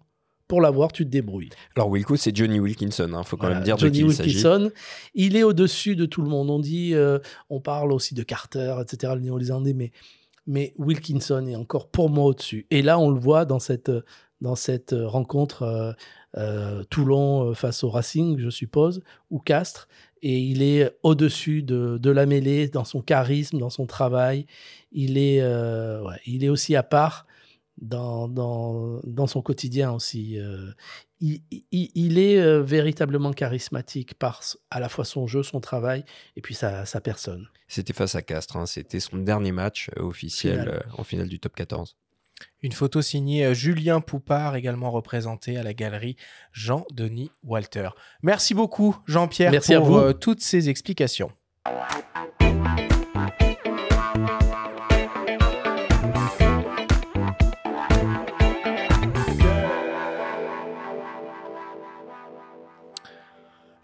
[0.48, 1.50] pour l'avoir, tu te débrouilles.
[1.76, 4.70] Alors Wilco, c'est Johnny Wilkinson, il hein, faut quand même dire Johnny de qui Wilkinson,
[5.14, 6.48] il, il est au-dessus de tout le monde.
[6.48, 6.94] On dit,
[7.50, 9.90] on parle aussi de Carter, etc., le néo-zélandais, mais
[10.46, 12.66] mais Wilkinson est encore pour moi au-dessus.
[12.70, 13.90] Et là, on le voit dans cette,
[14.40, 15.92] dans cette rencontre euh, euh,
[16.90, 19.88] Toulon euh, face au Racing, je suppose, ou Castres.
[20.22, 24.46] Et il est au-dessus de, de, la mêlée dans son charisme, dans son travail.
[24.90, 25.42] Il est,
[26.24, 27.26] il est aussi à part
[27.76, 30.38] dans, dans, dans son quotidien aussi.
[31.20, 34.40] Il, il, est véritablement charismatique par
[34.70, 36.06] à la fois son jeu, son travail
[36.36, 37.46] et puis sa, sa personne.
[37.68, 38.64] C'était face à Castres, hein.
[38.64, 41.96] c'était son dernier match officiel en finale du top 14.
[42.62, 46.16] Une photo signée euh, Julien Poupard, également représenté à la galerie
[46.52, 47.90] Jean-Denis Walter.
[48.22, 51.30] Merci beaucoup, Jean-Pierre, pour euh, toutes ces explications.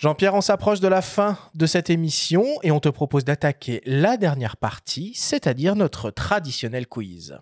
[0.00, 4.16] Jean-Pierre, on s'approche de la fin de cette émission et on te propose d'attaquer la
[4.16, 7.38] dernière partie, c'est-à-dire notre traditionnel quiz.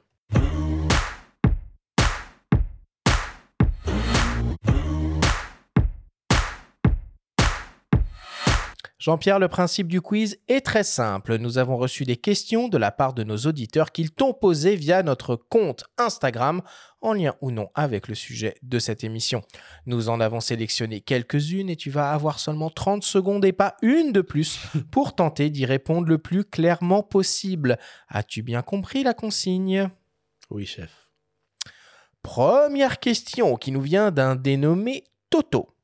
[8.99, 11.39] Jean-Pierre, le principe du quiz est très simple.
[11.39, 15.05] Nous avons reçu des questions de la part de nos auditeurs qu'ils t'ont posées via
[15.05, 16.63] notre compte Instagram,
[17.01, 19.43] en lien ou non avec le sujet de cette émission.
[19.87, 24.11] Nous en avons sélectionné quelques-unes et tu vas avoir seulement 30 secondes et pas une
[24.11, 24.59] de plus
[24.91, 27.79] pour tenter d'y répondre le plus clairement possible.
[28.09, 29.91] As-tu bien compris la consigne?
[30.51, 31.13] Oui, chef.
[32.23, 35.78] Première question qui nous vient d'un dénommé Toto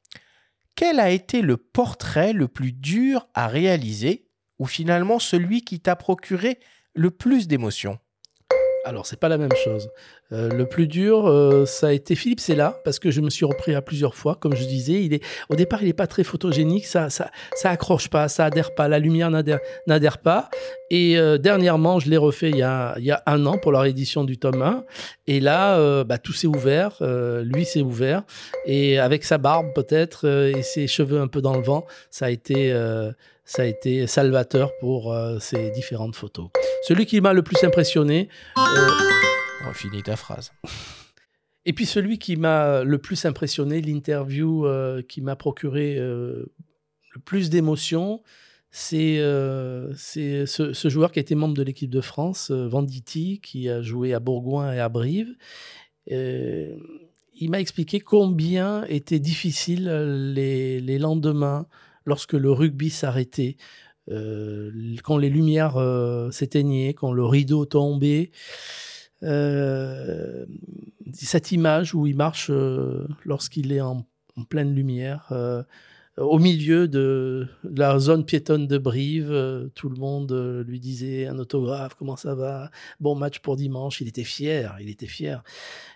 [0.74, 4.28] quel a été le portrait le plus dur à réaliser
[4.58, 6.58] ou finalement celui qui t'a procuré
[6.94, 7.98] le plus d'émotions?
[8.84, 9.88] Alors, c'est pas la même chose.
[10.32, 13.44] Euh, le plus dur, euh, ça a été Philippe là parce que je me suis
[13.44, 14.36] repris à plusieurs fois.
[14.38, 17.70] Comme je disais, il est, au départ, il n'est pas très photogénique, ça, ça, ça
[17.70, 20.50] accroche pas, ça adhère pas, la lumière n'adhère pas.
[20.90, 23.72] Et euh, dernièrement, je l'ai refait il y, a, il y, a, un an pour
[23.72, 24.84] la réédition du tome 1.
[25.26, 26.98] Et là, bah, tout s'est ouvert,
[27.42, 28.22] lui s'est ouvert.
[28.66, 32.30] Et avec sa barbe peut-être et ses cheveux un peu dans le vent, ça a
[32.30, 32.74] été
[33.44, 36.48] ça a été salvateur pour euh, ces différentes photos.
[36.82, 38.28] Celui qui m'a le plus impressionné.
[38.58, 38.88] Euh...
[39.68, 40.52] Oh, finis ta phrase.
[41.66, 46.50] Et puis celui qui m'a le plus impressionné, l'interview euh, qui m'a procuré le
[47.24, 48.22] plus d'émotions,
[48.70, 53.80] c'est ce, ce, joueur qui a été membre de l'équipe de France, Venditti, qui a
[53.80, 55.34] joué à Bourgoin et à Brive.
[56.08, 59.88] il m'a expliqué combien étaient difficiles
[60.34, 61.66] les, les lendemains
[62.06, 63.56] lorsque le rugby s'arrêtait,
[64.10, 64.70] euh,
[65.02, 68.30] quand les lumières euh, s'éteignaient, quand le rideau tombait.
[69.22, 70.44] Euh,
[71.14, 72.50] cette image où il marche
[73.24, 74.06] lorsqu'il est en,
[74.50, 75.32] pleine lumière,
[76.16, 81.94] au milieu de la zone piétonne de Brive, tout le monde lui disait un autographe,
[81.94, 82.70] comment ça va,
[83.00, 85.42] bon match pour dimanche, il était fier, il était fier.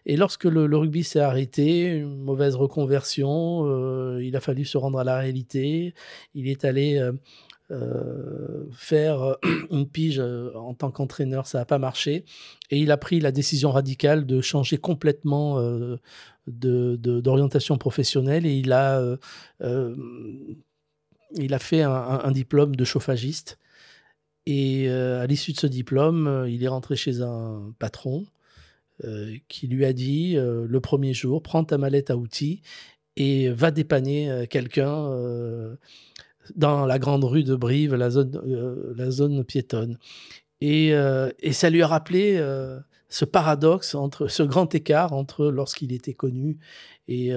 [0.06, 4.98] Et lorsque le, rugby s'est arrêté, une mauvaise reconversion, euh, il a fallu se rendre
[4.98, 5.94] à la réalité.
[6.34, 6.98] Il est allé
[7.70, 9.36] euh, euh, faire
[9.70, 12.24] une pige en tant qu'entraîneur, ça n'a pas marché.
[12.70, 15.60] Et il a pris la décision radicale de changer complètement
[16.46, 19.02] d'orientation professionnelle et il a,
[21.34, 23.58] il a fait un, un, diplôme de chauffagiste.
[24.46, 28.26] Et à l'issue de ce diplôme, il est rentré chez un patron
[29.04, 32.62] euh, qui lui a dit euh, le premier jour, prends ta mallette à outils
[33.14, 35.08] et va dépanner euh, quelqu'un
[36.56, 38.40] dans la grande rue de Brive, la zone,
[38.96, 39.98] la zone piétonne.
[40.60, 42.44] Et, et, ça lui a rappelé
[43.08, 46.58] ce paradoxe entre ce grand écart entre lorsqu'il était connu
[47.06, 47.32] et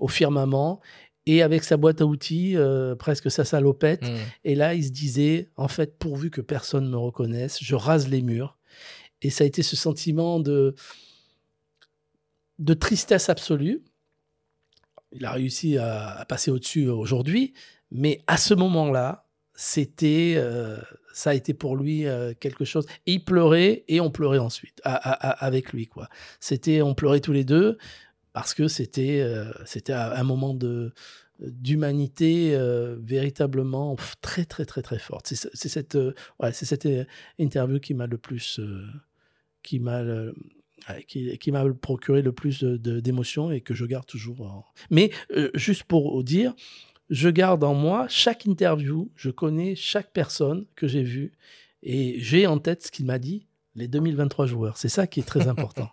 [0.00, 0.80] au firmament
[1.26, 2.56] et avec sa boîte à outils,
[2.98, 4.02] presque sa salopette.
[4.02, 4.14] Mmh.
[4.44, 8.22] Et là, il se disait, en fait, pourvu que personne me reconnaisse, je rase les
[8.22, 8.56] murs
[9.22, 10.74] et ça a été ce sentiment de,
[12.58, 13.82] de tristesse absolue.
[15.12, 17.54] Il a réussi à, passer au-dessus aujourd'hui,
[17.90, 19.26] mais à ce moment-là,
[19.56, 20.76] c'était, euh,
[21.12, 22.86] ça a été pour lui euh, quelque chose.
[23.06, 26.08] Il pleurait et on pleurait ensuite avec lui, quoi.
[26.40, 27.78] C'était, on pleurait tous les deux
[28.34, 30.56] parce que c'était, euh, c'était un moment
[31.40, 32.56] d'humanité
[33.00, 35.32] véritablement très très très très forte.
[35.32, 35.96] C'est, cette,
[36.38, 36.88] ouais, c'est cette
[37.38, 38.60] interview qui m'a le plus
[39.62, 40.02] qui m'a
[41.08, 44.70] qui, m'a procuré le plus d'émotions et que je garde toujours.
[44.90, 45.10] Mais
[45.54, 46.54] juste pour dire,
[47.10, 51.32] je garde en moi chaque interview, je connais chaque personne que j'ai vue
[51.82, 54.76] et j'ai en tête ce qu'il m'a dit, les 2023 joueurs.
[54.76, 55.90] C'est ça qui est très important.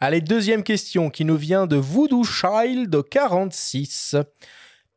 [0.00, 4.16] Allez, deuxième question qui nous vient de Voodoo Child 46.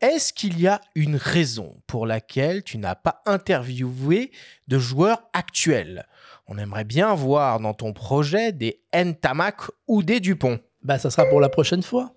[0.02, 4.32] Est-ce qu'il y a une raison pour laquelle tu n'as pas interviewé
[4.68, 6.06] de joueurs actuels?
[6.48, 10.60] On aimerait bien voir dans ton projet des Ntamak ou des Dupont.
[10.84, 12.14] Bah, ça sera pour la prochaine fois.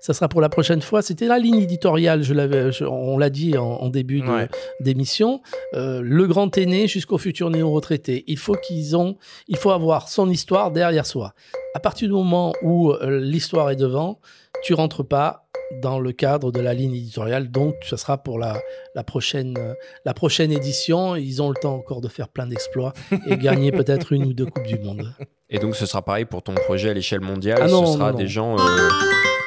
[0.00, 1.02] Ça sera pour la prochaine fois.
[1.02, 4.48] C'était la ligne éditoriale, je l'avais, je- on l'a dit en, en début Ouais.
[4.80, 5.42] d'émission.
[5.74, 8.24] Euh, le grand aîné jusqu'au futur néo-retraité.
[8.26, 9.16] Il faut qu'ils ont,
[9.48, 11.34] il faut avoir son histoire derrière soi.
[11.74, 14.18] À partir du moment où euh, l'histoire est devant,
[14.64, 15.46] tu rentres pas
[15.82, 17.48] dans le cadre de la ligne éditoriale.
[17.50, 18.58] Donc, ça sera pour la,
[18.96, 19.74] la prochaine, euh,
[20.04, 21.14] la prochaine édition.
[21.14, 22.92] Ils ont le temps encore de faire plein d'exploits
[23.28, 25.12] et gagner peut-être une ou deux coupes du monde.
[25.52, 27.58] Et donc ce sera pareil pour ton projet à l'échelle mondiale.
[27.60, 28.88] Ah non, ce sera non, des gens euh,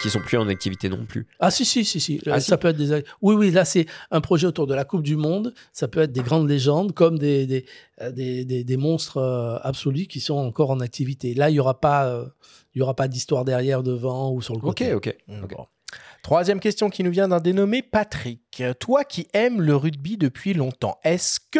[0.03, 1.25] qui sont plus en activité non plus.
[1.39, 2.59] Ah si si si si, Ah, ça si.
[2.61, 5.55] peut être des oui oui là c'est un projet autour de la Coupe du Monde,
[5.71, 7.65] ça peut être des grandes légendes comme des des
[8.01, 11.33] euh, des, des- des monstres euh, absolus qui sont encore en activité.
[11.33, 12.25] Là il y aura pas euh,
[12.75, 14.93] il y aura pas d'histoire derrière devant ou sur le Ok, côté.
[14.93, 15.15] ok.
[15.27, 15.65] Bon.
[16.23, 18.63] Troisième question qui nous vient d'un dénommé Patrick.
[18.79, 21.59] Toi qui aimes le rugby depuis longtemps, est-ce que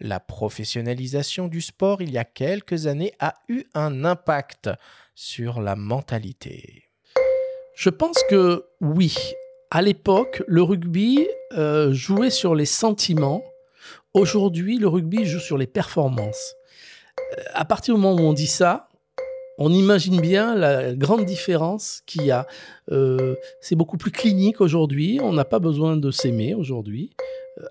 [0.00, 4.70] la professionnalisation du sport il y a quelques années a eu un impact
[5.14, 6.83] sur la mentalité?
[7.74, 9.14] Je pense que oui.
[9.70, 11.26] À l'époque, le rugby
[11.56, 13.42] euh, jouait sur les sentiments.
[14.14, 16.54] Aujourd'hui, le rugby joue sur les performances.
[17.18, 18.88] Euh, à partir du moment où on dit ça,
[19.58, 22.46] on imagine bien la grande différence qu'il y a.
[22.92, 25.18] Euh, c'est beaucoup plus clinique aujourd'hui.
[25.20, 27.10] On n'a pas besoin de s'aimer aujourd'hui.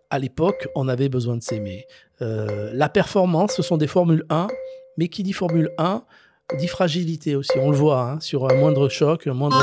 [0.10, 1.88] À l'époque, on avait besoin de s'aimer.
[2.20, 4.48] La performance, ce sont des Formule 1,
[4.98, 6.06] mais qui dit Formule 1
[6.58, 7.54] dit fragilité aussi.
[7.58, 9.58] On le voit hein, sur un moindre choc, un moindre.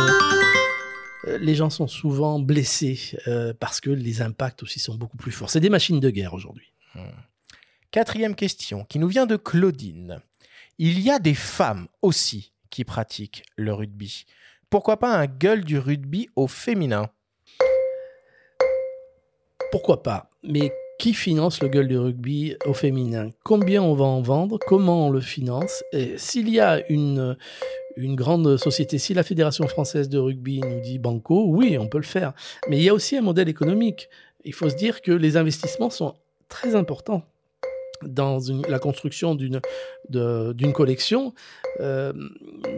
[1.26, 2.98] Euh, Les gens sont souvent blessés
[3.28, 5.50] euh, parce que les impacts aussi sont beaucoup plus forts.
[5.50, 6.72] C'est des machines de guerre aujourd'hui.
[7.90, 10.20] Quatrième question qui nous vient de Claudine.
[10.78, 14.24] Il y a des femmes aussi qui pratiquent le rugby.
[14.70, 17.10] Pourquoi pas un gueule du rugby au féminin?
[19.72, 20.30] Pourquoi pas?
[20.42, 23.30] Mais qui finance le gueule du rugby au féminin?
[23.42, 24.58] Combien on va en vendre?
[24.66, 25.82] Comment on le finance?
[26.18, 27.38] S'il y a une,
[27.96, 31.96] une grande société, si la Fédération française de rugby nous dit banco, oui, on peut
[31.96, 32.34] le faire.
[32.68, 34.10] Mais il y a aussi un modèle économique.
[34.44, 36.16] Il faut se dire que les investissements sont
[36.50, 37.22] très importants
[38.02, 39.62] dans la construction d'une
[40.10, 41.32] d'une collection.
[41.80, 42.12] Euh,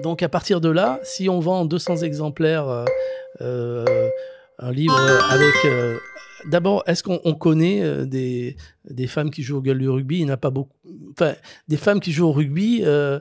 [0.05, 2.85] donc à partir de là, si on vend 200 exemplaires, euh,
[3.40, 4.09] euh,
[4.61, 4.97] un livre
[5.28, 5.55] avec...
[6.47, 8.56] D'abord, est-ce qu'on on connaît euh, des,
[8.89, 10.19] des femmes qui jouent au gueule du rugby?
[10.20, 10.77] Il n'y en a pas beaucoup.
[11.12, 11.35] Enfin,
[11.69, 12.81] des femmes qui jouent au rugby...
[12.85, 13.20] euh,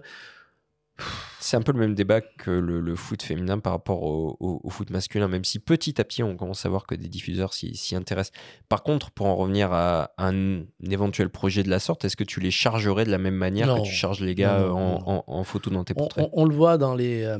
[1.40, 4.62] C'est un peu le même débat que le, le foot féminin par rapport au, au-
[4.64, 7.54] au foot masculin, même si petit à petit on commence à voir que des diffuseurs
[7.56, 8.34] s'y intéressent.
[8.70, 12.40] Par contre, pour en revenir à un, éventuel projet de la sorte, est-ce que tu
[12.40, 13.82] les chargerais de la même manière Non.
[13.82, 16.02] que tu charges les gars Non, non, en, non, en- en photo dans tes on,
[16.02, 16.30] portraits?
[16.32, 17.40] on- on le voit dans les, euh,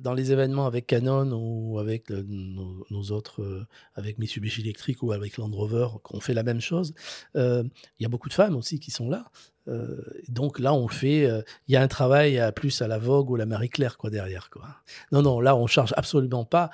[0.00, 5.36] dans les événements avec Canon ou avec nos, autres, euh, avec Mitsubishi Electric ou avec
[5.36, 6.94] Land Rover, qu'on fait la même chose.
[7.36, 7.62] Euh,
[7.98, 9.26] Il y a beaucoup de femmes aussi qui sont là.
[9.68, 11.28] Euh, donc là, on fait.
[11.68, 14.50] Il y a un travail à plus à la Vogue ou la Marie-Claire quoi derrière.
[14.50, 14.66] Quoi.
[15.12, 16.70] Non, non, là, on charge absolument pas.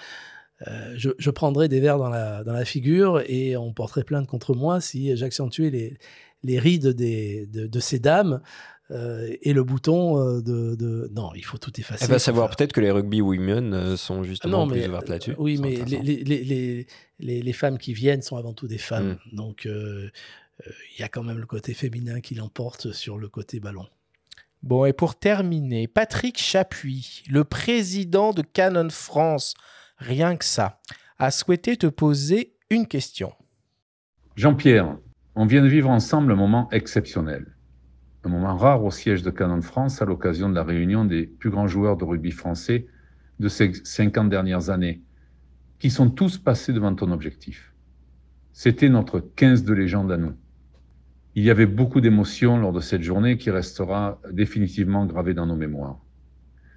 [0.95, 4.81] Je, prendrais des verres dans la, dans la figure et on porterait plainte contre moi
[4.81, 5.99] si j'accentuais les,
[6.45, 8.41] les rides des, de, de ces dames
[8.91, 12.05] euh, et le bouton euh, de, de- Non, il faut tout effacer.
[12.05, 14.81] Elle va savoir faire- peut-être que les rugby women euh, sont Ah justement non, plus
[14.81, 15.35] mais, ouvertes là-dessus.
[15.39, 16.87] Oui, mais les, les, les, les,
[17.19, 19.19] les- les femmes qui viennent sont avant tout des femmes.
[19.33, 19.37] Mm.
[19.37, 20.11] Donc, euh,
[20.67, 23.87] euh, il y a quand même le côté féminin qui l'emporte sur le côté ballon.
[24.63, 29.55] Bon, et pour terminer, Patrick Chapuis, le président de Canon France,
[29.99, 30.81] rien que ça,
[31.19, 33.33] a souhaité te poser une question.
[34.35, 34.97] Jean-Pierre,
[35.35, 37.56] on vient de vivre ensemble un moment exceptionnel.
[38.27, 41.49] Un moment rare au siège de Canon France à l'occasion de la réunion des plus
[41.49, 42.89] grands joueurs de rugby français
[43.39, 45.01] de ces 50 dernières années,
[45.79, 47.73] qui sont tous passés devant ton objectif.
[48.53, 50.33] C'était notre 15 de légende à nous.
[51.37, 55.55] Il y avait beaucoup d'émotions lors de cette journée qui restera définitivement gravée dans nos
[55.55, 56.01] mémoires.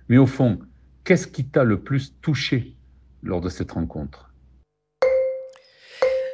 [0.08, 0.60] Mais au fond,
[1.04, 2.76] qu'est-ce qui t'a le plus touché
[3.24, 4.32] lors de cette rencontre?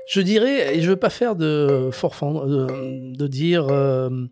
[0.07, 3.69] Je dirais, et je ne veux pas faire de forfan- de, de dire.
[3.69, 4.27] euh, euh,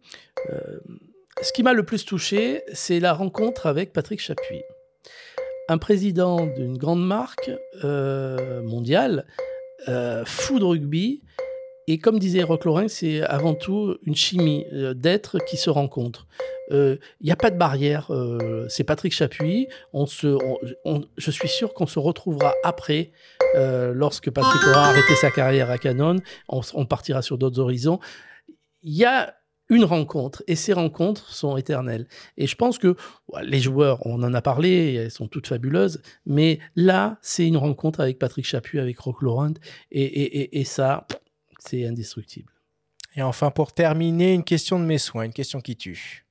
[1.42, 4.62] ce qui m'a le plus touché, c'est la rencontre avec Patrick Chapuis.
[5.70, 7.52] Un président d'une grande marque
[7.84, 9.26] euh, mondiale,
[9.88, 11.22] euh, fou de rugby.
[11.88, 16.28] Et comme disait Roch Lorrain, c'est avant tout une chimie euh, d'êtres qui se rencontrent.
[16.72, 18.12] il n'y a pas de barrière.
[18.12, 19.68] euh, c'est Patrick Chapuis.
[19.94, 23.12] Je suis sûr qu'on se retrouvera après,
[23.56, 26.18] euh, lorsque Patrick aura arrêté sa carrière à Canon.
[26.48, 28.00] On, on partira sur d'autres horizons.
[28.84, 29.34] Il y a
[29.70, 32.08] une rencontre et ces rencontres sont éternelles.
[32.38, 32.96] Et je pense que
[33.44, 38.00] les joueurs, on en a parlé, elles sont toutes fabuleuses, mais là, c'est une rencontre
[38.00, 39.54] avec Patrick Chapuis, avec Rock Laurent,
[39.92, 41.08] et, et, et, et ça,
[41.60, 42.52] c'est indestructible.
[43.16, 46.26] Et enfin, pour terminer, une question de mes soins, une question qui tue.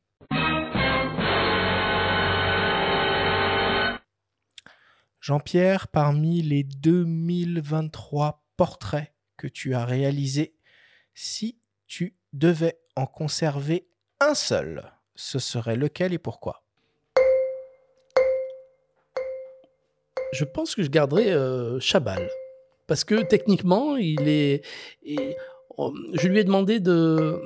[5.21, 10.57] Jean-Pierre, parmi les 2023 portraits que tu as réalisés,
[11.15, 13.87] si tu devais en conserver
[14.21, 14.83] un seul,
[15.15, 16.63] ce serait lequel et pourquoi?
[20.33, 22.29] Je pense que je garderai euh, Chabal.
[22.87, 24.63] Parce que techniquement, il est.
[25.05, 25.37] et,
[25.79, 27.41] on- je lui ai demandé de,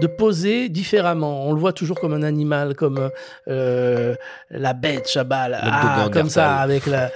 [0.00, 1.46] de poser différemment.
[1.46, 3.10] On le voit toujours comme un animal, comme
[3.48, 4.14] euh,
[4.50, 5.58] la bête Chabal.
[5.60, 7.10] Ah, comme ça, avec la.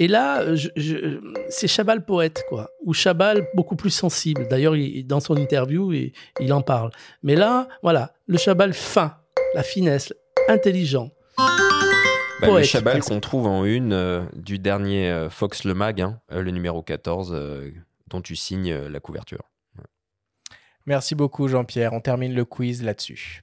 [0.00, 1.20] Et là, je- je-
[1.50, 2.70] c'est Chabal poète, quoi.
[2.84, 4.46] Ou Chabal beaucoup plus sensible.
[4.48, 6.90] D'ailleurs, il- dans son interview, il, il en parle.
[7.22, 9.16] Mais là, voilà, le Chabal fin,
[9.54, 10.12] la finesse,
[10.48, 11.10] intelligent.
[11.36, 13.08] Bah, le Poète, Chabal presque.
[13.08, 16.82] qu'on trouve en une euh, du dernier euh, Fox Le Mag, hein, euh, le numéro
[16.82, 17.72] 14, euh,
[18.06, 19.42] dont tu signes euh, la couverture.
[20.86, 23.40] Merci beaucoup Jean-Pierre, on termine le quiz là-dessus.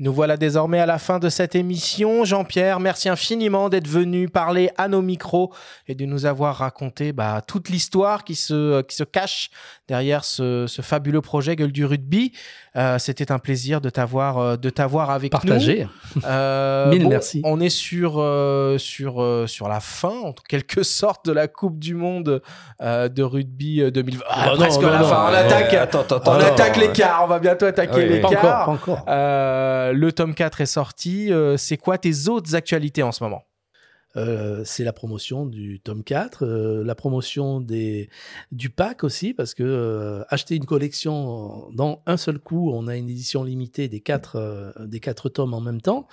[0.00, 2.24] Nous voilà désormais à la fin de cette émission.
[2.24, 5.52] Jean-Pierre, merci infiniment d'être venu parler à nos micros
[5.86, 9.50] et de nous avoir raconté bah, toute l'histoire qui se, qui se cache
[9.86, 12.32] derrière ce, ce fabuleux projet Gueule du Rugby.
[12.74, 15.86] Euh, C'était un plaisir de t'avoir euh, de t'avoir avec Partagé.
[16.16, 16.22] nous.
[16.26, 17.40] Euh, Mille merci.
[17.44, 21.94] On est sur, euh, sur, sur la fin, en quelque sorte, de la Coupe du
[21.94, 22.42] Monde
[22.80, 24.24] de rugby euh, 2020.
[24.28, 25.26] Ah, non, presque non, la non, fin.
[25.30, 27.20] On attaque, attends, attends, on attaque l'écart.
[27.24, 28.08] On va bientôt attaquer oui.
[28.08, 28.30] l'écart.
[28.30, 29.04] Pas encore, pas encore.
[29.84, 31.32] Euh, le tome 4 est sorti.
[31.32, 33.44] Euh, c'est quoi tes autres actualités en ce moment?
[34.16, 38.08] Euh, c'est la promotion du tome 4, euh, la promotion des,
[38.52, 42.96] du pack aussi, parce que euh, acheter une collection dans un seul coup, on a
[42.96, 46.06] une édition limitée des quatre, euh, des quatre tomes en même temps,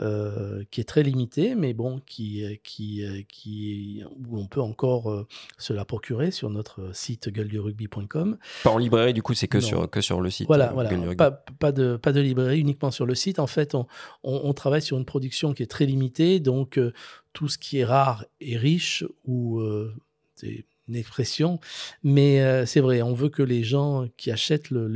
[0.00, 5.26] euh, qui est très limitée, mais bon, qui, qui, qui, où on peut encore
[5.58, 8.36] se la procurer sur notre site gueuledurugby.com.
[8.64, 9.64] Pas en librairie, du coup, c'est que Non.
[9.66, 10.46] sur, que sur le site.
[10.46, 10.90] Voilà, voilà.
[11.16, 13.38] Pas, pas, de, pas de librairie, uniquement sur le site.
[13.38, 13.86] En fait, on,
[14.22, 16.92] on- on travaille sur une production qui est très limitée, donc euh,
[17.34, 19.94] tout ce qui est rare est riche, ou euh,
[20.36, 21.60] c'est une expression,
[22.02, 24.86] mais euh, c'est vrai, on veut que les gens qui achètent le,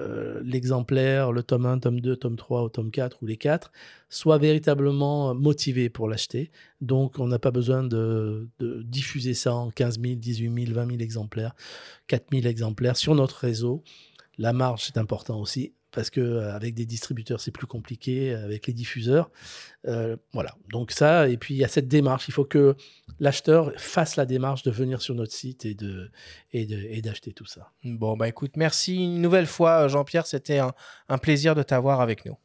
[0.00, 3.72] euh, l'exemplaire, le tome 1, tome 2, tome 3 ou tome 4 ou les 4,
[4.08, 6.50] soient véritablement motivés pour l'acheter.
[6.80, 10.86] Donc, on n'a pas besoin de, de diffuser ça en 15 000, 18 000, 20
[10.86, 11.54] 000 exemplaires,
[12.06, 13.82] 4 000 exemplaires sur notre réseau.
[14.38, 18.66] La marge, c'est important aussi, parce que euh, avec des distributeurs, c'est plus compliqué, avec
[18.66, 19.30] les diffuseurs.
[19.86, 22.28] Euh, voilà, donc ça, et puis il y a cette démarche.
[22.28, 22.76] Il faut que
[23.18, 26.10] l'acheteur fasse la démarche de venir sur notre site et de
[26.52, 27.72] et d'acheter tout ça.
[27.84, 30.26] Bon, bah écoute, merci une nouvelle fois, Jean-Pierre.
[30.26, 30.58] C'était
[31.08, 32.36] un plaisir de t'avoir avec nous.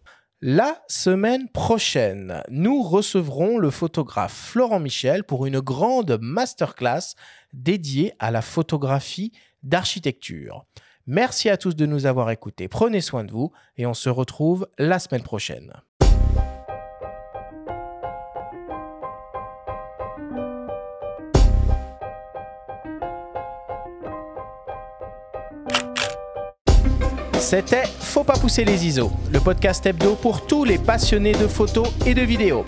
[0.41, 7.15] La semaine prochaine, nous recevrons le photographe Florent Michel pour une grande masterclass
[7.53, 9.31] dédiée à la photographie
[9.63, 10.65] d'architecture.
[11.07, 12.68] Merci à tous de nous avoir écoutés.
[12.68, 15.72] Prenez soin de vous et on se retrouve la semaine prochaine.
[27.40, 31.88] C'était Faut pas pousser les ISO, le podcast hebdo pour tous les passionnés de photos
[32.07, 32.65] et de vidéos.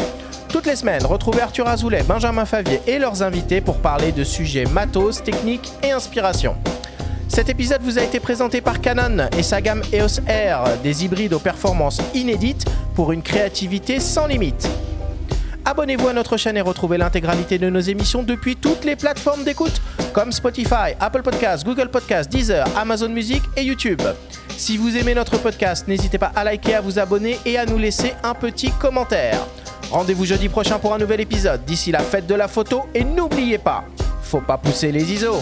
[0.49, 4.65] Toutes les semaines, retrouvez Arthur Azoulay, Benjamin Favier et leurs invités pour parler de sujets
[4.65, 6.55] matos, techniques et inspiration.
[7.27, 11.33] Cet épisode vous a été présenté par Canon et sa gamme EOS R, des hybrides
[11.33, 14.67] aux performances inédites pour une créativité sans limite.
[15.65, 19.81] Abonnez-vous à notre chaîne et retrouvez l'intégralité de nos émissions depuis toutes les plateformes d'écoute
[20.13, 24.01] comme Spotify, Apple Podcasts, Google Podcasts, Deezer, Amazon Music et YouTube.
[24.55, 27.77] Si vous aimez notre podcast, n'hésitez pas à liker, à vous abonner et à nous
[27.77, 29.45] laisser un petit commentaire.
[29.91, 31.63] Rendez-vous jeudi prochain pour un nouvel épisode.
[31.65, 33.83] D'ici la fête de la photo et n'oubliez pas,
[34.23, 35.41] faut pas pousser les ISO.